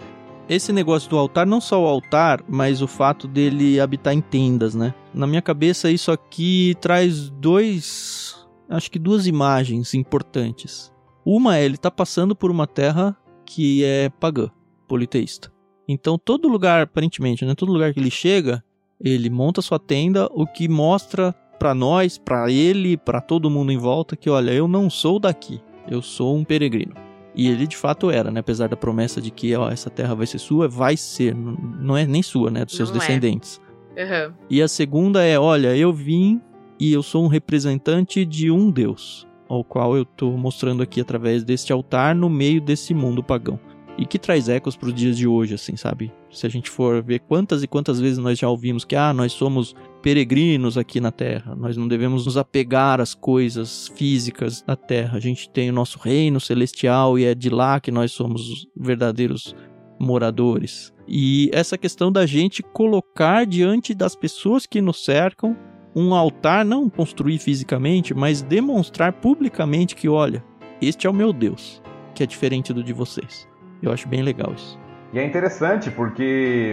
Esse 0.48 0.72
negócio 0.72 1.10
do 1.10 1.18
altar, 1.18 1.46
não 1.46 1.60
só 1.60 1.82
o 1.82 1.86
altar, 1.86 2.42
mas 2.48 2.80
o 2.80 2.86
fato 2.86 3.26
dele 3.26 3.80
habitar 3.80 4.14
em 4.14 4.20
tendas, 4.20 4.74
né? 4.74 4.94
Na 5.12 5.26
minha 5.26 5.42
cabeça, 5.42 5.90
isso 5.90 6.12
aqui 6.12 6.74
traz 6.80 7.28
dois. 7.28 8.46
Acho 8.68 8.90
que 8.90 8.98
duas 8.98 9.26
imagens 9.26 9.94
importantes. 9.94 10.93
Uma 11.24 11.58
é 11.58 11.64
ele 11.64 11.76
tá 11.76 11.90
passando 11.90 12.34
por 12.34 12.50
uma 12.50 12.66
terra 12.66 13.16
que 13.46 13.84
é 13.84 14.08
pagã, 14.08 14.50
politeísta. 14.86 15.52
Então, 15.86 16.18
todo 16.18 16.48
lugar, 16.48 16.82
aparentemente, 16.82 17.44
né? 17.44 17.54
Todo 17.54 17.72
lugar 17.72 17.92
que 17.92 18.00
ele 18.00 18.10
chega, 18.10 18.64
ele 19.00 19.28
monta 19.28 19.60
sua 19.60 19.78
tenda, 19.78 20.28
o 20.32 20.46
que 20.46 20.68
mostra 20.68 21.34
pra 21.58 21.74
nós, 21.74 22.18
pra 22.18 22.50
ele, 22.50 22.96
pra 22.96 23.20
todo 23.20 23.50
mundo 23.50 23.70
em 23.72 23.78
volta 23.78 24.16
que, 24.16 24.30
olha, 24.30 24.50
eu 24.50 24.66
não 24.66 24.88
sou 24.88 25.18
daqui, 25.18 25.60
eu 25.88 26.00
sou 26.02 26.36
um 26.36 26.44
peregrino. 26.44 26.94
E 27.34 27.48
ele 27.48 27.66
de 27.66 27.76
fato 27.76 28.10
era, 28.10 28.30
né? 28.30 28.40
Apesar 28.40 28.68
da 28.68 28.76
promessa 28.76 29.20
de 29.20 29.30
que 29.30 29.54
ó, 29.56 29.68
essa 29.68 29.90
terra 29.90 30.14
vai 30.14 30.26
ser 30.26 30.38
sua, 30.38 30.68
vai 30.68 30.96
ser. 30.96 31.34
Não 31.34 31.96
é 31.96 32.06
nem 32.06 32.22
sua, 32.22 32.50
né? 32.50 32.64
Dos 32.64 32.76
seus 32.76 32.90
Não 32.90 32.96
é. 32.96 33.00
descendentes. 33.00 33.60
Uhum. 33.96 34.34
E 34.48 34.62
a 34.62 34.68
segunda 34.68 35.24
é: 35.24 35.38
olha, 35.38 35.76
eu 35.76 35.92
vim 35.92 36.40
e 36.78 36.92
eu 36.92 37.02
sou 37.02 37.24
um 37.24 37.28
representante 37.28 38.24
de 38.24 38.50
um 38.50 38.70
Deus, 38.70 39.26
ao 39.48 39.64
qual 39.64 39.96
eu 39.96 40.04
tô 40.04 40.30
mostrando 40.32 40.82
aqui 40.82 41.00
através 41.00 41.44
deste 41.44 41.72
altar 41.72 42.14
no 42.14 42.28
meio 42.28 42.60
desse 42.60 42.94
mundo 42.94 43.22
pagão. 43.22 43.58
E 43.96 44.04
que 44.04 44.18
traz 44.18 44.48
ecos 44.48 44.76
para 44.76 44.88
os 44.88 44.94
dias 44.94 45.16
de 45.16 45.26
hoje, 45.26 45.54
assim, 45.54 45.76
sabe? 45.76 46.12
Se 46.30 46.46
a 46.46 46.50
gente 46.50 46.68
for 46.68 47.00
ver 47.00 47.20
quantas 47.20 47.62
e 47.62 47.68
quantas 47.68 48.00
vezes 48.00 48.18
nós 48.18 48.38
já 48.38 48.48
ouvimos 48.48 48.84
que, 48.84 48.96
ah, 48.96 49.12
nós 49.12 49.32
somos 49.32 49.74
peregrinos 50.02 50.76
aqui 50.76 51.00
na 51.00 51.12
Terra, 51.12 51.54
nós 51.54 51.76
não 51.76 51.86
devemos 51.86 52.26
nos 52.26 52.36
apegar 52.36 53.00
às 53.00 53.14
coisas 53.14 53.88
físicas 53.94 54.62
da 54.62 54.74
Terra. 54.74 55.16
A 55.16 55.20
gente 55.20 55.48
tem 55.48 55.70
o 55.70 55.72
nosso 55.72 55.98
reino 56.00 56.40
celestial 56.40 57.16
e 57.18 57.24
é 57.24 57.34
de 57.36 57.48
lá 57.48 57.78
que 57.78 57.92
nós 57.92 58.10
somos 58.10 58.50
os 58.50 58.66
verdadeiros 58.76 59.54
moradores. 60.00 60.92
E 61.06 61.48
essa 61.52 61.78
questão 61.78 62.10
da 62.10 62.26
gente 62.26 62.62
colocar 62.62 63.46
diante 63.46 63.94
das 63.94 64.16
pessoas 64.16 64.66
que 64.66 64.80
nos 64.80 65.04
cercam 65.04 65.56
um 65.94 66.14
altar, 66.14 66.64
não 66.64 66.88
construir 66.88 67.38
fisicamente, 67.38 68.12
mas 68.14 68.42
demonstrar 68.42 69.12
publicamente 69.12 69.94
que, 69.94 70.08
olha, 70.08 70.44
este 70.80 71.06
é 71.06 71.10
o 71.10 71.14
meu 71.14 71.32
Deus, 71.32 71.82
que 72.14 72.22
é 72.22 72.26
diferente 72.26 72.72
do 72.72 72.82
de 72.82 72.92
vocês. 72.92 73.48
Eu 73.82 73.92
acho 73.92 74.08
bem 74.08 74.22
legal 74.22 74.52
isso. 74.54 74.78
E 75.12 75.18
é 75.18 75.24
interessante 75.24 75.92
porque 75.92 76.22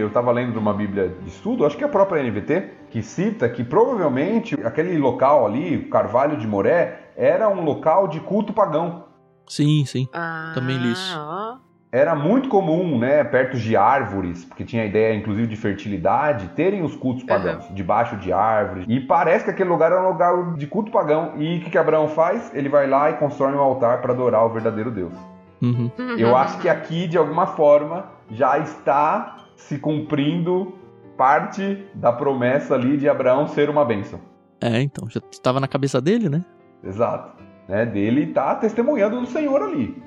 eu 0.00 0.08
estava 0.08 0.32
lendo 0.32 0.52
de 0.52 0.58
uma 0.58 0.74
Bíblia 0.74 1.14
de 1.22 1.28
estudo, 1.28 1.64
acho 1.64 1.76
que 1.76 1.84
é 1.84 1.86
a 1.86 1.90
própria 1.90 2.20
NVT, 2.22 2.70
que 2.90 3.00
cita 3.00 3.48
que 3.48 3.62
provavelmente 3.62 4.54
aquele 4.64 4.98
local 4.98 5.46
ali, 5.46 5.76
o 5.76 5.88
Carvalho 5.88 6.36
de 6.36 6.46
Moré, 6.46 7.12
era 7.16 7.48
um 7.48 7.62
local 7.62 8.08
de 8.08 8.18
culto 8.18 8.52
pagão. 8.52 9.04
Sim, 9.46 9.84
sim. 9.86 10.08
Ah, 10.12 10.50
Também 10.54 10.76
li 10.76 10.90
isso. 10.92 11.14
ó. 11.16 11.58
Era 11.94 12.14
muito 12.14 12.48
comum, 12.48 12.98
né, 12.98 13.22
perto 13.22 13.58
de 13.58 13.76
árvores, 13.76 14.46
porque 14.46 14.64
tinha 14.64 14.82
a 14.82 14.86
ideia 14.86 15.14
inclusive 15.14 15.46
de 15.46 15.56
fertilidade, 15.56 16.48
terem 16.56 16.82
os 16.82 16.96
cultos 16.96 17.22
pagãos, 17.22 17.66
debaixo 17.70 18.16
de 18.16 18.32
árvores. 18.32 18.86
E 18.88 18.98
parece 18.98 19.44
que 19.44 19.50
aquele 19.50 19.68
lugar 19.68 19.92
era 19.92 20.02
um 20.02 20.08
lugar 20.08 20.54
de 20.54 20.66
culto 20.66 20.90
pagão. 20.90 21.34
E 21.36 21.58
o 21.58 21.60
que, 21.60 21.68
que 21.68 21.76
Abraão 21.76 22.08
faz? 22.08 22.50
Ele 22.54 22.70
vai 22.70 22.86
lá 22.86 23.10
e 23.10 23.18
constrói 23.18 23.52
um 23.52 23.60
altar 23.60 24.00
para 24.00 24.14
adorar 24.14 24.46
o 24.46 24.48
verdadeiro 24.48 24.90
Deus. 24.90 25.12
Uhum. 25.60 25.90
Eu 26.16 26.34
acho 26.34 26.58
que 26.60 26.68
aqui, 26.68 27.06
de 27.06 27.18
alguma 27.18 27.46
forma, 27.46 28.06
já 28.30 28.58
está 28.58 29.36
se 29.54 29.78
cumprindo 29.78 30.74
parte 31.18 31.86
da 31.94 32.10
promessa 32.10 32.74
ali 32.74 32.96
de 32.96 33.06
Abraão 33.06 33.46
ser 33.48 33.68
uma 33.68 33.84
bênção. 33.84 34.18
É, 34.62 34.80
então, 34.80 35.10
já 35.10 35.20
estava 35.30 35.60
na 35.60 35.68
cabeça 35.68 36.00
dele, 36.00 36.30
né? 36.30 36.42
Exato. 36.82 37.42
Né? 37.68 37.84
Dele 37.84 38.28
tá 38.28 38.54
testemunhando 38.54 39.20
do 39.20 39.26
Senhor 39.26 39.60
ali. 39.62 40.02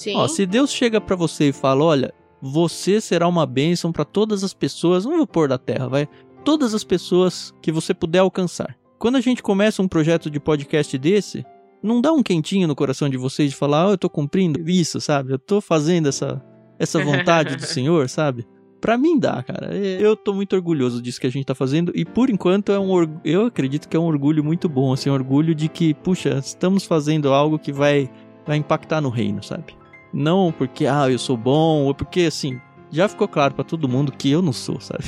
Sim. 0.00 0.16
Ó, 0.16 0.26
se 0.26 0.46
Deus 0.46 0.72
chega 0.72 0.98
pra 0.98 1.14
você 1.14 1.50
e 1.50 1.52
fala, 1.52 1.84
olha, 1.84 2.14
você 2.40 3.02
será 3.02 3.28
uma 3.28 3.44
bênção 3.44 3.92
pra 3.92 4.02
todas 4.02 4.42
as 4.42 4.54
pessoas, 4.54 5.04
não 5.04 5.18
vou 5.18 5.26
pôr 5.26 5.46
da 5.46 5.58
terra, 5.58 5.88
vai, 5.88 6.08
todas 6.42 6.74
as 6.74 6.82
pessoas 6.82 7.52
que 7.60 7.70
você 7.70 7.92
puder 7.92 8.20
alcançar. 8.20 8.74
Quando 8.98 9.16
a 9.16 9.20
gente 9.20 9.42
começa 9.42 9.82
um 9.82 9.88
projeto 9.88 10.30
de 10.30 10.40
podcast 10.40 10.96
desse, 10.96 11.44
não 11.82 12.00
dá 12.00 12.12
um 12.12 12.22
quentinho 12.22 12.66
no 12.66 12.74
coração 12.74 13.10
de 13.10 13.18
vocês 13.18 13.50
de 13.50 13.56
falar, 13.56 13.88
ó, 13.88 13.90
eu 13.90 13.98
tô 13.98 14.08
cumprindo 14.08 14.66
isso, 14.70 15.02
sabe? 15.02 15.34
Eu 15.34 15.38
tô 15.38 15.60
fazendo 15.60 16.08
essa 16.08 16.42
essa 16.78 17.02
vontade 17.04 17.56
do 17.56 17.62
Senhor, 17.66 18.08
sabe? 18.08 18.46
Pra 18.80 18.96
mim 18.96 19.18
dá, 19.18 19.42
cara. 19.42 19.68
É, 19.76 19.98
Eu 20.00 20.16
tô 20.16 20.32
muito 20.32 20.56
orgulhoso 20.56 21.02
disso 21.02 21.20
que 21.20 21.26
a 21.26 21.30
gente 21.30 21.44
tá 21.44 21.54
fazendo 21.54 21.92
e 21.94 22.06
por 22.06 22.30
enquanto 22.30 22.72
é 22.72 22.78
um 22.78 23.20
eu 23.22 23.44
acredito 23.44 23.86
que 23.86 23.98
é 23.98 24.00
um 24.00 24.06
orgulho 24.06 24.42
muito 24.42 24.66
bom, 24.66 24.94
assim, 24.94 25.10
um 25.10 25.12
orgulho 25.12 25.54
de 25.54 25.68
que, 25.68 25.92
puxa, 25.92 26.38
estamos 26.38 26.84
fazendo 26.84 27.34
algo 27.34 27.58
que 27.58 27.70
vai 27.70 28.10
vai 28.46 28.56
impactar 28.56 29.02
no 29.02 29.10
reino, 29.10 29.42
sabe? 29.42 29.79
Não 30.12 30.52
porque 30.52 30.86
ah, 30.86 31.10
eu 31.10 31.18
sou 31.18 31.36
bom, 31.36 31.84
ou 31.84 31.94
porque 31.94 32.22
assim, 32.22 32.60
já 32.90 33.08
ficou 33.08 33.28
claro 33.28 33.54
pra 33.54 33.64
todo 33.64 33.88
mundo 33.88 34.12
que 34.12 34.30
eu 34.30 34.42
não 34.42 34.52
sou, 34.52 34.78
sabe? 34.80 35.04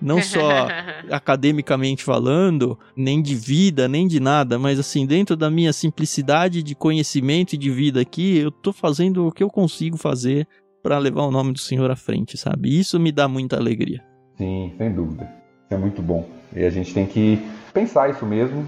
Não 0.00 0.20
só 0.20 0.68
academicamente 1.10 2.04
falando, 2.04 2.78
nem 2.94 3.22
de 3.22 3.34
vida, 3.34 3.88
nem 3.88 4.06
de 4.06 4.20
nada, 4.20 4.58
mas 4.58 4.78
assim, 4.78 5.06
dentro 5.06 5.36
da 5.36 5.50
minha 5.50 5.72
simplicidade 5.72 6.62
de 6.62 6.74
conhecimento 6.74 7.54
e 7.54 7.58
de 7.58 7.70
vida 7.70 8.00
aqui, 8.00 8.38
eu 8.38 8.50
tô 8.50 8.72
fazendo 8.72 9.26
o 9.26 9.32
que 9.32 9.42
eu 9.42 9.48
consigo 9.48 9.96
fazer 9.96 10.46
pra 10.82 10.98
levar 10.98 11.22
o 11.22 11.30
nome 11.30 11.52
do 11.52 11.58
Senhor 11.58 11.90
à 11.90 11.96
frente, 11.96 12.36
sabe? 12.36 12.78
Isso 12.78 13.00
me 13.00 13.10
dá 13.10 13.26
muita 13.26 13.56
alegria. 13.56 14.04
Sim, 14.36 14.72
sem 14.76 14.92
dúvida. 14.92 15.24
Isso 15.64 15.74
é 15.74 15.78
muito 15.78 16.02
bom. 16.02 16.28
E 16.54 16.64
a 16.64 16.70
gente 16.70 16.94
tem 16.94 17.06
que 17.06 17.42
pensar 17.72 18.10
isso 18.10 18.24
mesmo 18.24 18.66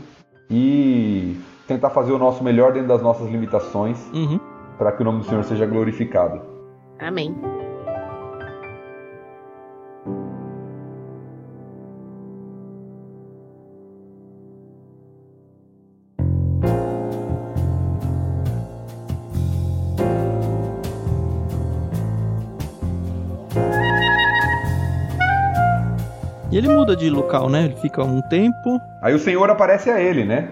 e 0.50 1.36
tentar 1.66 1.90
fazer 1.90 2.12
o 2.12 2.18
nosso 2.18 2.42
melhor 2.42 2.72
dentro 2.72 2.88
das 2.88 3.02
nossas 3.02 3.30
limitações 3.30 3.98
Uhum. 4.12 4.40
Para 4.78 4.92
que 4.92 5.02
o 5.02 5.04
nome 5.04 5.18
do 5.18 5.24
Senhor 5.24 5.42
seja 5.44 5.66
glorificado. 5.66 6.40
Amém. 7.00 7.34
E 26.50 26.56
ele 26.56 26.68
muda 26.68 26.96
de 26.96 27.10
local, 27.10 27.50
né? 27.50 27.66
Ele 27.66 27.76
fica 27.76 28.02
um 28.02 28.22
tempo. 28.22 28.80
Aí 29.02 29.14
o 29.14 29.18
Senhor 29.18 29.50
aparece 29.50 29.90
a 29.90 30.00
ele, 30.00 30.24
né? 30.24 30.48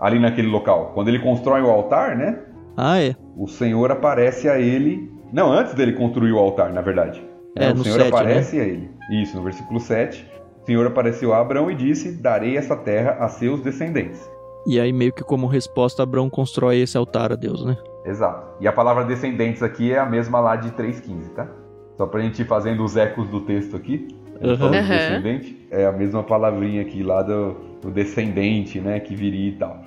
Ali 0.00 0.18
naquele 0.18 0.48
local. 0.48 0.92
Quando 0.94 1.08
ele 1.08 1.18
constrói 1.18 1.60
o 1.60 1.70
altar, 1.70 2.16
né? 2.16 2.38
Ah, 2.76 3.00
é. 3.00 3.16
O 3.36 3.46
Senhor 3.46 3.90
aparece 3.90 4.48
a 4.48 4.58
ele. 4.58 5.10
Não, 5.32 5.52
antes 5.52 5.74
dele 5.74 5.92
construir 5.92 6.32
o 6.32 6.38
altar, 6.38 6.72
na 6.72 6.80
verdade. 6.80 7.24
É, 7.56 7.70
o 7.70 7.74
no 7.74 7.82
Senhor 7.82 8.00
7, 8.00 8.08
aparece 8.08 8.60
a 8.60 8.64
ele. 8.64 8.90
Isso, 9.10 9.36
no 9.36 9.42
versículo 9.42 9.80
7. 9.80 10.26
O 10.62 10.66
Senhor 10.66 10.86
apareceu 10.86 11.32
a 11.32 11.40
Abraão 11.40 11.70
e 11.70 11.74
disse: 11.74 12.12
Darei 12.20 12.56
essa 12.56 12.76
terra 12.76 13.16
a 13.20 13.28
seus 13.28 13.60
descendentes. 13.60 14.28
E 14.66 14.80
aí, 14.80 14.92
meio 14.92 15.12
que 15.12 15.22
como 15.22 15.46
resposta, 15.46 16.02
Abraão 16.02 16.28
constrói 16.28 16.80
esse 16.80 16.98
altar 16.98 17.32
a 17.32 17.36
Deus, 17.36 17.64
né? 17.64 17.76
Exato. 18.04 18.46
E 18.60 18.68
a 18.68 18.72
palavra 18.72 19.04
descendentes 19.04 19.62
aqui 19.62 19.92
é 19.92 19.98
a 19.98 20.06
mesma 20.06 20.40
lá 20.40 20.56
de 20.56 20.70
3.15, 20.72 21.30
tá? 21.34 21.48
Só 21.96 22.06
pra 22.06 22.20
gente 22.20 22.42
ir 22.42 22.46
fazendo 22.46 22.84
os 22.84 22.96
ecos 22.96 23.28
do 23.28 23.40
texto 23.40 23.76
aqui. 23.76 24.08
Uhum. 24.40 24.70
descendente. 24.70 25.66
É 25.70 25.86
a 25.86 25.92
mesma 25.92 26.22
palavrinha 26.22 26.82
aqui 26.82 27.02
lá 27.02 27.22
do, 27.22 27.56
do 27.80 27.90
descendente, 27.90 28.80
né? 28.80 29.00
Que 29.00 29.14
viria 29.14 29.48
e 29.50 29.52
tal. 29.52 29.80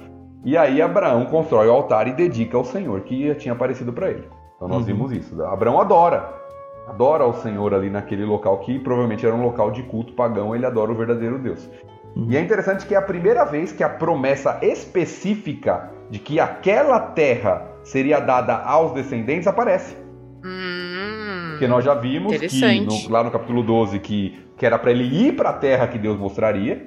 E 0.46 0.58
aí 0.58 0.82
Abraão 0.82 1.26
constrói 1.26 1.68
o 1.68 1.72
altar 1.72 2.08
e 2.08 2.14
dedica 2.14 2.56
ao 2.58 2.64
Senhor 2.64 3.02
que 3.02 3.34
tinha 3.36 3.54
aparecido 3.54 3.92
para 3.92 4.10
ele. 4.10 4.28
Então 4.56 4.68
nós 4.68 4.80
Uhum. 4.80 4.84
vimos 4.86 5.12
isso. 5.12 5.42
Abraão 5.44 5.80
adora. 5.80 6.34
Adora 6.88 7.24
ao 7.24 7.34
Senhor 7.34 7.74
ali 7.74 7.90
naquele 7.90 8.26
local 8.26 8.58
que 8.60 8.80
provavelmente 8.80 9.26
era 9.26 9.36
um 9.36 9.44
local 9.44 9.70
de 9.72 9.84
culto 9.84 10.14
pagão. 10.14 10.56
Ele 10.56 10.66
adora 10.66 10.92
o 10.92 10.96
verdadeiro 10.96 11.38
Deus. 11.38 11.70
Uhum. 12.16 12.28
E 12.30 12.38
é 12.38 12.42
interessante 12.42 12.86
que 12.86 12.96
é 12.96 12.98
a 12.98 13.02
primeira 13.02 13.44
vez 13.46 13.72
que 13.72 13.84
a 13.84 13.90
promessa 13.90 14.58
específica 14.64 15.92
de 16.10 16.18
que 16.20 16.40
aquela 16.40 17.00
terra 17.00 17.68
seria 17.84 18.20
dada 18.20 18.56
aos 18.56 18.94
descendentes 18.94 19.48
aparece. 19.48 19.96
Hum. 20.44 21.48
Porque 21.52 21.68
nós 21.68 21.84
já 21.84 21.94
vimos 21.94 22.36
que 22.38 22.82
no- 22.82 23.12
lá 23.12 23.24
no 23.24 23.30
capítulo 23.32 23.62
12 23.62 24.00
que, 24.00 24.40
que 24.58 24.66
era 24.66 24.80
para 24.80 24.92
ele 24.92 25.04
ir 25.04 25.36
para 25.36 25.50
a 25.50 25.54
terra 25.54 25.88
que 25.88 25.98
Deus 26.00 26.18
mostraria, 26.18 26.86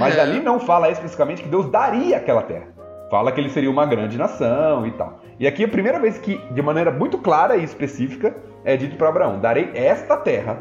mas 0.00 0.14
Uhum. 0.14 0.20
ali 0.22 0.40
não 0.40 0.58
fala 0.60 0.88
especificamente 0.90 1.42
que 1.42 1.48
Deus 1.48 1.68
daria 1.70 2.16
aquela 2.16 2.42
terra. 2.42 2.68
Fala 3.10 3.30
que 3.32 3.40
ele 3.40 3.50
seria 3.50 3.70
uma 3.70 3.86
grande 3.86 4.16
nação 4.16 4.86
e 4.86 4.92
tal. 4.92 5.20
E 5.38 5.46
aqui 5.46 5.62
é 5.62 5.66
a 5.66 5.70
primeira 5.70 5.98
vez 6.00 6.18
que, 6.18 6.38
de 6.52 6.62
maneira 6.62 6.90
muito 6.90 7.18
clara 7.18 7.56
e 7.56 7.64
específica, 7.64 8.36
é 8.64 8.76
dito 8.76 8.96
para 8.96 9.08
Abraão: 9.08 9.40
Darei 9.40 9.70
esta 9.74 10.16
terra 10.16 10.60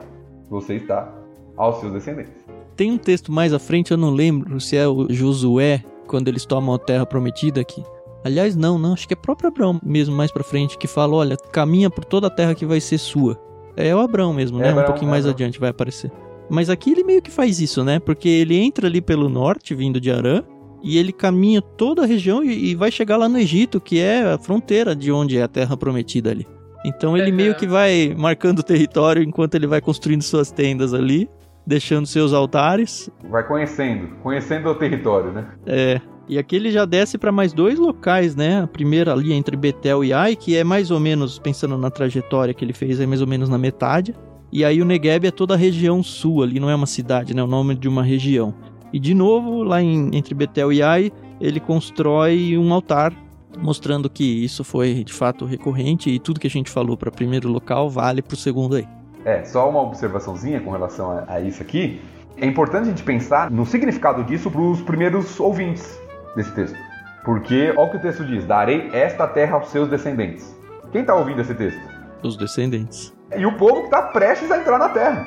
você 0.50 0.76
está 0.76 1.12
aos 1.58 1.80
seus 1.80 1.94
descendentes. 1.94 2.34
Tem 2.76 2.92
um 2.92 2.98
texto 2.98 3.32
mais 3.32 3.54
à 3.54 3.60
frente, 3.60 3.92
eu 3.92 3.98
não 3.98 4.12
lembro 4.12 4.60
se 4.60 4.76
é 4.76 4.88
o 4.88 5.08
Josué, 5.10 5.84
quando 6.08 6.28
eles 6.28 6.46
tomam 6.46 6.76
a 6.76 6.80
terra 6.80 7.06
prometida 7.06 7.62
aqui. 7.62 7.84
Aliás, 8.24 8.56
não, 8.56 8.80
não, 8.80 8.94
acho 8.94 9.08
que 9.08 9.14
é 9.14 9.18
próprio 9.18 9.50
Abraão 9.50 9.80
mesmo 9.84 10.16
mais 10.16 10.32
pra 10.32 10.44
frente 10.44 10.78
que 10.78 10.88
fala, 10.88 11.16
olha, 11.16 11.36
caminha 11.52 11.90
por 11.90 12.06
toda 12.06 12.28
a 12.28 12.30
terra 12.30 12.56
que 12.56 12.66
vai 12.66 12.80
ser 12.80 12.98
sua. 12.98 13.38
É 13.76 13.94
o 13.96 14.00
Abraão 14.00 14.34
mesmo, 14.34 14.60
É 14.60 14.64
né? 14.64 14.70
Abraão, 14.70 14.86
um 14.86 14.88
pouquinho 14.88 15.10
é 15.10 15.12
mais 15.12 15.26
adiante 15.26 15.60
vai 15.60 15.70
aparecer. 15.70 16.12
Mas 16.50 16.70
aqui 16.70 16.92
ele 16.92 17.04
meio 17.04 17.22
que 17.22 17.32
faz 17.32 17.60
isso, 17.60 17.84
né? 17.84 18.00
Porque 18.00 18.30
ele 18.30 18.58
entra 18.58 18.88
ali 18.88 19.02
pelo 19.02 19.28
norte, 19.28 19.74
vindo 19.74 20.00
de 20.00 20.12
Arã, 20.12 20.44
e 20.84 20.98
ele 20.98 21.14
caminha 21.14 21.62
toda 21.62 22.04
a 22.04 22.06
região 22.06 22.44
e, 22.44 22.72
e 22.72 22.76
vai 22.76 22.92
chegar 22.92 23.16
lá 23.18 23.30
no 23.30 23.38
Egito, 23.38 23.80
que 23.80 24.00
é 24.00 24.34
a 24.34 24.38
fronteira 24.38 24.96
de 24.96 25.12
onde 25.12 25.38
é 25.38 25.44
a 25.44 25.48
terra 25.48 25.78
prometida 25.78 26.30
ali. 26.32 26.46
Então 26.86 27.18
ele 27.18 27.32
Uhum. 27.32 27.38
meio 27.38 27.56
que 27.56 27.66
vai 27.66 28.14
marcando 28.18 28.60
o 28.60 28.64
território 28.64 29.24
enquanto 29.24 29.56
ele 29.56 29.66
vai 29.66 29.80
construindo 29.80 30.22
suas 30.22 30.52
tendas 30.52 30.94
ali, 30.94 31.30
deixando 31.66 32.06
seus 32.06 32.34
altares. 32.34 33.10
Vai 33.30 33.48
conhecendo, 33.48 34.10
conhecendo 34.22 34.68
o 34.70 34.76
território, 34.76 35.32
né? 35.32 35.48
É. 35.66 36.02
E 36.28 36.38
aqui 36.38 36.56
ele 36.56 36.72
já 36.72 36.86
desce 36.86 37.18
para 37.18 37.32
mais 37.32 37.54
dois 37.54 37.80
locais, 37.80 38.36
né? 38.36 38.62
A 38.62 38.68
primeira 38.68 39.14
ali 39.14 39.34
entre 39.34 39.56
Betel 39.56 40.04
e 40.04 40.12
Ai, 40.14 40.36
que 40.36 40.56
é 40.56 40.64
mais 40.64 40.92
ou 40.92 41.00
menos, 41.00 41.40
pensando 41.40 41.78
na 41.78 41.90
trajetória 41.90 42.54
que 42.54 42.64
ele 42.64 42.74
fez, 42.74 43.00
é 43.00 43.06
mais 43.06 43.22
ou 43.22 43.28
menos 43.28 43.48
na 43.50 43.58
metade. 43.58 44.14
E 44.52 44.64
aí 44.64 44.82
o 44.82 44.86
Negev 44.86 45.26
é 45.26 45.32
toda 45.32 45.54
a 45.54 45.58
região 45.58 46.04
sul, 46.04 46.44
ali 46.44 46.60
não 46.60 46.70
é 46.70 46.76
uma 46.76 46.86
cidade, 46.86 47.34
né? 47.34 47.42
É 47.42 47.44
o 47.44 47.48
nome 47.48 47.76
de 47.76 47.88
uma 47.88 48.04
região. 48.04 48.54
E 48.94 49.00
de 49.00 49.14
novo, 49.16 49.64
lá 49.64 49.82
em- 49.82 50.12
entre 50.16 50.34
Betel 50.36 50.72
e 50.72 50.82
Ai, 50.84 51.12
ele 51.42 51.60
constrói 51.60 52.58
um 52.58 52.72
altar, 52.72 53.12
mostrando 53.58 54.10
que 54.10 54.24
isso 54.46 54.64
foi 54.64 55.04
de 55.04 55.12
fato 55.12 55.46
recorrente 55.46 56.10
e 56.10 56.20
tudo 56.20 56.40
que 56.40 56.48
a 56.48 56.50
gente 56.50 56.70
falou 56.70 56.96
para 56.96 57.10
o 57.10 57.12
primeiro 57.12 57.50
local 57.50 57.90
vale 57.90 58.22
para 58.22 58.36
o 58.36 58.38
segundo 58.38 58.76
aí. 58.76 58.88
É, 59.26 59.44
só 59.44 59.70
uma 59.70 59.82
observaçãozinha 59.82 60.60
com 60.62 60.70
relação 60.72 61.10
a, 61.12 61.26
a 61.28 61.42
isso 61.42 61.62
aqui. 61.62 62.00
É 62.38 62.46
importante 62.46 62.84
a 62.84 62.90
gente 62.90 63.04
pensar 63.04 63.50
no 63.50 63.66
significado 63.66 64.24
disso 64.24 64.50
para 64.52 64.62
os 64.62 64.82
primeiros 64.82 65.40
ouvintes 65.40 66.00
desse 66.36 66.54
texto. 66.54 66.78
Porque, 67.24 67.72
olha 67.78 67.88
o 67.88 67.92
que 67.92 67.98
o 67.98 68.02
texto 68.02 68.26
diz: 68.26 68.46
Darei 68.46 68.90
esta 68.92 69.28
terra 69.28 69.56
aos 69.56 69.70
seus 69.70 69.88
descendentes. 69.88 70.54
Quem 70.92 71.02
está 71.02 71.16
ouvindo 71.16 71.40
esse 71.42 71.54
texto? 71.56 71.80
Os 72.22 72.36
descendentes. 72.36 73.14
E 73.38 73.46
o 73.46 73.56
povo 73.58 73.80
que 73.82 73.86
está 73.86 74.02
prestes 74.04 74.52
a 74.52 74.58
entrar 74.60 74.78
na 74.78 74.90
terra. 74.90 75.26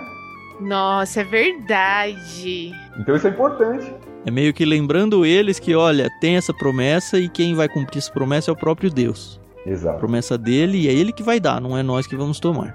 Nossa, 0.61 1.20
é 1.20 1.24
verdade. 1.24 2.72
Então 2.98 3.16
isso 3.16 3.26
é 3.26 3.30
importante. 3.30 3.92
É 4.24 4.30
meio 4.30 4.52
que 4.52 4.64
lembrando 4.64 5.24
eles 5.24 5.59
que, 5.59 5.74
olha, 5.74 6.11
tem 6.20 6.36
essa 6.36 6.52
promessa 6.52 7.18
e 7.18 7.28
quem 7.28 7.54
vai 7.54 7.68
cumprir 7.68 7.98
essa 7.98 8.11
promessa 8.11 8.50
é 8.50 8.52
o 8.52 8.57
próprio 8.57 8.90
Deus. 8.90 9.40
A 9.64 9.70
Exato. 9.70 9.98
promessa 9.98 10.36
dele 10.38 10.82
e 10.82 10.88
é 10.88 10.92
ele 10.92 11.12
que 11.12 11.22
vai 11.22 11.38
dar, 11.38 11.61
não 11.61 11.76
é 11.76 11.82
nós 11.82 12.07
que 12.07 12.16
vamos 12.16 12.40
tomar. 12.40 12.74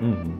Uhum. 0.00 0.36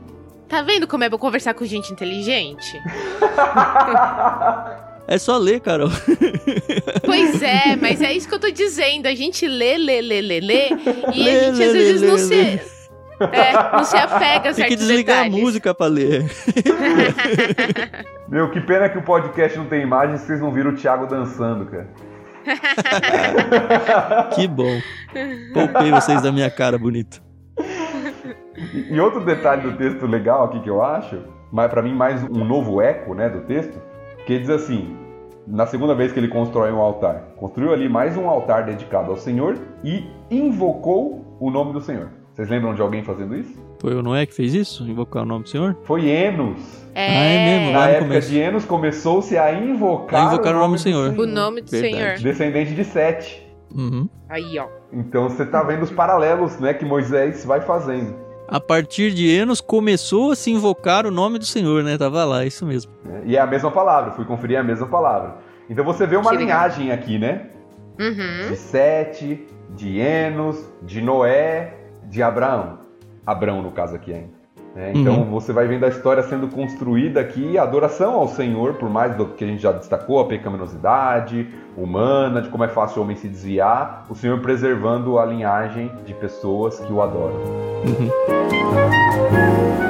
Tá 0.47 0.61
vendo 0.61 0.87
como 0.87 1.03
é 1.03 1.09
bom 1.09 1.17
conversar 1.17 1.53
com 1.53 1.65
gente 1.65 1.91
inteligente? 1.91 2.79
É 5.05 5.17
só 5.17 5.37
ler, 5.37 5.59
Carol. 5.59 5.89
Pois 7.05 7.41
é, 7.41 7.75
mas 7.75 8.01
é 8.01 8.13
isso 8.13 8.27
que 8.27 8.35
eu 8.35 8.39
tô 8.39 8.49
dizendo. 8.49 9.05
A 9.05 9.13
gente 9.13 9.45
lê, 9.45 9.77
lê, 9.77 10.01
lê, 10.01 10.21
lê, 10.21 10.39
lê, 10.39 10.69
e 11.13 11.23
Lê, 11.23 11.39
a 11.39 11.43
gente 11.43 11.57
lê, 11.57 11.65
às 11.65 11.73
lê, 11.73 11.73
vezes 11.73 12.01
lê, 12.01 12.07
não 12.07 12.15
lê. 12.15 12.57
se. 12.57 12.72
É, 13.19 13.75
não 13.77 13.83
se 13.83 13.95
apega 13.95 14.49
a 14.49 14.53
Tem 14.53 14.67
que 14.67 14.75
desligar 14.75 15.17
detalhes. 15.23 15.35
a 15.35 15.41
música 15.41 15.73
pra 15.73 15.87
ler. 15.87 16.23
Meu, 18.27 18.49
que 18.51 18.59
pena 18.61 18.89
que 18.89 18.97
o 18.97 19.03
podcast 19.03 19.57
não 19.57 19.65
tem 19.65 19.81
imagem, 19.81 20.17
vocês 20.17 20.41
não 20.41 20.51
viram 20.51 20.71
o 20.71 20.75
Thiago 20.75 21.05
dançando, 21.05 21.65
cara. 21.65 21.87
Que 24.35 24.47
bom. 24.47 24.79
Poupei 25.53 25.91
vocês 25.91 26.21
da 26.21 26.31
minha 26.31 26.49
cara 26.49 26.77
bonita. 26.77 27.17
E, 28.57 28.93
e 28.93 28.99
outro 28.99 29.21
detalhe 29.21 29.61
do 29.61 29.77
texto 29.77 30.05
legal 30.05 30.45
aqui 30.45 30.59
que 30.59 30.69
eu 30.69 30.83
acho, 30.83 31.19
mas 31.51 31.69
para 31.69 31.81
mim 31.81 31.93
mais 31.93 32.23
um 32.23 32.43
novo 32.43 32.81
eco, 32.81 33.13
né, 33.13 33.29
do 33.29 33.41
texto, 33.41 33.79
que 34.25 34.39
diz 34.39 34.49
assim: 34.49 34.95
na 35.47 35.65
segunda 35.65 35.93
vez 35.95 36.11
que 36.11 36.19
ele 36.19 36.27
constrói 36.27 36.71
um 36.71 36.79
altar, 36.79 37.23
construiu 37.37 37.73
ali 37.73 37.87
mais 37.87 38.17
um 38.17 38.27
altar 38.27 38.65
dedicado 38.65 39.11
ao 39.11 39.17
Senhor 39.17 39.57
e 39.83 40.05
invocou 40.31 41.37
o 41.39 41.49
nome 41.49 41.73
do 41.73 41.81
Senhor. 41.81 42.09
Vocês 42.33 42.49
lembram 42.49 42.73
de 42.73 42.81
alguém 42.81 43.03
fazendo 43.03 43.35
isso? 43.35 43.53
Foi 43.79 43.93
o 43.93 44.01
Noé 44.01 44.25
que 44.25 44.33
fez 44.33 44.53
isso? 44.53 44.83
Invocar 44.83 45.21
o 45.23 45.25
nome 45.25 45.43
do 45.43 45.49
Senhor? 45.49 45.77
Foi 45.83 46.07
Enos. 46.09 46.59
É, 46.95 47.07
Ah, 47.07 47.23
é 47.23 47.45
mesmo, 47.45 47.71
Na 47.73 47.79
Lá 47.79 47.85
no 47.85 47.91
época 47.91 48.07
começo. 48.07 48.29
de 48.29 48.39
Enos 48.39 48.65
começou-se 48.65 49.37
a 49.37 49.53
invocar, 49.53 50.23
A 50.23 50.33
invocar 50.33 50.55
o 50.55 50.59
nome 50.59 50.75
do 50.75 50.81
Senhor. 50.81 51.09
O 51.17 51.25
nome 51.27 51.61
do 51.61 51.69
Verdade. 51.69 51.93
Senhor. 51.95 52.17
descendente 52.19 52.73
de 52.73 52.83
Sete. 52.83 53.47
Uhum. 53.75 54.07
Aí, 54.29 54.57
ó. 54.59 54.67
Então 54.91 55.29
você 55.29 55.45
tá 55.45 55.61
vendo 55.63 55.83
os 55.83 55.91
paralelos, 55.91 56.57
né, 56.59 56.73
que 56.73 56.85
Moisés 56.85 57.45
vai 57.45 57.61
fazendo. 57.61 58.15
A 58.47 58.59
partir 58.59 59.13
de 59.13 59.29
Enos 59.31 59.61
começou 59.61 60.31
a 60.31 60.35
se 60.35 60.51
invocar 60.51 61.05
o 61.07 61.11
nome 61.11 61.39
do 61.39 61.45
Senhor, 61.45 61.83
né? 61.83 61.97
Tava 61.97 62.23
lá, 62.25 62.45
isso 62.45 62.65
mesmo. 62.65 62.91
né? 63.05 63.21
E 63.25 63.35
é 63.37 63.39
a 63.39 63.47
mesma 63.47 63.71
palavra, 63.71 64.11
fui 64.11 64.25
conferir 64.25 64.59
a 64.59 64.63
mesma 64.63 64.85
palavra. 64.87 65.35
Então 65.69 65.83
você 65.85 66.05
vê 66.05 66.15
uma 66.17 66.29
Que 66.31 66.37
legal. 66.37 66.45
linhagem 66.67 66.91
aqui, 66.91 67.17
né? 67.17 67.47
Uhum. 67.99 68.49
de 68.49 68.55
Sete, 68.55 69.47
de 69.75 69.99
Enos, 69.99 70.67
de 70.83 70.99
Noé, 71.01 71.73
de 72.13 72.21
Abraão. 72.21 72.77
Abraão, 73.25 73.63
no 73.63 73.71
caso 73.71 73.95
aqui 73.95 74.13
ainda. 74.13 74.29
né? 74.75 74.91
Então 74.93 75.21
Uhum. 75.21 75.31
você 75.31 75.51
vai 75.51 75.65
vendo 75.67 75.83
a 75.83 75.87
história 75.87 76.21
sendo 76.21 76.47
construída 76.47 77.19
aqui, 77.19 77.57
a 77.57 77.63
adoração 77.63 78.13
ao 78.13 78.27
Senhor, 78.27 78.75
por 78.75 78.87
mais 78.89 79.15
do 79.15 79.25
que 79.29 79.43
a 79.43 79.47
gente 79.47 79.61
já 79.63 79.71
destacou, 79.71 80.19
a 80.19 80.25
pecaminosidade 80.25 81.47
humana, 81.75 82.39
de 82.41 82.49
como 82.49 82.63
é 82.63 82.67
fácil 82.67 83.01
o 83.01 83.03
homem 83.03 83.15
se 83.15 83.27
desviar, 83.27 84.05
o 84.09 84.13
Senhor 84.15 84.39
preservando 84.41 85.17
a 85.17 85.25
linhagem 85.25 85.91
de 86.05 86.13
pessoas 86.13 86.79
que 86.79 86.93
o 86.93 87.01
adoram. 87.01 87.35
Uhum. 87.83 89.82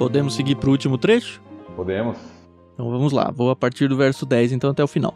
Podemos 0.00 0.34
seguir 0.34 0.54
pro 0.54 0.70
último 0.70 0.96
trecho? 0.96 1.42
Podemos? 1.76 2.16
Então 2.72 2.90
vamos 2.90 3.12
lá, 3.12 3.30
vou 3.30 3.50
a 3.50 3.54
partir 3.54 3.86
do 3.86 3.98
verso 3.98 4.24
10 4.24 4.52
então 4.52 4.70
até 4.70 4.82
o 4.82 4.86
final. 4.86 5.14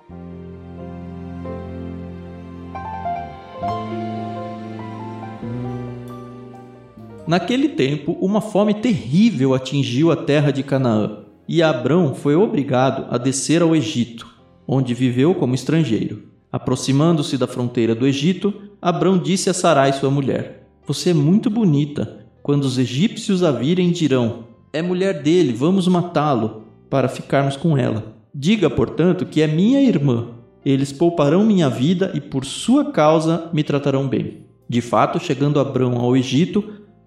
Naquele 7.26 7.70
tempo, 7.70 8.12
uma 8.20 8.42
fome 8.42 8.74
terrível 8.74 9.54
atingiu 9.54 10.12
a 10.12 10.16
terra 10.16 10.50
de 10.50 10.62
Canaã, 10.62 11.24
e 11.48 11.62
Abrão 11.62 12.14
foi 12.14 12.36
obrigado 12.36 13.06
a 13.08 13.16
descer 13.16 13.62
ao 13.62 13.74
Egito, 13.74 14.28
onde 14.68 14.92
viveu 14.92 15.34
como 15.34 15.54
estrangeiro. 15.54 16.24
Aproximando-se 16.52 17.38
da 17.38 17.46
fronteira 17.46 17.94
do 17.94 18.06
Egito, 18.06 18.52
Abrão 18.82 19.16
disse 19.16 19.48
a 19.48 19.54
Sarai, 19.54 19.94
sua 19.94 20.10
mulher: 20.10 20.68
Você 20.86 21.08
é 21.08 21.14
muito 21.14 21.48
bonita. 21.48 22.26
Quando 22.42 22.64
os 22.64 22.76
egípcios 22.76 23.42
a 23.42 23.50
virem, 23.50 23.90
dirão: 23.90 24.52
É 24.74 24.82
mulher 24.82 25.22
dele, 25.22 25.52
vamos 25.52 25.86
matá-lo, 25.86 26.64
para 26.90 27.06
ficarmos 27.06 27.56
com 27.56 27.78
ela. 27.78 28.12
Diga, 28.34 28.68
portanto, 28.68 29.24
que 29.24 29.40
é 29.40 29.46
minha 29.46 29.80
irmã. 29.80 30.30
Eles 30.66 30.92
pouparão 30.92 31.44
minha 31.44 31.70
vida 31.70 32.10
e 32.12 32.20
por 32.20 32.44
sua 32.44 32.90
causa 32.90 33.48
me 33.52 33.62
tratarão 33.62 34.08
bem. 34.08 34.48
De 34.68 34.80
fato, 34.80 35.20
chegando 35.20 35.60
Abrão 35.60 36.00
ao 36.00 36.16
Egito, 36.16 36.64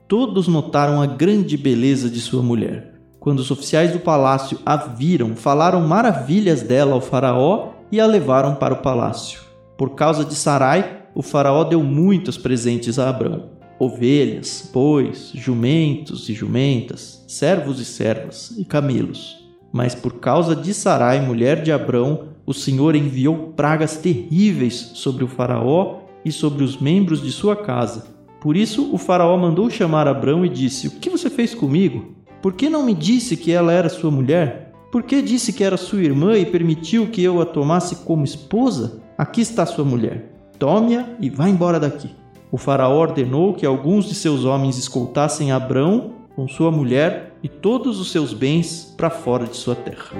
todos 0.07 0.47
notaram 0.47 1.01
a 1.01 1.05
grande 1.05 1.57
beleza 1.57 2.09
de 2.09 2.21
sua 2.21 2.41
mulher. 2.41 3.01
Quando 3.19 3.39
os 3.39 3.51
oficiais 3.51 3.91
do 3.91 3.99
palácio 3.99 4.59
a 4.65 4.77
viram, 4.77 5.35
falaram 5.35 5.85
maravilhas 5.85 6.61
dela 6.61 6.93
ao 6.93 7.01
faraó 7.01 7.73
e 7.91 7.99
a 7.99 8.05
levaram 8.05 8.55
para 8.55 8.75
o 8.75 8.81
palácio. 8.81 9.41
Por 9.77 9.89
causa 9.89 10.23
de 10.23 10.35
Sarai, 10.35 11.03
o 11.13 11.21
faraó 11.21 11.65
deu 11.65 11.83
muitos 11.83 12.37
presentes 12.37 12.97
a 12.97 13.09
Abrão. 13.09 13.56
Ovelhas, 13.79 14.69
bois, 14.73 15.31
jumentos 15.33 16.29
e 16.29 16.33
jumentas, 16.33 17.23
servos 17.27 17.79
e 17.79 17.85
servas 17.85 18.53
e 18.57 18.65
camelos. 18.65 19.45
Mas 19.71 19.93
por 19.93 20.13
causa 20.19 20.55
de 20.55 20.73
Sarai, 20.73 21.21
mulher 21.21 21.61
de 21.61 21.71
Abrão, 21.71 22.29
o 22.45 22.53
Senhor 22.53 22.95
enviou 22.95 23.53
pragas 23.55 23.97
terríveis 23.97 24.91
sobre 24.95 25.23
o 25.23 25.27
Faraó 25.27 25.99
e 26.23 26.31
sobre 26.31 26.63
os 26.63 26.77
membros 26.77 27.21
de 27.21 27.31
sua 27.31 27.55
casa. 27.55 28.15
Por 28.41 28.55
isso 28.55 28.93
o 28.93 28.97
Faraó 28.97 29.37
mandou 29.37 29.69
chamar 29.69 30.07
Abrão 30.07 30.45
e 30.45 30.49
disse: 30.49 30.87
O 30.87 30.91
que 30.91 31.09
você 31.09 31.29
fez 31.29 31.53
comigo? 31.53 32.15
Por 32.41 32.53
que 32.53 32.69
não 32.69 32.85
me 32.85 32.93
disse 32.93 33.35
que 33.35 33.51
ela 33.51 33.73
era 33.73 33.89
sua 33.89 34.11
mulher? 34.11 34.71
Por 34.91 35.03
que 35.03 35.21
disse 35.21 35.51
que 35.51 35.63
era 35.63 35.75
sua 35.75 36.01
irmã 36.01 36.37
e 36.37 36.45
permitiu 36.45 37.07
que 37.07 37.21
eu 37.21 37.41
a 37.41 37.45
tomasse 37.45 37.97
como 37.97 38.23
esposa? 38.23 39.01
Aqui 39.17 39.41
está 39.41 39.65
sua 39.65 39.83
mulher. 39.83 40.31
Tome-a 40.57 41.09
e 41.19 41.29
vá 41.29 41.49
embora 41.49 41.79
daqui. 41.79 42.09
O 42.49 42.57
Faraó 42.57 42.97
ordenou 42.97 43.53
que 43.53 43.65
alguns 43.65 44.05
de 44.05 44.15
seus 44.15 44.45
homens 44.45 44.77
escoltassem 44.77 45.51
Abrão 45.51 46.13
com 46.33 46.47
sua 46.47 46.71
mulher 46.71 47.35
e 47.43 47.49
todos 47.49 47.99
os 47.99 48.11
seus 48.11 48.33
bens 48.33 48.93
para 48.95 49.09
fora 49.09 49.45
de 49.45 49.57
sua 49.57 49.75
terra. 49.75 50.11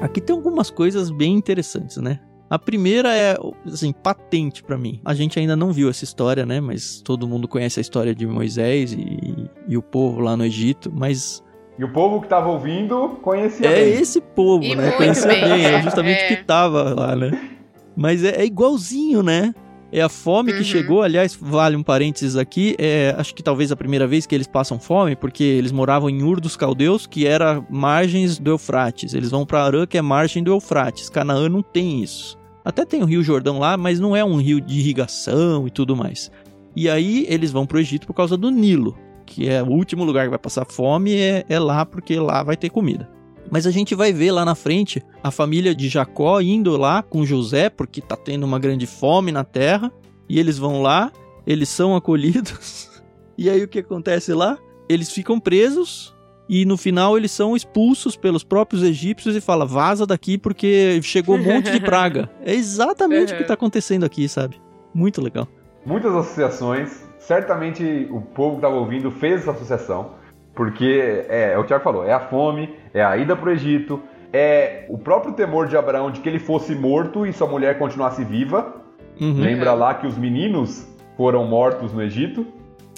Aqui 0.00 0.20
tem 0.20 0.36
algumas 0.36 0.70
coisas 0.70 1.10
bem 1.10 1.34
interessantes, 1.34 1.96
né? 1.96 2.20
A 2.48 2.58
primeira 2.58 3.16
é, 3.16 3.36
assim, 3.66 3.90
patente 3.90 4.62
para 4.62 4.78
mim. 4.78 5.00
A 5.04 5.12
gente 5.12 5.40
ainda 5.40 5.56
não 5.56 5.72
viu 5.72 5.88
essa 5.88 6.04
história, 6.04 6.46
né? 6.46 6.60
Mas 6.60 7.00
todo 7.00 7.26
mundo 7.26 7.48
conhece 7.48 7.80
a 7.80 7.82
história 7.82 8.14
de 8.14 8.26
Moisés 8.26 8.92
e, 8.92 9.50
e 9.66 9.76
o 9.76 9.82
povo 9.82 10.20
lá 10.20 10.36
no 10.36 10.44
Egito. 10.44 10.92
Mas 10.94 11.42
e 11.78 11.84
o 11.84 11.92
povo 11.92 12.20
que 12.20 12.26
estava 12.26 12.48
ouvindo 12.48 13.18
conhecia 13.22 13.68
é 13.68 13.74
bem. 13.74 13.82
É 13.82 14.00
esse 14.00 14.20
povo, 14.20 14.64
e 14.64 14.76
né? 14.76 14.92
Conhecia 14.92 15.26
bem, 15.26 15.48
bem. 15.48 15.64
É 15.64 15.82
justamente 15.82 16.20
é. 16.20 16.28
que 16.28 16.44
tava 16.44 16.94
lá, 16.94 17.16
né? 17.16 17.50
Mas 17.96 18.22
é, 18.22 18.42
é 18.42 18.44
igualzinho, 18.44 19.22
né? 19.22 19.54
É 19.90 20.00
a 20.00 20.08
fome 20.08 20.50
uhum. 20.50 20.58
que 20.58 20.64
chegou, 20.64 21.02
aliás, 21.02 21.38
vale 21.40 21.76
um 21.76 21.82
parênteses 21.82 22.36
aqui, 22.36 22.74
é, 22.78 23.14
acho 23.16 23.32
que 23.32 23.44
talvez 23.44 23.70
a 23.70 23.76
primeira 23.76 24.08
vez 24.08 24.26
que 24.26 24.34
eles 24.34 24.46
passam 24.48 24.76
fome, 24.76 25.14
porque 25.14 25.44
eles 25.44 25.70
moravam 25.70 26.10
em 26.10 26.22
Ur 26.22 26.40
dos 26.40 26.56
Caldeus, 26.56 27.06
que 27.06 27.26
era 27.28 27.64
margens 27.70 28.36
do 28.38 28.50
Eufrates. 28.50 29.14
Eles 29.14 29.30
vão 29.30 29.46
para 29.46 29.62
Arã, 29.62 29.86
que 29.86 29.96
é 29.96 30.02
margem 30.02 30.42
do 30.42 30.50
Eufrates. 30.50 31.08
Canaã 31.08 31.48
não 31.48 31.62
tem 31.62 32.02
isso. 32.02 32.36
Até 32.64 32.84
tem 32.84 33.02
o 33.02 33.06
Rio 33.06 33.22
Jordão 33.22 33.58
lá, 33.58 33.76
mas 33.76 34.00
não 34.00 34.16
é 34.16 34.24
um 34.24 34.36
rio 34.36 34.60
de 34.60 34.78
irrigação 34.78 35.66
e 35.68 35.70
tudo 35.70 35.94
mais. 35.94 36.28
E 36.74 36.88
aí 36.88 37.24
eles 37.28 37.52
vão 37.52 37.64
para 37.64 37.76
o 37.76 37.80
Egito 37.80 38.06
por 38.06 38.14
causa 38.14 38.36
do 38.36 38.50
Nilo, 38.50 38.98
que 39.24 39.48
é 39.48 39.62
o 39.62 39.68
último 39.68 40.04
lugar 40.04 40.24
que 40.24 40.30
vai 40.30 40.38
passar 40.38 40.64
fome, 40.64 41.14
é, 41.14 41.44
é 41.48 41.58
lá 41.58 41.84
porque 41.84 42.18
lá 42.18 42.42
vai 42.42 42.56
ter 42.56 42.70
comida. 42.70 43.08
Mas 43.50 43.66
a 43.66 43.70
gente 43.70 43.94
vai 43.94 44.12
ver 44.12 44.32
lá 44.32 44.44
na 44.44 44.54
frente 44.54 45.02
a 45.22 45.30
família 45.30 45.74
de 45.74 45.88
Jacó 45.88 46.40
indo 46.40 46.76
lá 46.76 47.02
com 47.02 47.24
José, 47.24 47.68
porque 47.68 48.00
tá 48.00 48.16
tendo 48.16 48.44
uma 48.44 48.58
grande 48.58 48.86
fome 48.86 49.30
na 49.30 49.44
terra. 49.44 49.92
E 50.28 50.38
eles 50.38 50.56
vão 50.58 50.80
lá, 50.80 51.12
eles 51.46 51.68
são 51.68 51.94
acolhidos. 51.94 52.92
E 53.36 53.50
aí 53.50 53.64
o 53.64 53.66
que 53.66 53.80
acontece 53.80 54.32
lá? 54.32 54.56
Eles 54.88 55.10
ficam 55.10 55.40
presos 55.40 56.14
e 56.48 56.64
no 56.64 56.76
final 56.76 57.16
eles 57.16 57.32
são 57.32 57.56
expulsos 57.56 58.16
pelos 58.16 58.44
próprios 58.44 58.80
egípcios 58.82 59.34
e 59.34 59.40
fala 59.40 59.66
vaza 59.66 60.06
daqui 60.06 60.38
porque 60.38 61.00
chegou 61.02 61.36
um 61.36 61.42
monte 61.42 61.70
de 61.72 61.80
praga. 61.80 62.30
É 62.46 62.54
exatamente 62.54 63.32
uhum. 63.32 63.38
o 63.38 63.42
que 63.42 63.48
tá 63.48 63.54
acontecendo 63.54 64.04
aqui, 64.04 64.28
sabe? 64.28 64.62
Muito 64.94 65.20
legal. 65.20 65.48
Muitas 65.84 66.14
associações, 66.14 67.03
certamente 67.26 68.08
o 68.10 68.20
povo 68.20 68.52
que 68.52 68.56
estava 68.58 68.76
ouvindo 68.76 69.10
fez 69.10 69.42
essa 69.42 69.52
associação. 69.52 70.12
Porque 70.54 71.24
é, 71.28 71.52
é 71.52 71.58
o 71.58 71.60
que 71.60 71.64
o 71.64 71.66
Tiago 71.66 71.84
falou, 71.84 72.04
é 72.04 72.12
a 72.12 72.20
fome, 72.20 72.72
é 72.92 73.04
a 73.04 73.16
ida 73.16 73.34
para 73.34 73.48
o 73.48 73.52
Egito, 73.52 74.00
é 74.32 74.86
o 74.88 74.96
próprio 74.96 75.32
temor 75.32 75.66
de 75.66 75.76
Abraão 75.76 76.12
de 76.12 76.20
que 76.20 76.28
ele 76.28 76.38
fosse 76.38 76.74
morto 76.74 77.26
e 77.26 77.32
sua 77.32 77.48
mulher 77.48 77.76
continuasse 77.78 78.24
viva. 78.24 78.74
Uhum. 79.20 79.40
Lembra 79.40 79.72
lá 79.74 79.94
que 79.94 80.06
os 80.06 80.16
meninos 80.16 80.86
foram 81.16 81.44
mortos 81.44 81.92
no 81.92 82.00
Egito? 82.00 82.46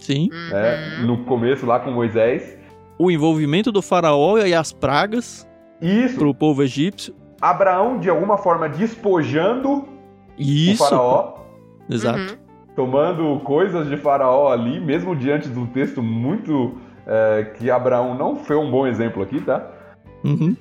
Sim. 0.00 0.28
É, 0.52 1.02
no 1.02 1.24
começo 1.24 1.64
lá 1.64 1.80
com 1.80 1.90
Moisés. 1.90 2.58
O 2.98 3.10
envolvimento 3.10 3.72
do 3.72 3.80
faraó 3.80 4.38
e 4.38 4.54
as 4.54 4.72
pragas 4.72 5.48
Isso. 5.80 6.18
para 6.18 6.28
o 6.28 6.34
povo 6.34 6.62
egípcio. 6.62 7.14
Abraão, 7.40 7.98
de 7.98 8.08
alguma 8.08 8.36
forma, 8.36 8.68
despojando 8.68 9.86
Isso. 10.38 10.82
o 10.82 10.86
faraó. 10.86 11.34
Exato. 11.88 12.18
Uhum. 12.18 12.45
Tomando 12.76 13.40
coisas 13.40 13.88
de 13.88 13.96
faraó 13.96 14.52
ali, 14.52 14.78
mesmo 14.78 15.16
diante 15.16 15.48
de 15.48 15.58
um 15.58 15.66
texto 15.66 16.02
muito 16.02 16.76
é, 17.06 17.52
que 17.56 17.70
Abraão 17.70 18.14
não 18.14 18.36
foi 18.36 18.56
um 18.56 18.70
bom 18.70 18.86
exemplo 18.86 19.22
aqui, 19.22 19.40
tá? 19.40 19.70
Uhum. 20.22 20.54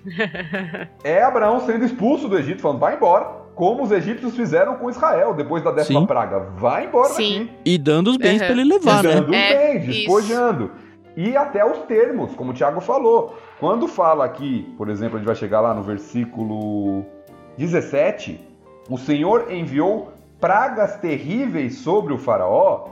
é 1.03 1.21
Abraão 1.21 1.59
sendo 1.61 1.83
expulso 1.83 2.29
do 2.29 2.37
Egito, 2.37 2.61
falando, 2.61 2.79
vai 2.79 2.95
embora. 2.95 3.43
Como 3.55 3.83
os 3.83 3.91
egípcios 3.91 4.35
fizeram 4.35 4.75
com 4.75 4.89
Israel 4.89 5.33
depois 5.33 5.63
da 5.63 5.71
décima 5.71 6.01
Sim. 6.01 6.05
praga. 6.05 6.39
Vai 6.57 6.85
embora 6.85 7.09
Sim. 7.09 7.39
daqui. 7.39 7.51
E 7.65 7.77
dando 7.77 8.11
os 8.11 8.17
bens 8.17 8.41
uhum. 8.41 8.47
para 8.47 8.51
ele 8.51 8.63
levar, 8.63 9.03
e 9.03 9.07
né? 9.07 9.13
Dando 9.15 9.29
os 9.29 9.35
é, 9.35 9.73
bens, 9.73 9.85
despojando. 9.85 10.71
E 11.17 11.35
até 11.37 11.65
os 11.65 11.79
termos, 11.79 12.33
como 12.35 12.51
o 12.51 12.53
Tiago 12.53 12.81
falou. 12.81 13.37
Quando 13.59 13.87
fala 13.87 14.25
aqui, 14.25 14.73
por 14.77 14.89
exemplo, 14.89 15.15
a 15.15 15.19
gente 15.19 15.27
vai 15.27 15.35
chegar 15.35 15.61
lá 15.61 15.73
no 15.73 15.81
versículo 15.81 17.05
17, 17.57 18.39
o 18.89 18.97
Senhor 18.97 19.51
enviou 19.51 20.11
pragas 20.39 20.97
terríveis 20.97 21.79
sobre 21.79 22.13
o 22.13 22.17
faraó, 22.17 22.89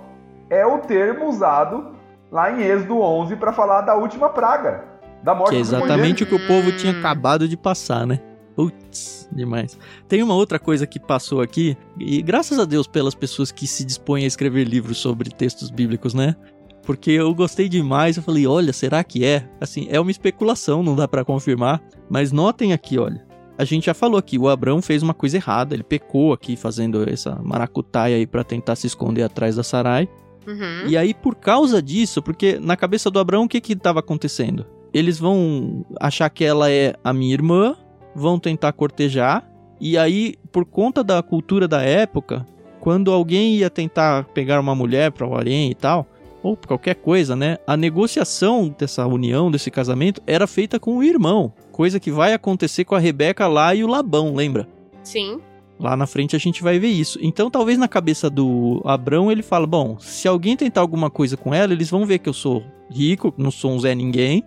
é 0.49 0.65
o 0.65 0.79
termo 0.79 1.27
usado 1.27 1.93
lá 2.31 2.51
em 2.51 2.61
Êxodo 2.61 2.99
11 2.99 3.35
para 3.35 3.53
falar 3.53 3.81
da 3.81 3.95
última 3.95 4.29
praga, 4.29 4.85
da 5.21 5.35
morte 5.35 5.51
Que 5.51 5.57
é 5.57 5.59
exatamente 5.59 6.23
o 6.23 6.27
que 6.27 6.35
o 6.35 6.47
povo 6.47 6.71
tinha 6.75 6.97
acabado 6.97 7.47
de 7.47 7.55
passar, 7.55 8.05
né? 8.07 8.19
Putz, 8.55 9.27
demais. 9.31 9.79
Tem 10.07 10.21
uma 10.21 10.35
outra 10.35 10.59
coisa 10.59 10.85
que 10.85 10.99
passou 10.99 11.41
aqui, 11.41 11.75
e 11.99 12.21
graças 12.21 12.59
a 12.59 12.65
Deus 12.65 12.87
pelas 12.87 13.15
pessoas 13.15 13.51
que 13.51 13.65
se 13.65 13.83
dispõem 13.83 14.23
a 14.25 14.27
escrever 14.27 14.65
livros 14.65 14.97
sobre 14.97 15.29
textos 15.29 15.69
bíblicos, 15.69 16.13
né? 16.13 16.35
Porque 16.83 17.11
eu 17.11 17.33
gostei 17.33 17.69
demais, 17.69 18.17
eu 18.17 18.23
falei, 18.23 18.45
olha, 18.45 18.73
será 18.73 19.03
que 19.03 19.25
é? 19.25 19.47
Assim, 19.59 19.87
é 19.89 19.99
uma 19.99 20.11
especulação, 20.11 20.83
não 20.83 20.95
dá 20.95 21.07
para 21.07 21.23
confirmar, 21.23 21.81
mas 22.09 22.31
notem 22.31 22.73
aqui, 22.73 22.99
olha. 22.99 23.25
A 23.57 23.63
gente 23.63 23.85
já 23.85 23.93
falou 23.93 24.17
aqui, 24.17 24.37
o 24.37 24.49
Abrão 24.49 24.81
fez 24.81 25.03
uma 25.03 25.13
coisa 25.13 25.37
errada, 25.37 25.75
ele 25.75 25.83
pecou 25.83 26.33
aqui 26.33 26.55
fazendo 26.55 27.07
essa 27.07 27.39
maracutaia 27.43 28.15
aí 28.15 28.25
para 28.25 28.43
tentar 28.43 28.75
se 28.75 28.87
esconder 28.87 29.23
atrás 29.23 29.55
da 29.55 29.63
Sarai. 29.63 30.09
Uhum. 30.47 30.87
E 30.87 30.97
aí, 30.97 31.13
por 31.13 31.35
causa 31.35 31.81
disso, 31.81 32.21
porque 32.21 32.59
na 32.59 32.75
cabeça 32.75 33.09
do 33.11 33.19
Abraão, 33.19 33.43
o 33.43 33.47
que 33.47 33.61
que 33.61 33.73
estava 33.73 33.99
acontecendo? 33.99 34.65
Eles 34.93 35.19
vão 35.19 35.85
achar 35.99 36.29
que 36.29 36.43
ela 36.43 36.69
é 36.69 36.95
a 37.03 37.13
minha 37.13 37.33
irmã, 37.33 37.75
vão 38.15 38.39
tentar 38.39 38.73
cortejar, 38.73 39.47
e 39.79 39.97
aí, 39.97 40.35
por 40.51 40.65
conta 40.65 41.03
da 41.03 41.21
cultura 41.21 41.67
da 41.67 41.81
época, 41.81 42.45
quando 42.79 43.11
alguém 43.11 43.55
ia 43.55 43.69
tentar 43.69 44.25
pegar 44.25 44.59
uma 44.59 44.75
mulher 44.75 45.11
para 45.11 45.27
o 45.27 45.41
e 45.41 45.75
tal, 45.75 46.07
ou 46.43 46.57
qualquer 46.57 46.95
coisa, 46.95 47.35
né? 47.35 47.57
A 47.65 47.77
negociação 47.77 48.75
dessa 48.77 49.07
união, 49.07 49.49
desse 49.49 49.71
casamento, 49.71 50.21
era 50.27 50.45
feita 50.45 50.77
com 50.79 50.97
o 50.97 51.03
irmão. 51.03 51.53
Coisa 51.71 51.99
que 51.99 52.11
vai 52.11 52.33
acontecer 52.33 52.83
com 52.83 52.93
a 52.93 52.99
Rebeca 52.99 53.47
lá 53.47 53.73
e 53.73 53.83
o 53.83 53.87
Labão, 53.87 54.35
lembra? 54.35 54.67
Sim. 55.01 55.39
Lá 55.79 55.97
na 55.97 56.05
frente 56.05 56.35
a 56.35 56.39
gente 56.39 56.61
vai 56.61 56.77
ver 56.77 56.89
isso. 56.89 57.17
Então, 57.21 57.49
talvez 57.49 57.77
na 57.77 57.87
cabeça 57.87 58.29
do 58.29 58.81
Abrão 58.85 59.31
ele 59.31 59.41
fala: 59.41 59.65
bom, 59.65 59.97
se 59.99 60.27
alguém 60.27 60.55
tentar 60.55 60.81
alguma 60.81 61.09
coisa 61.09 61.35
com 61.35 61.53
ela, 61.53 61.73
eles 61.73 61.89
vão 61.89 62.05
ver 62.05 62.19
que 62.19 62.29
eu 62.29 62.33
sou 62.33 62.63
rico, 62.91 63.33
não 63.37 63.49
sou 63.49 63.71
um 63.71 63.79
Zé 63.79 63.95
Ninguém, 63.95 64.43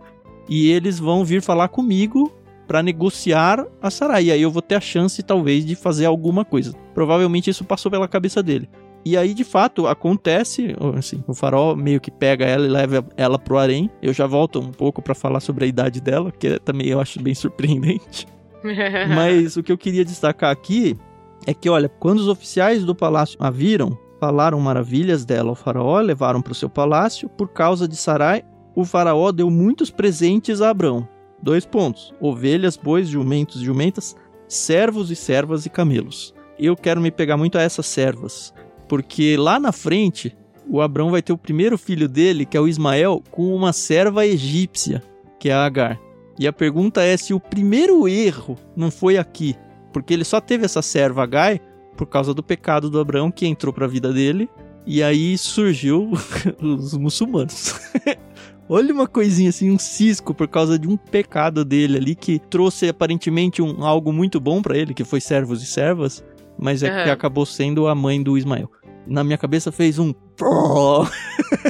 e 0.48 0.70
eles 0.70 0.98
vão 0.98 1.24
vir 1.24 1.42
falar 1.42 1.68
comigo 1.68 2.32
para 2.66 2.82
negociar 2.82 3.66
a 3.80 3.90
Sarai. 3.90 4.24
E 4.24 4.32
aí 4.32 4.42
eu 4.42 4.50
vou 4.50 4.62
ter 4.62 4.74
a 4.74 4.80
chance, 4.80 5.22
talvez, 5.22 5.64
de 5.64 5.74
fazer 5.74 6.04
alguma 6.04 6.44
coisa. 6.44 6.72
Provavelmente 6.94 7.50
isso 7.50 7.64
passou 7.64 7.90
pela 7.90 8.08
cabeça 8.08 8.42
dele. 8.42 8.68
E 9.06 9.16
aí, 9.16 9.34
de 9.34 9.44
fato, 9.44 9.86
acontece, 9.86 10.74
assim, 10.98 11.22
o 11.28 11.32
farol 11.32 11.76
meio 11.76 12.00
que 12.00 12.10
pega 12.10 12.44
ela 12.44 12.66
e 12.66 12.68
leva 12.68 13.06
ela 13.16 13.38
pro 13.38 13.56
harém. 13.56 13.88
Eu 14.02 14.12
já 14.12 14.26
volto 14.26 14.58
um 14.58 14.72
pouco 14.72 15.00
para 15.00 15.14
falar 15.14 15.38
sobre 15.38 15.64
a 15.64 15.68
idade 15.68 16.00
dela, 16.00 16.32
que 16.32 16.58
também 16.58 16.88
eu 16.88 16.98
acho 16.98 17.22
bem 17.22 17.32
surpreendente. 17.32 18.26
Mas 19.14 19.56
o 19.56 19.62
que 19.62 19.70
eu 19.70 19.78
queria 19.78 20.04
destacar 20.04 20.50
aqui 20.50 20.98
é 21.46 21.54
que, 21.54 21.70
olha, 21.70 21.88
quando 21.88 22.18
os 22.18 22.26
oficiais 22.26 22.84
do 22.84 22.96
palácio 22.96 23.38
a 23.40 23.48
viram, 23.48 23.96
falaram 24.18 24.58
maravilhas 24.58 25.24
dela 25.24 25.50
ao 25.50 25.54
faraó, 25.54 26.00
levaram 26.00 26.42
para 26.42 26.50
o 26.50 26.56
seu 26.56 26.68
palácio. 26.68 27.28
Por 27.28 27.50
causa 27.50 27.86
de 27.86 27.94
Sarai, 27.94 28.42
o 28.74 28.84
faraó 28.84 29.30
deu 29.30 29.48
muitos 29.48 29.88
presentes 29.88 30.60
a 30.60 30.70
Abrão. 30.70 31.08
Dois 31.40 31.64
pontos: 31.64 32.12
ovelhas, 32.20 32.76
bois, 32.76 33.06
jumentos, 33.06 33.60
jumentas, 33.60 34.16
servos 34.48 35.12
e 35.12 35.14
servas 35.14 35.64
e 35.64 35.70
camelos. 35.70 36.34
Eu 36.58 36.74
quero 36.74 37.00
me 37.00 37.12
pegar 37.12 37.36
muito 37.36 37.56
a 37.56 37.62
essas 37.62 37.86
servas, 37.86 38.52
porque 38.88 39.36
lá 39.36 39.58
na 39.58 39.72
frente 39.72 40.36
o 40.68 40.80
Abrão 40.80 41.10
vai 41.10 41.22
ter 41.22 41.32
o 41.32 41.38
primeiro 41.38 41.78
filho 41.78 42.08
dele, 42.08 42.44
que 42.44 42.56
é 42.56 42.60
o 42.60 42.68
Ismael, 42.68 43.22
com 43.30 43.54
uma 43.54 43.72
serva 43.72 44.26
egípcia, 44.26 45.02
que 45.38 45.48
é 45.48 45.52
a 45.52 45.64
Agar. 45.64 46.00
E 46.38 46.46
a 46.46 46.52
pergunta 46.52 47.02
é 47.02 47.16
se 47.16 47.32
o 47.32 47.40
primeiro 47.40 48.06
erro 48.08 48.58
não 48.76 48.90
foi 48.90 49.16
aqui, 49.16 49.54
porque 49.92 50.12
ele 50.12 50.24
só 50.24 50.40
teve 50.40 50.64
essa 50.64 50.82
serva 50.82 51.24
Gai 51.24 51.60
por 51.96 52.06
causa 52.06 52.34
do 52.34 52.42
pecado 52.42 52.90
do 52.90 53.00
Abraão 53.00 53.30
que 53.30 53.46
entrou 53.46 53.72
para 53.72 53.86
a 53.86 53.88
vida 53.88 54.12
dele. 54.12 54.48
E 54.84 55.02
aí 55.02 55.36
surgiu 55.38 56.12
os 56.60 56.96
muçulmanos. 56.96 57.74
Olha 58.68 58.92
uma 58.92 59.06
coisinha 59.06 59.50
assim, 59.50 59.70
um 59.70 59.78
cisco 59.78 60.34
por 60.34 60.48
causa 60.48 60.78
de 60.78 60.88
um 60.88 60.96
pecado 60.96 61.64
dele 61.64 61.96
ali 61.96 62.14
que 62.14 62.38
trouxe 62.38 62.88
aparentemente 62.88 63.62
um, 63.62 63.84
algo 63.84 64.12
muito 64.12 64.40
bom 64.40 64.60
para 64.60 64.76
ele, 64.76 64.92
que 64.92 65.04
foi 65.04 65.20
servos 65.20 65.62
e 65.62 65.66
servas, 65.66 66.22
mas 66.58 66.82
é 66.82 66.90
uhum. 66.90 67.04
que 67.04 67.10
acabou 67.10 67.46
sendo 67.46 67.86
a 67.86 67.94
mãe 67.94 68.22
do 68.22 68.36
Ismael. 68.36 68.70
Na 69.06 69.22
minha 69.22 69.38
cabeça 69.38 69.70
fez 69.70 69.98
um. 69.98 70.12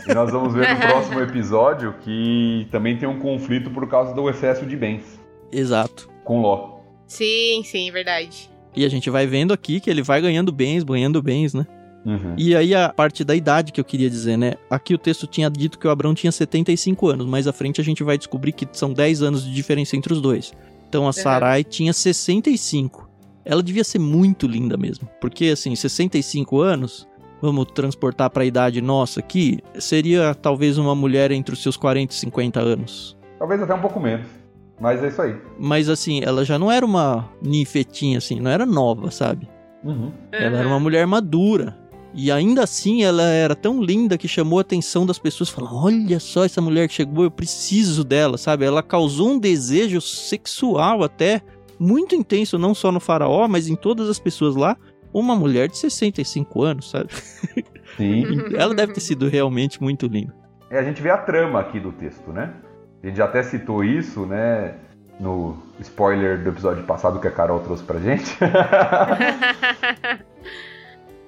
E 0.09 0.15
nós 0.15 0.31
vamos 0.31 0.55
ver 0.55 0.69
no 0.69 0.81
próximo 0.81 1.21
episódio 1.21 1.95
que 2.01 2.67
também 2.71 2.97
tem 2.97 3.09
um 3.09 3.19
conflito 3.19 3.71
por 3.71 3.87
causa 3.89 4.15
do 4.15 4.29
excesso 4.29 4.65
de 4.65 4.77
bens. 4.77 5.21
Exato. 5.53 6.09
Com 6.25 6.41
Ló. 6.41 6.81
Sim, 7.07 7.63
sim, 7.65 7.91
verdade. 7.91 8.51
E 8.75 8.85
a 8.85 8.89
gente 8.89 9.09
vai 9.11 9.27
vendo 9.27 9.53
aqui 9.53 9.81
que 9.81 9.89
ele 9.89 10.03
vai 10.03 10.21
ganhando 10.21 10.51
bens, 10.51 10.83
ganhando 10.83 11.23
bens, 11.23 11.55
né? 11.55 11.67
Uhum. 12.05 12.35
E 12.37 12.55
aí 12.55 12.75
a 12.75 12.89
parte 12.89 13.25
da 13.25 13.35
idade 13.35 13.73
que 13.73 13.81
eu 13.81 13.85
queria 13.85 14.09
dizer, 14.09 14.37
né? 14.37 14.55
Aqui 14.71 14.95
o 14.95 14.99
texto 14.99 15.27
tinha 15.27 15.51
dito 15.51 15.79
que 15.79 15.89
o 15.89 15.91
Abraão 15.91 16.15
tinha 16.15 16.31
75 16.31 17.09
anos, 17.09 17.27
mas 17.27 17.49
à 17.49 17.53
frente 17.53 17.81
a 17.81 17.85
gente 17.85 18.05
vai 18.05 18.17
descobrir 18.17 18.53
que 18.53 18.67
são 18.73 18.93
10 18.93 19.23
anos 19.23 19.45
de 19.45 19.53
diferença 19.53 19.97
entre 19.97 20.13
os 20.13 20.21
dois. 20.21 20.53
Então 20.89 21.09
a 21.09 21.13
Sarai 21.13 21.63
uhum. 21.63 21.69
tinha 21.69 21.93
65. 21.93 23.09
Ela 23.47 23.63
devia 23.63 23.85
ser 23.85 24.01
muito 24.01 24.45
linda 24.49 24.77
mesmo, 24.77 25.09
porque 25.21 25.47
assim, 25.47 25.75
65 25.77 26.61
anos, 26.61 27.07
vamos 27.41 27.67
transportar 27.73 28.29
para 28.29 28.43
a 28.43 28.47
idade 28.47 28.81
nossa 28.83 29.21
aqui, 29.21 29.61
seria 29.79 30.35
talvez 30.35 30.77
uma 30.79 30.97
mulher 30.97 31.31
entre 31.31 31.55
os 31.55 31.63
seus 31.63 31.77
40 31.77 32.13
e 32.13 32.17
50 32.17 32.61
anos. 32.61 33.17
Talvez 33.39 33.63
até 33.63 33.73
um 33.73 33.81
pouco 33.81 34.01
menos. 34.01 34.27
Mas 34.81 35.03
é 35.03 35.09
isso 35.09 35.23
aí. 35.23 35.37
Mas 35.59 35.89
assim, 35.89 36.21
ela 36.25 36.45
já 36.45 36.59
não 36.59 36.71
era 36.71 36.85
uma 36.85 37.31
ninfetinha 37.41 38.19
assim, 38.19 38.41
não 38.41 38.51
era 38.51 38.67
nova, 38.67 39.13
sabe? 39.13 39.49
Uhum. 39.85 40.11
Ela 40.33 40.59
era 40.59 40.69
uma 40.69 40.81
mulher 40.81 41.07
madura. 41.07 41.79
E 42.13 42.33
ainda 42.33 42.65
assim 42.65 43.05
ela 43.05 43.23
era 43.23 43.55
tão 43.55 43.81
linda 43.81 44.19
que 44.19 44.27
chamou 44.27 44.59
a 44.59 44.63
atenção 44.63 45.07
das 45.07 45.19
pessoas. 45.19 45.51
Falaram: 45.51 45.77
Olha 45.77 46.19
só 46.19 46.45
essa 46.45 46.61
mulher 46.61 46.89
que 46.89 46.95
chegou, 46.95 47.25
eu 47.25 47.31
preciso 47.31 48.03
dela, 48.03 48.39
sabe? 48.39 48.65
Ela 48.65 48.83
causou 48.83 49.31
um 49.31 49.39
desejo 49.39 50.01
sexual 50.01 51.05
até 51.05 51.43
muito 51.79 52.15
intenso, 52.15 52.59
não 52.59 52.75
só 52.75 52.91
no 52.91 53.01
Faraó, 53.01 53.47
mas 53.49 53.69
em 53.69 53.77
todas 53.77 54.09
as 54.09 54.19
pessoas 54.19 54.55
lá. 54.57 54.77
Uma 55.13 55.35
mulher 55.35 55.69
de 55.69 55.79
65 55.79 56.63
anos, 56.63 56.91
sabe? 56.91 57.09
Sim. 57.97 58.25
ela 58.57 58.75
deve 58.75 58.93
ter 58.93 59.01
sido 59.01 59.29
realmente 59.29 59.83
muito 59.83 60.07
linda. 60.07 60.35
É, 60.71 60.79
a 60.79 60.83
gente 60.83 61.01
vê 61.01 61.11
a 61.11 61.17
trama 61.17 61.61
aqui 61.61 61.81
do 61.81 61.93
texto, 61.93 62.33
né? 62.33 62.53
A 63.03 63.07
gente 63.07 63.17
já 63.17 63.25
até 63.25 63.43
citou 63.43 63.85
isso, 63.85 64.27
né? 64.27 64.75
No 65.19 65.57
spoiler 65.81 66.43
do 66.43 66.51
episódio 66.51 66.85
passado 66.85 67.21
que 67.21 67.29
a 67.29 67.31
Carol 67.31 67.61
trouxe 67.61 67.83
pra 67.85 67.99
gente. 67.99 68.37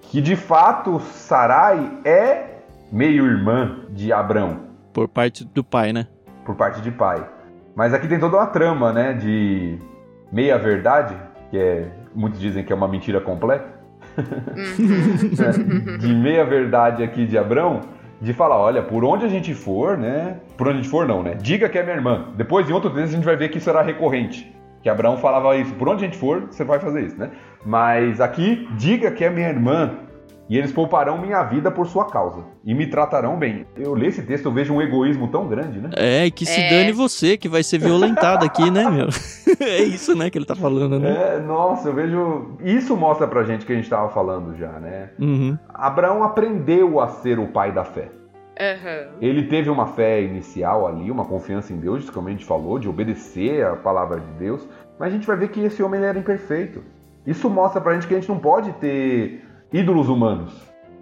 que 0.02 0.20
de 0.20 0.36
fato 0.36 1.00
Sarai 1.00 2.00
é 2.04 2.58
meio-irmã 2.90 3.84
de 3.90 4.12
Abrão. 4.12 4.60
Por 4.92 5.08
parte 5.08 5.44
do 5.44 5.62
pai, 5.62 5.92
né? 5.92 6.08
Por 6.44 6.56
parte 6.56 6.80
de 6.80 6.90
pai. 6.90 7.26
Mas 7.74 7.94
aqui 7.94 8.08
tem 8.08 8.18
toda 8.18 8.36
uma 8.36 8.46
trama, 8.46 8.92
né? 8.92 9.12
De 9.12 9.78
meia-verdade, 10.30 11.16
que 11.50 11.58
é. 11.58 11.88
Muitos 12.14 12.40
dizem 12.40 12.64
que 12.64 12.72
é 12.72 12.76
uma 12.76 12.88
mentira 12.88 13.20
completa. 13.20 13.78
Uhum. 14.16 15.98
de 15.98 16.14
meia-verdade 16.14 17.02
aqui 17.02 17.26
de 17.26 17.38
Abrão 17.38 17.80
de 18.20 18.32
falar, 18.32 18.58
olha, 18.58 18.82
por 18.82 19.04
onde 19.04 19.24
a 19.24 19.28
gente 19.28 19.54
for, 19.54 19.96
né? 19.96 20.38
Por 20.56 20.66
onde 20.66 20.78
a 20.78 20.82
gente 20.82 20.90
for, 20.90 21.06
não, 21.06 21.22
né? 21.22 21.34
Diga 21.34 21.68
que 21.68 21.78
é 21.78 21.82
minha 21.82 21.94
irmã. 21.94 22.26
Depois, 22.36 22.68
em 22.68 22.72
outro 22.72 22.90
texto, 22.90 23.12
a 23.12 23.16
gente 23.16 23.24
vai 23.24 23.36
ver 23.36 23.48
que 23.48 23.58
isso 23.58 23.70
era 23.70 23.80
recorrente. 23.80 24.52
Que 24.82 24.88
Abraão 24.88 25.16
falava 25.16 25.56
isso, 25.56 25.72
por 25.74 25.88
onde 25.88 26.04
a 26.04 26.08
gente 26.08 26.18
for, 26.18 26.42
você 26.42 26.64
vai 26.64 26.78
fazer 26.78 27.02
isso, 27.04 27.16
né? 27.18 27.30
Mas 27.64 28.20
aqui, 28.20 28.68
diga 28.76 29.10
que 29.10 29.24
é 29.24 29.30
minha 29.30 29.48
irmã, 29.48 29.92
e 30.48 30.56
eles 30.56 30.72
pouparão 30.72 31.18
minha 31.18 31.42
vida 31.42 31.70
por 31.70 31.86
sua 31.86 32.06
causa, 32.06 32.44
e 32.64 32.74
me 32.74 32.86
tratarão 32.86 33.36
bem. 33.38 33.66
Eu 33.76 33.94
leio 33.94 34.08
esse 34.08 34.22
texto, 34.22 34.46
eu 34.46 34.52
vejo 34.52 34.72
um 34.72 34.80
egoísmo 34.80 35.28
tão 35.28 35.46
grande, 35.46 35.78
né? 35.78 35.90
É, 35.96 36.26
e 36.26 36.30
que 36.30 36.46
se 36.46 36.60
é. 36.60 36.70
dane 36.70 36.92
você, 36.92 37.36
que 37.36 37.48
vai 37.48 37.62
ser 37.62 37.78
violentado 37.78 38.44
aqui, 38.44 38.70
né, 38.70 38.88
meu? 38.90 39.08
é 39.60 39.82
isso, 39.82 40.16
né, 40.16 40.30
que 40.30 40.38
ele 40.38 40.46
tá 40.46 40.54
falando, 40.54 40.98
né? 40.98 41.36
É, 41.36 41.38
nossa, 41.40 41.88
eu 41.88 41.94
vejo... 41.94 42.56
Isso 42.64 42.96
mostra 42.96 43.26
pra 43.26 43.44
gente 43.44 43.66
que 43.66 43.72
a 43.72 43.76
gente 43.76 43.90
tava 43.90 44.08
falando 44.08 44.56
já, 44.56 44.72
né? 44.72 45.10
Uhum. 45.18 45.58
Abraão 45.72 46.22
aprendeu 46.22 47.00
a 47.00 47.08
ser 47.08 47.38
o 47.38 47.48
pai 47.48 47.72
da 47.72 47.84
fé. 47.84 48.08
Uhum. 48.58 49.12
Ele 49.20 49.44
teve 49.44 49.70
uma 49.70 49.86
fé 49.86 50.20
inicial 50.22 50.86
ali, 50.86 51.10
uma 51.10 51.24
confiança 51.24 51.72
em 51.72 51.76
Deus, 51.76 52.10
como 52.10 52.26
a 52.26 52.30
gente 52.30 52.44
falou, 52.44 52.78
de 52.78 52.88
obedecer 52.88 53.64
a 53.64 53.76
palavra 53.76 54.18
de 54.18 54.30
Deus. 54.32 54.68
Mas 54.98 55.12
a 55.12 55.14
gente 55.14 55.26
vai 55.26 55.36
ver 55.36 55.48
que 55.48 55.60
esse 55.60 55.80
homem 55.82 56.02
era 56.02 56.18
imperfeito. 56.18 56.82
Isso 57.24 57.48
mostra 57.48 57.80
pra 57.80 57.94
gente 57.94 58.08
que 58.08 58.14
a 58.14 58.18
gente 58.18 58.28
não 58.28 58.38
pode 58.38 58.72
ter 58.74 59.44
ídolos 59.72 60.08
humanos. 60.08 60.52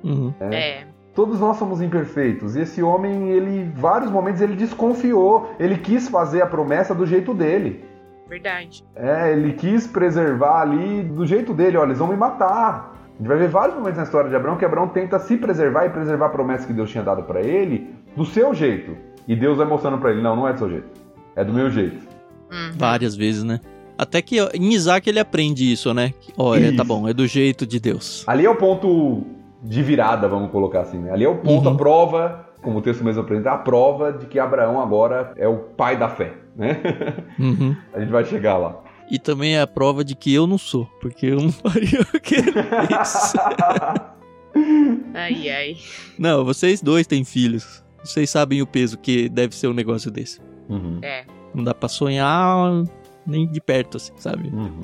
Uhum. 0.02 0.32
É. 0.40 0.84
Todos 1.14 1.40
nós 1.40 1.56
somos 1.56 1.80
imperfeitos. 1.80 2.56
E 2.56 2.60
esse 2.60 2.82
homem, 2.82 3.30
ele, 3.30 3.72
vários 3.74 4.10
momentos, 4.10 4.40
ele 4.40 4.54
desconfiou. 4.54 5.50
Ele 5.58 5.78
quis 5.78 6.08
fazer 6.08 6.42
a 6.42 6.46
promessa 6.46 6.94
do 6.94 7.06
jeito 7.06 7.32
dele. 7.32 7.84
Verdade. 8.28 8.84
É, 8.94 9.32
ele 9.32 9.54
quis 9.54 9.86
preservar 9.86 10.60
ali 10.60 11.02
do 11.04 11.24
jeito 11.24 11.54
dele. 11.54 11.78
Olha, 11.78 11.88
eles 11.88 11.98
vão 11.98 12.08
me 12.08 12.16
matar. 12.16 12.94
A 13.14 13.18
gente 13.18 13.28
vai 13.28 13.38
ver 13.38 13.48
vários 13.48 13.76
momentos 13.78 13.96
na 13.96 14.04
história 14.04 14.28
de 14.28 14.36
Abraão 14.36 14.58
que 14.58 14.64
Abraão 14.64 14.88
tenta 14.88 15.18
se 15.18 15.38
preservar 15.38 15.86
e 15.86 15.90
preservar 15.90 16.26
a 16.26 16.30
promessa 16.30 16.66
que 16.66 16.72
Deus 16.72 16.90
tinha 16.90 17.02
dado 17.02 17.22
para 17.22 17.40
ele 17.40 17.94
do 18.14 18.26
seu 18.26 18.52
jeito. 18.52 18.94
E 19.26 19.34
Deus 19.34 19.56
vai 19.56 19.66
mostrando 19.66 19.98
para 19.98 20.10
ele: 20.10 20.22
não, 20.22 20.36
não 20.36 20.46
é 20.46 20.52
do 20.52 20.58
seu 20.58 20.68
jeito. 20.68 21.00
É 21.34 21.42
do 21.42 21.52
meu 21.52 21.70
jeito. 21.70 22.06
Uhum. 22.50 22.72
Várias 22.76 23.16
vezes, 23.16 23.42
né? 23.42 23.60
Até 23.98 24.20
que 24.20 24.38
em 24.54 24.72
Isaac 24.72 25.08
ele 25.08 25.18
aprende 25.18 25.70
isso, 25.70 25.92
né? 25.94 26.12
Olha, 26.36 26.68
é, 26.68 26.72
tá 26.72 26.84
bom, 26.84 27.08
é 27.08 27.14
do 27.14 27.26
jeito 27.26 27.66
de 27.66 27.80
Deus. 27.80 28.24
Ali 28.26 28.44
é 28.44 28.50
o 28.50 28.56
ponto 28.56 29.24
de 29.62 29.82
virada, 29.82 30.28
vamos 30.28 30.50
colocar 30.50 30.82
assim, 30.82 30.98
né? 30.98 31.10
Ali 31.10 31.24
é 31.24 31.28
o 31.28 31.36
ponto, 31.36 31.68
uhum. 31.68 31.74
a 31.74 31.78
prova, 31.78 32.46
como 32.62 32.78
o 32.78 32.82
texto 32.82 33.02
mesmo 33.02 33.22
apresenta, 33.22 33.50
a 33.50 33.58
prova 33.58 34.12
de 34.12 34.26
que 34.26 34.38
Abraão 34.38 34.80
agora 34.80 35.32
é 35.36 35.48
o 35.48 35.56
pai 35.56 35.96
da 35.96 36.08
fé, 36.08 36.34
né? 36.54 36.80
Uhum. 37.38 37.76
A 37.92 38.00
gente 38.00 38.10
vai 38.10 38.24
chegar 38.24 38.56
lá. 38.56 38.80
E 39.10 39.18
também 39.18 39.56
é 39.56 39.60
a 39.60 39.66
prova 39.66 40.04
de 40.04 40.14
que 40.14 40.34
eu 40.34 40.46
não 40.46 40.58
sou, 40.58 40.86
porque 41.00 41.26
eu 41.26 41.36
não 41.36 41.52
faria 41.52 42.00
o 42.00 42.20
que 42.20 42.34
ele 42.34 42.52
fez. 42.52 43.34
ai, 45.14 45.50
ai. 45.50 45.76
Não, 46.18 46.44
vocês 46.44 46.82
dois 46.82 47.06
têm 47.06 47.24
filhos. 47.24 47.84
Vocês 48.02 48.30
sabem 48.30 48.62
o 48.62 48.66
peso 48.66 48.98
que 48.98 49.28
deve 49.28 49.54
ser 49.54 49.68
um 49.68 49.72
negócio 49.72 50.10
desse. 50.10 50.40
Uhum. 50.68 50.98
É. 51.02 51.24
Não 51.54 51.62
dá 51.62 51.74
pra 51.74 51.88
sonhar 51.88 52.84
nem 53.26 53.50
de 53.50 53.60
perto, 53.60 53.96
assim, 53.96 54.12
sabe? 54.16 54.48
Uhum. 54.48 54.80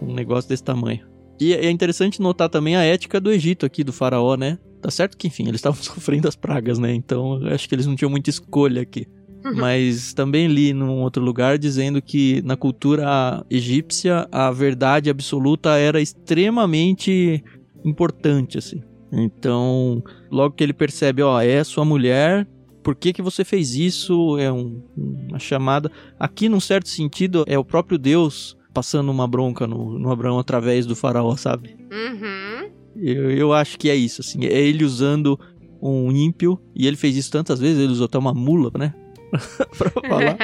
Um 0.00 0.14
negócio 0.14 0.48
desse 0.48 0.64
tamanho. 0.64 1.06
E 1.40 1.52
é 1.52 1.70
interessante 1.70 2.20
notar 2.20 2.48
também 2.48 2.76
a 2.76 2.82
ética 2.82 3.20
do 3.20 3.30
Egito 3.30 3.66
aqui, 3.66 3.82
do 3.82 3.92
faraó, 3.92 4.36
né? 4.36 4.58
Tá 4.80 4.90
certo 4.90 5.16
que, 5.16 5.26
enfim, 5.26 5.44
eles 5.44 5.56
estavam 5.56 5.80
sofrendo 5.82 6.28
as 6.28 6.36
pragas, 6.36 6.78
né? 6.78 6.94
Então, 6.94 7.40
acho 7.46 7.68
que 7.68 7.74
eles 7.74 7.86
não 7.86 7.96
tinham 7.96 8.10
muita 8.10 8.30
escolha 8.30 8.82
aqui. 8.82 9.06
Uhum. 9.44 9.56
Mas 9.56 10.14
também 10.14 10.46
li 10.46 10.72
num 10.72 11.00
outro 11.00 11.22
lugar 11.22 11.58
dizendo 11.58 12.00
que 12.00 12.40
na 12.42 12.56
cultura 12.56 13.44
egípcia 13.50 14.28
a 14.30 14.52
verdade 14.52 15.10
absoluta 15.10 15.76
era 15.76 16.00
extremamente 16.00 17.42
importante, 17.84 18.58
assim. 18.58 18.80
Então, 19.12 20.02
logo 20.30 20.54
que 20.54 20.62
ele 20.62 20.72
percebe, 20.72 21.22
ó, 21.22 21.40
é 21.40 21.62
sua 21.64 21.84
mulher, 21.84 22.46
por 22.82 22.94
que, 22.94 23.12
que 23.12 23.22
você 23.22 23.44
fez 23.44 23.74
isso? 23.74 24.36
É 24.38 24.50
um, 24.52 24.82
uma 24.96 25.38
chamada. 25.38 25.90
Aqui, 26.18 26.48
num 26.48 26.60
certo 26.60 26.88
sentido, 26.88 27.44
é 27.46 27.58
o 27.58 27.64
próprio 27.64 27.98
Deus 27.98 28.56
passando 28.72 29.10
uma 29.10 29.26
bronca 29.26 29.66
no, 29.66 29.98
no 29.98 30.10
Abraão 30.10 30.38
através 30.38 30.86
do 30.86 30.96
faraó, 30.96 31.36
sabe? 31.36 31.76
Uhum. 31.90 32.70
Eu, 32.96 33.30
eu 33.30 33.52
acho 33.52 33.78
que 33.78 33.88
é 33.88 33.94
isso, 33.94 34.20
assim. 34.20 34.44
É 34.44 34.60
ele 34.60 34.84
usando 34.84 35.38
um 35.80 36.10
ímpio, 36.12 36.60
e 36.74 36.86
ele 36.86 36.96
fez 36.96 37.16
isso 37.16 37.30
tantas 37.30 37.58
vezes, 37.58 37.82
ele 37.82 37.92
usou 37.92 38.06
até 38.06 38.16
uma 38.16 38.32
mula, 38.32 38.70
né? 38.78 38.94
pra 39.76 39.90
falar. 39.90 40.36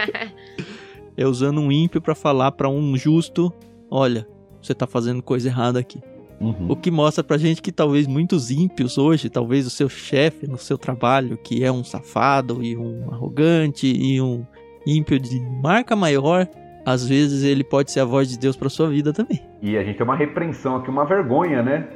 é 1.16 1.26
usando 1.26 1.60
um 1.60 1.70
ímpio 1.70 2.00
para 2.00 2.14
falar 2.14 2.52
para 2.52 2.68
um 2.68 2.96
justo: 2.96 3.52
olha, 3.90 4.26
você 4.60 4.74
tá 4.74 4.86
fazendo 4.86 5.22
coisa 5.22 5.48
errada 5.48 5.78
aqui. 5.78 6.00
Uhum. 6.40 6.70
O 6.70 6.76
que 6.76 6.90
mostra 6.90 7.24
pra 7.24 7.36
gente 7.36 7.60
que 7.60 7.72
talvez 7.72 8.06
muitos 8.06 8.50
ímpios 8.50 8.96
hoje, 8.96 9.28
talvez 9.28 9.66
o 9.66 9.70
seu 9.70 9.88
chefe 9.88 10.46
no 10.46 10.56
seu 10.56 10.78
trabalho, 10.78 11.36
que 11.36 11.64
é 11.64 11.72
um 11.72 11.82
safado 11.82 12.62
e 12.62 12.76
um 12.76 13.10
arrogante 13.10 13.86
e 13.86 14.20
um 14.20 14.46
ímpio 14.86 15.18
de 15.18 15.40
marca 15.62 15.96
maior, 15.96 16.48
às 16.86 17.06
vezes 17.06 17.42
ele 17.42 17.64
pode 17.64 17.90
ser 17.90 18.00
a 18.00 18.04
voz 18.04 18.28
de 18.28 18.38
Deus 18.38 18.56
para 18.56 18.68
sua 18.68 18.88
vida 18.88 19.12
também. 19.12 19.42
E 19.60 19.76
a 19.76 19.82
gente 19.82 19.96
tem 19.96 20.04
uma 20.04 20.16
repreensão 20.16 20.76
aqui, 20.76 20.88
uma 20.88 21.04
vergonha, 21.04 21.62
né? 21.62 21.88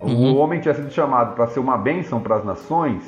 Uhum. 0.00 0.34
O 0.34 0.36
homem 0.36 0.60
tinha 0.60 0.74
sido 0.74 0.90
chamado 0.90 1.34
para 1.34 1.48
ser 1.48 1.58
uma 1.58 1.76
bênção 1.76 2.20
para 2.20 2.36
as 2.36 2.44
nações, 2.44 3.02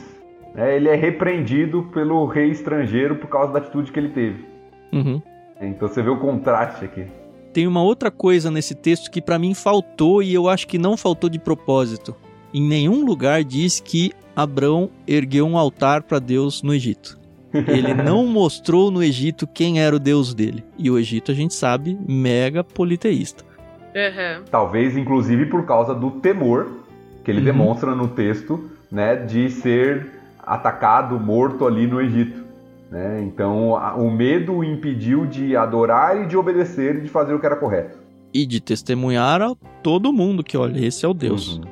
né? 0.55 0.75
ele 0.77 0.89
é 0.89 0.97
repreendido 0.97 1.85
pelo 1.95 2.27
rei 2.27 2.51
estrangeiro 2.51 3.17
por 3.17 3.29
causa 3.29 3.53
da 3.53 3.61
atitude 3.61 3.93
que 3.93 3.99
ele 3.99 4.11
teve. 4.11 4.45
Uhum. 4.93 5.23
Então 5.61 5.87
você 5.89 6.03
vê 6.03 6.11
o 6.11 6.19
contraste 6.19 6.85
aqui. 6.85 7.07
Tem 7.53 7.67
uma 7.67 7.83
outra 7.83 8.11
coisa 8.11 8.51
nesse 8.51 8.75
texto 8.75 9.11
que 9.11 9.21
para 9.21 9.39
mim 9.39 9.55
faltou 9.55 10.23
e 10.23 10.33
eu 10.33 10.49
acho 10.49 10.67
que 10.67 10.79
não 10.79 10.97
faltou 10.97 11.29
de 11.29 11.39
propósito. 11.39 12.15
Em 12.55 12.63
nenhum 12.63 13.05
lugar 13.05 13.45
diz 13.45 13.81
que 13.81 14.13
Abrão 14.35 14.91
ergueu 15.07 15.47
um 15.47 15.59
altar 15.59 16.03
para 16.03 16.19
Deus 16.19 16.63
no 16.63 16.73
Egito. 16.73 17.19
Ele 17.53 17.93
não 18.03 18.27
mostrou 18.27 18.91
no 18.91 19.03
Egito 19.03 19.47
quem 19.47 19.81
era 19.81 19.95
o 19.95 19.99
Deus 19.99 20.33
dele. 20.33 20.65
E 20.79 20.91
o 20.91 20.99
Egito, 20.99 21.33
a 21.33 21.35
gente 21.35 21.55
sabe, 21.55 21.99
mega 22.09 22.63
politeísta. 22.63 23.45
Uhum. 23.95 24.45
Talvez, 24.51 24.97
inclusive, 24.97 25.47
por 25.47 25.67
causa 25.67 25.95
do 25.95 26.13
temor 26.13 26.81
que 27.25 27.31
ele 27.31 27.41
uhum. 27.41 27.45
demonstra 27.45 27.95
no 27.95 28.09
texto, 28.09 28.71
né, 28.91 29.17
de 29.17 29.51
ser 29.51 30.07
atacado, 30.39 31.19
morto 31.19 31.67
ali 31.67 31.87
no 31.87 32.01
Egito. 32.01 32.40
Né? 32.91 33.23
Então 33.23 33.77
a, 33.77 33.95
o 33.95 34.11
medo 34.11 34.55
o 34.57 34.65
impediu 34.65 35.25
de 35.27 35.57
adorar 35.57 36.21
e 36.23 36.27
de 36.27 36.37
obedecer 36.37 36.97
e 36.97 37.01
de 37.03 37.09
fazer 37.09 37.33
o 37.35 37.39
que 37.41 37.47
era 37.47 37.57
correto. 37.57 37.99
E 38.35 38.45
de 38.47 38.61
testemunhar 38.61 39.41
a 39.43 39.55
todo 39.83 40.13
mundo 40.13 40.43
que, 40.43 40.57
olha, 40.57 40.85
esse 40.85 41.05
é 41.05 41.09
o 41.09 41.15
Deus. 41.15 41.59
Uhum. 41.59 41.65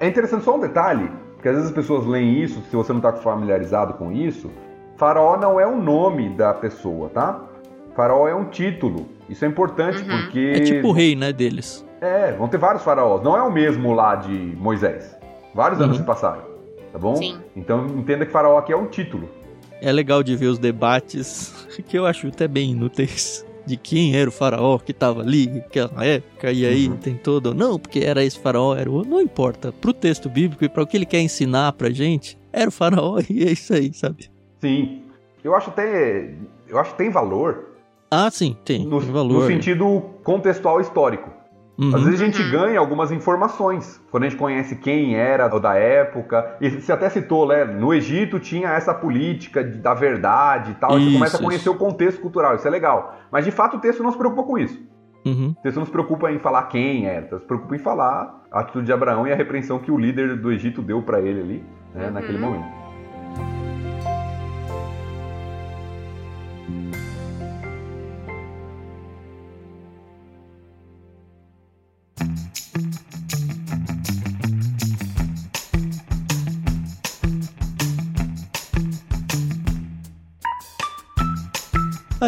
É 0.00 0.06
interessante 0.06 0.44
só 0.44 0.56
um 0.56 0.60
detalhe, 0.60 1.10
porque 1.34 1.48
às 1.48 1.54
vezes 1.54 1.70
as 1.70 1.74
pessoas 1.74 2.06
leem 2.06 2.42
isso, 2.42 2.60
se 2.70 2.76
você 2.76 2.92
não 2.92 2.98
está 2.98 3.12
familiarizado 3.14 3.94
com 3.94 4.12
isso, 4.12 4.50
faraó 4.96 5.36
não 5.36 5.58
é 5.58 5.66
o 5.66 5.76
nome 5.80 6.28
da 6.30 6.52
pessoa, 6.54 7.08
tá? 7.08 7.44
Faraó 7.96 8.28
é 8.28 8.34
um 8.34 8.44
título. 8.44 9.06
Isso 9.28 9.44
é 9.44 9.48
importante 9.48 9.98
Uhum. 10.02 10.08
porque. 10.22 10.52
É 10.54 10.60
tipo 10.60 10.88
o 10.88 10.92
rei, 10.92 11.16
né, 11.16 11.32
deles. 11.32 11.84
É, 12.00 12.30
vão 12.32 12.46
ter 12.46 12.56
vários 12.58 12.84
faraós. 12.84 13.22
Não 13.24 13.36
é 13.36 13.42
o 13.42 13.50
mesmo 13.50 13.92
lá 13.92 14.14
de 14.14 14.32
Moisés. 14.56 15.16
Vários 15.54 15.80
anos 15.80 15.96
Uhum. 15.96 16.02
se 16.02 16.06
passaram. 16.06 16.42
Tá 16.92 16.98
bom? 16.98 17.16
Sim. 17.16 17.38
Então 17.56 17.86
entenda 17.88 18.24
que 18.24 18.30
faraó 18.30 18.56
aqui 18.56 18.72
é 18.72 18.76
um 18.76 18.86
título. 18.86 19.28
É 19.80 19.92
legal 19.92 20.22
de 20.22 20.34
ver 20.36 20.46
os 20.46 20.58
debates, 20.58 21.52
que 21.88 21.98
eu 21.98 22.06
acho 22.06 22.26
até 22.28 22.48
bem 22.48 22.72
inúteis, 22.72 23.44
de 23.66 23.76
quem 23.76 24.16
era 24.16 24.28
o 24.28 24.32
faraó 24.32 24.78
que 24.78 24.92
tava 24.92 25.20
ali 25.20 25.46
naquela 25.46 26.04
época, 26.04 26.50
e 26.50 26.64
aí 26.66 26.88
Uhum. 26.88 26.96
tem 26.96 27.14
todo, 27.14 27.54
não, 27.54 27.78
porque 27.78 28.00
era 28.00 28.24
esse 28.24 28.38
faraó, 28.38 28.74
era 28.74 28.90
o 28.90 29.04
não 29.04 29.20
importa, 29.20 29.70
pro 29.72 29.92
texto 29.92 30.28
bíblico 30.28 30.64
e 30.64 30.68
para 30.68 30.82
o 30.82 30.86
que 30.86 30.96
ele 30.96 31.06
quer 31.06 31.20
ensinar 31.20 31.72
pra 31.74 31.90
gente, 31.90 32.36
era 32.52 32.68
o 32.68 32.72
faraó 32.72 33.18
e 33.28 33.44
é 33.44 33.52
isso 33.52 33.72
aí, 33.74 33.92
sabe? 33.92 34.30
Sim. 34.60 35.02
Eu 35.44 35.54
acho 35.54 35.70
até. 35.70 36.34
Eu 36.66 36.78
acho 36.78 36.90
que 36.92 36.98
tem 36.98 37.10
valor 37.10 37.68
Ah, 38.10 38.28
sim, 38.30 38.56
tem, 38.64 38.84
no, 38.84 39.00
tem 39.00 39.10
valor. 39.12 39.42
no 39.42 39.46
sentido 39.46 40.00
contextual 40.24 40.80
histórico. 40.80 41.30
Uhum. 41.78 41.94
Às 41.94 42.02
vezes 42.02 42.20
a 42.20 42.24
gente 42.24 42.42
Uhum. 42.42 42.50
ganha 42.50 42.78
algumas 42.80 43.12
informações 43.12 44.02
quando 44.10 44.24
a 44.24 44.28
gente 44.28 44.38
conhece 44.38 44.74
quem 44.76 45.14
era 45.14 45.46
da 45.60 45.74
época. 45.76 46.56
E 46.60 46.68
você 46.70 46.90
até 46.90 47.08
citou, 47.08 47.46
né? 47.46 47.64
No 47.64 47.94
Egito 47.94 48.40
tinha 48.40 48.70
essa 48.70 48.92
política 48.92 49.62
de- 49.62 49.78
da 49.78 49.94
verdade 49.94 50.72
e 50.72 50.74
tal. 50.74 50.90
e 50.90 50.94
você 50.94 51.04
Isso, 51.04 51.12
começa 51.18 51.36
a 51.36 51.40
conhecer 51.40 51.68
isso. 51.70 51.72
o 51.72 51.76
contexto 51.78 52.20
cultural. 52.20 52.56
Isso 52.56 52.66
é 52.66 52.70
legal. 52.70 53.14
Mas 53.30 53.44
de 53.44 53.52
fato 53.52 53.76
o 53.76 53.80
texto 53.80 54.02
não 54.02 54.10
se 54.10 54.18
preocupa 54.18 54.42
com 54.42 54.58
isso. 54.58 54.76
Uhum. 55.24 55.54
O 55.56 55.62
texto 55.62 55.76
não 55.78 55.84
se 55.86 55.92
preocupa 55.92 56.32
em 56.32 56.38
falar 56.40 56.64
quem 56.64 57.06
era. 57.06 57.38
Se 57.38 57.44
preocupa 57.46 57.76
em 57.76 57.78
falar 57.78 58.42
a 58.50 58.60
atitude 58.60 58.86
de 58.86 58.92
Abraão 58.92 59.26
e 59.26 59.32
a 59.32 59.36
repreensão 59.36 59.78
que 59.78 59.90
o 59.92 59.96
líder 59.98 60.36
do 60.36 60.50
Egito 60.50 60.82
deu 60.82 61.00
para 61.02 61.20
ele 61.20 61.40
ali, 61.40 61.64
né, 61.94 62.06
Uhum. 62.06 62.12
naquele 62.12 62.38
momento. 62.38 62.66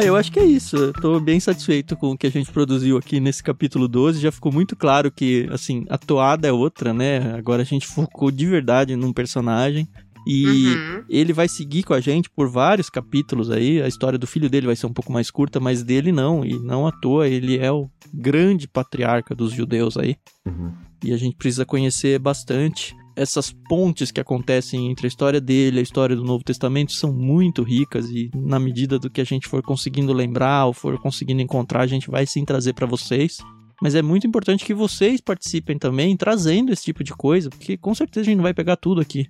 Ah, 0.01 0.05
eu 0.05 0.17
acho 0.17 0.33
que 0.33 0.41
é 0.41 0.45
isso. 0.45 0.77
Eu 0.77 0.93
tô 0.93 1.21
bem 1.21 1.39
satisfeito 1.39 1.97
com 1.97 2.13
o 2.13 2.17
que 2.19 2.27
a 2.27 2.31
gente 2.31 2.51
produziu 2.51 2.97
aqui 2.97 3.21
nesse 3.21 3.43
capítulo 3.43 3.87
12. 3.87 4.21
Já 4.21 4.33
ficou 4.33 4.51
muito 4.53 4.75
claro 4.75 5.11
que, 5.11 5.47
assim, 5.51 5.85
a 5.91 5.99
toada 5.99 6.49
é 6.49 6.53
outra, 6.53 6.95
né? 6.95 7.35
Agora 7.35 7.63
a 7.63 7.65
gente 7.65 7.87
focou 7.87 8.31
de 8.31 8.47
verdade 8.47 8.97
num 8.97 9.13
personagem. 9.13 9.87
E 10.27 10.45
Uhum. 10.75 11.05
ele 11.09 11.33
vai 11.33 11.49
seguir 11.49 11.83
com 11.83 11.95
a 11.95 12.01
gente 12.01 12.29
por 12.31 12.49
vários 12.49 12.91
capítulos 12.91 13.51
aí. 13.51 13.81
A 13.81 13.89
história 13.89 14.19
do 14.19 14.27
filho 14.27 14.51
dele 14.51 14.67
vai 14.67 14.77
ser 14.77 14.87
um 14.87 14.93
pouco 14.93 15.11
mais 15.13 15.31
curta, 15.31 15.59
mas 15.59 15.83
dele 15.83 16.13
não. 16.13 16.45
E 16.45 16.59
não 16.59 16.87
à 16.87 16.93
toa, 16.93 17.27
ele 17.29 17.59
é 17.59 17.73
o 17.73 17.89
grande 18.13 18.69
patriarca 18.69 19.35
dos 19.35 19.53
judeus 19.53 19.97
aí. 19.97 20.17
Uhum. 20.47 20.73
E 21.05 21.13
a 21.13 21.17
gente 21.17 21.37
precisa 21.37 21.65
conhecer 21.65 22.19
bastante. 22.19 22.95
Essas 23.21 23.53
pontes 23.69 24.11
que 24.11 24.19
acontecem 24.19 24.91
entre 24.91 25.07
a 25.07 25.09
história 25.09 25.43
dele 25.43 25.77
e 25.77 25.81
a 25.81 25.83
história 25.83 26.17
do 26.17 26.25
Novo 26.25 26.43
Testamento 26.43 26.93
são 26.93 27.13
muito 27.13 27.63
ricas 27.63 28.09
e 28.09 28.31
na 28.35 28.59
medida 28.59 28.99
do 28.99 29.11
que 29.11 29.21
a 29.21 29.25
gente 29.25 29.47
for 29.47 29.63
conseguindo 29.63 30.11
lembrar 30.15 30.65
ou 30.65 30.73
for 30.73 30.99
conseguindo 30.99 31.43
encontrar, 31.43 31.83
a 31.83 31.87
gente 31.87 32.11
vai 32.11 32.25
sim 32.25 32.47
trazer 32.47 32.73
para 32.73 32.87
vocês. 32.87 33.37
Mas 33.83 33.95
é 33.95 34.01
muito 34.01 34.27
importante 34.27 34.65
que 34.65 34.73
vocês 34.73 35.21
participem 35.21 35.79
também 35.79 36.17
trazendo 36.17 36.73
esse 36.73 36.85
tipo 36.85 37.05
de 37.05 37.13
coisa, 37.13 37.51
porque 37.51 37.77
com 37.77 37.95
certeza 37.95 38.23
a 38.23 38.25
gente 38.25 38.37
não 38.37 38.43
vai 38.43 38.55
pegar 38.55 38.77
tudo 38.77 39.03
aqui. 39.03 39.27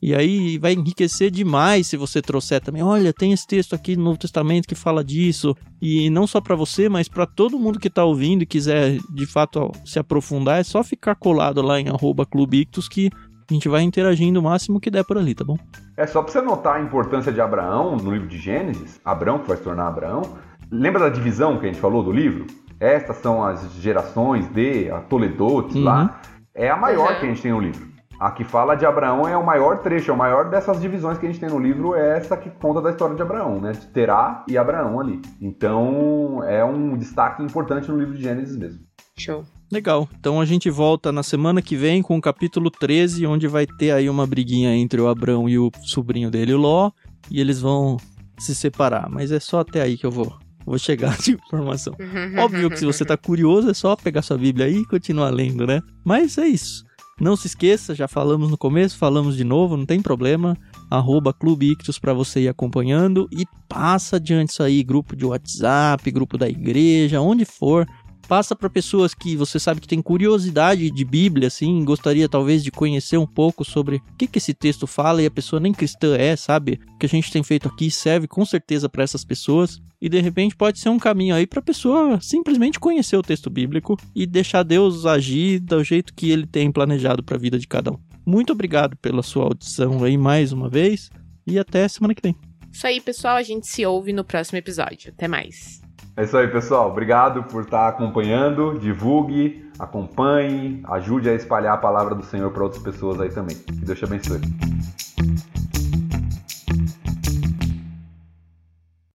E 0.00 0.14
aí 0.14 0.56
vai 0.58 0.74
enriquecer 0.74 1.28
demais 1.28 1.88
se 1.88 1.96
você 1.96 2.22
trouxer 2.22 2.60
também. 2.60 2.82
Olha, 2.82 3.12
tem 3.12 3.32
esse 3.32 3.46
texto 3.46 3.74
aqui 3.74 3.96
no 3.96 4.04
Novo 4.04 4.18
Testamento 4.18 4.68
que 4.68 4.74
fala 4.76 5.02
disso. 5.02 5.56
E 5.80 6.08
não 6.10 6.28
só 6.28 6.40
para 6.40 6.54
você, 6.54 6.88
mas 6.88 7.08
para 7.08 7.26
todo 7.26 7.58
mundo 7.58 7.80
que 7.80 7.90
tá 7.90 8.04
ouvindo 8.04 8.42
e 8.42 8.46
quiser 8.46 8.98
de 9.12 9.26
fato 9.26 9.72
se 9.84 9.98
aprofundar, 9.98 10.60
é 10.60 10.64
só 10.64 10.84
ficar 10.84 11.16
colado 11.16 11.60
lá 11.60 11.80
em 11.80 11.88
arroba 11.88 12.24
Clube 12.24 12.62
Ictus 12.62 12.88
que 12.88 13.10
a 13.52 13.54
gente 13.54 13.68
vai 13.68 13.82
interagindo 13.82 14.40
o 14.40 14.42
máximo 14.42 14.80
que 14.80 14.90
der 14.90 15.04
por 15.04 15.16
ali, 15.18 15.34
tá 15.34 15.44
bom? 15.44 15.56
É 15.96 16.06
só 16.06 16.22
pra 16.22 16.32
você 16.32 16.40
notar 16.40 16.76
a 16.76 16.80
importância 16.80 17.32
de 17.32 17.40
Abraão 17.40 17.96
no 17.96 18.10
livro 18.12 18.26
de 18.28 18.38
Gênesis, 18.38 19.00
Abraão 19.04 19.38
que 19.38 19.48
vai 19.48 19.56
se 19.56 19.62
tornar 19.62 19.86
Abraão. 19.88 20.22
Lembra 20.70 21.00
da 21.02 21.08
divisão 21.10 21.58
que 21.58 21.66
a 21.66 21.68
gente 21.68 21.80
falou 21.80 22.02
do 22.02 22.10
livro? 22.12 22.46
Estas 22.80 23.16
são 23.18 23.44
as 23.44 23.72
gerações 23.74 24.48
de 24.48 24.90
a 24.90 25.00
Toledotes 25.00 25.76
Uhum. 25.76 25.84
lá. 25.84 26.20
É 26.54 26.68
a 26.70 26.76
maior 26.76 27.12
Uhum. 27.12 27.18
que 27.20 27.26
a 27.26 27.28
gente 27.28 27.42
tem 27.42 27.52
no 27.52 27.60
livro. 27.60 27.92
A 28.18 28.30
que 28.30 28.44
fala 28.44 28.74
de 28.76 28.86
Abraão 28.86 29.26
é 29.28 29.36
o 29.36 29.44
maior 29.44 29.78
trecho, 29.78 30.10
é 30.10 30.14
o 30.14 30.16
maior 30.16 30.48
dessas 30.48 30.80
divisões 30.80 31.18
que 31.18 31.26
a 31.26 31.28
gente 31.28 31.40
tem 31.40 31.48
no 31.50 31.58
livro, 31.58 31.94
é 31.94 32.16
essa 32.18 32.36
que 32.36 32.48
conta 32.50 32.80
da 32.80 32.90
história 32.90 33.16
de 33.16 33.22
Abraão, 33.22 33.60
né? 33.60 33.72
De 33.72 33.86
Terá 33.88 34.44
e 34.48 34.56
Abraão 34.56 35.00
ali. 35.00 35.20
Então 35.40 36.42
é 36.44 36.64
um 36.64 36.96
destaque 36.96 37.42
importante 37.42 37.90
no 37.90 37.98
livro 37.98 38.14
de 38.14 38.22
Gênesis 38.22 38.56
mesmo. 38.56 38.80
Show. 39.18 39.44
Legal. 39.72 40.06
Então 40.20 40.38
a 40.38 40.44
gente 40.44 40.68
volta 40.68 41.10
na 41.10 41.22
semana 41.22 41.62
que 41.62 41.74
vem 41.74 42.02
com 42.02 42.18
o 42.18 42.20
capítulo 42.20 42.70
13, 42.70 43.26
onde 43.26 43.48
vai 43.48 43.66
ter 43.66 43.90
aí 43.90 44.10
uma 44.10 44.26
briguinha 44.26 44.76
entre 44.76 45.00
o 45.00 45.08
Abrão 45.08 45.48
e 45.48 45.58
o 45.58 45.70
sobrinho 45.82 46.30
dele, 46.30 46.52
o 46.52 46.58
Ló, 46.58 46.90
e 47.30 47.40
eles 47.40 47.58
vão 47.58 47.96
se 48.38 48.54
separar. 48.54 49.08
Mas 49.08 49.32
é 49.32 49.40
só 49.40 49.60
até 49.60 49.80
aí 49.80 49.96
que 49.96 50.04
eu 50.04 50.10
vou, 50.10 50.30
vou 50.66 50.78
chegar 50.78 51.16
de 51.24 51.32
informação. 51.32 51.96
Óbvio 52.38 52.68
que 52.68 52.78
se 52.78 52.84
você 52.84 53.02
tá 53.02 53.16
curioso, 53.16 53.70
é 53.70 53.74
só 53.74 53.96
pegar 53.96 54.20
sua 54.20 54.36
Bíblia 54.36 54.66
aí 54.66 54.76
e 54.76 54.86
continuar 54.86 55.30
lendo, 55.30 55.66
né? 55.66 55.80
Mas 56.04 56.36
é 56.36 56.46
isso. 56.46 56.84
Não 57.18 57.34
se 57.34 57.46
esqueça, 57.46 57.94
já 57.94 58.08
falamos 58.08 58.50
no 58.50 58.58
começo, 58.58 58.98
falamos 58.98 59.36
de 59.36 59.44
novo, 59.44 59.76
não 59.76 59.86
tem 59.86 60.02
problema. 60.02 60.54
Arroba 60.90 61.32
Clube 61.32 61.70
Ictus 61.70 61.98
pra 61.98 62.12
você 62.12 62.40
ir 62.40 62.48
acompanhando 62.48 63.26
e 63.32 63.46
passa 63.68 64.16
adiante 64.16 64.50
isso 64.50 64.62
aí, 64.62 64.82
grupo 64.82 65.16
de 65.16 65.24
WhatsApp, 65.24 66.10
grupo 66.10 66.36
da 66.36 66.48
igreja, 66.48 67.22
onde 67.22 67.46
for. 67.46 67.86
Passa 68.28 68.56
para 68.56 68.70
pessoas 68.70 69.12
que 69.12 69.36
você 69.36 69.58
sabe 69.58 69.80
que 69.80 69.88
tem 69.88 70.00
curiosidade 70.00 70.90
de 70.90 71.04
Bíblia, 71.04 71.48
assim, 71.48 71.84
gostaria 71.84 72.28
talvez 72.28 72.62
de 72.64 72.70
conhecer 72.70 73.18
um 73.18 73.26
pouco 73.26 73.64
sobre 73.64 73.96
o 73.96 74.02
que, 74.16 74.26
que 74.26 74.38
esse 74.38 74.54
texto 74.54 74.86
fala 74.86 75.22
e 75.22 75.26
a 75.26 75.30
pessoa 75.30 75.60
nem 75.60 75.72
cristã 75.72 76.16
é, 76.16 76.34
sabe? 76.36 76.80
O 76.94 76.98
que 76.98 77.06
a 77.06 77.08
gente 77.08 77.30
tem 77.30 77.42
feito 77.42 77.68
aqui 77.68 77.90
serve 77.90 78.26
com 78.26 78.44
certeza 78.44 78.88
para 78.88 79.02
essas 79.02 79.24
pessoas 79.24 79.80
e 80.00 80.08
de 80.08 80.20
repente 80.20 80.56
pode 80.56 80.78
ser 80.78 80.88
um 80.88 80.98
caminho 80.98 81.34
aí 81.34 81.46
para 81.46 81.60
a 81.60 81.62
pessoa 81.62 82.20
simplesmente 82.20 82.80
conhecer 82.80 83.16
o 83.16 83.22
texto 83.22 83.50
bíblico 83.50 83.98
e 84.14 84.26
deixar 84.26 84.62
Deus 84.62 85.06
agir 85.06 85.60
do 85.60 85.84
jeito 85.84 86.14
que 86.14 86.30
ele 86.30 86.46
tem 86.46 86.72
planejado 86.72 87.22
para 87.22 87.36
a 87.36 87.40
vida 87.40 87.58
de 87.58 87.68
cada 87.68 87.92
um. 87.92 87.98
Muito 88.24 88.52
obrigado 88.52 88.96
pela 88.96 89.22
sua 89.22 89.44
audição 89.44 90.02
aí 90.02 90.16
mais 90.16 90.52
uma 90.52 90.68
vez 90.68 91.10
e 91.46 91.58
até 91.58 91.86
semana 91.86 92.14
que 92.14 92.22
vem. 92.22 92.36
Isso 92.72 92.86
aí, 92.86 93.00
pessoal. 93.00 93.36
A 93.36 93.42
gente 93.42 93.66
se 93.66 93.84
ouve 93.84 94.12
no 94.12 94.24
próximo 94.24 94.58
episódio. 94.58 95.12
Até 95.12 95.28
mais. 95.28 95.82
É 96.14 96.24
isso 96.24 96.36
aí, 96.36 96.46
pessoal. 96.48 96.90
Obrigado 96.90 97.42
por 97.44 97.62
estar 97.62 97.88
acompanhando. 97.88 98.78
Divulgue, 98.78 99.70
acompanhe, 99.78 100.82
ajude 100.84 101.30
a 101.30 101.34
espalhar 101.34 101.74
a 101.74 101.78
palavra 101.78 102.14
do 102.14 102.22
Senhor 102.22 102.50
para 102.50 102.62
outras 102.62 102.82
pessoas 102.82 103.18
aí 103.20 103.30
também. 103.30 103.56
Que 103.56 103.72
Deus 103.72 103.98
te 103.98 104.04
abençoe. 104.04 104.40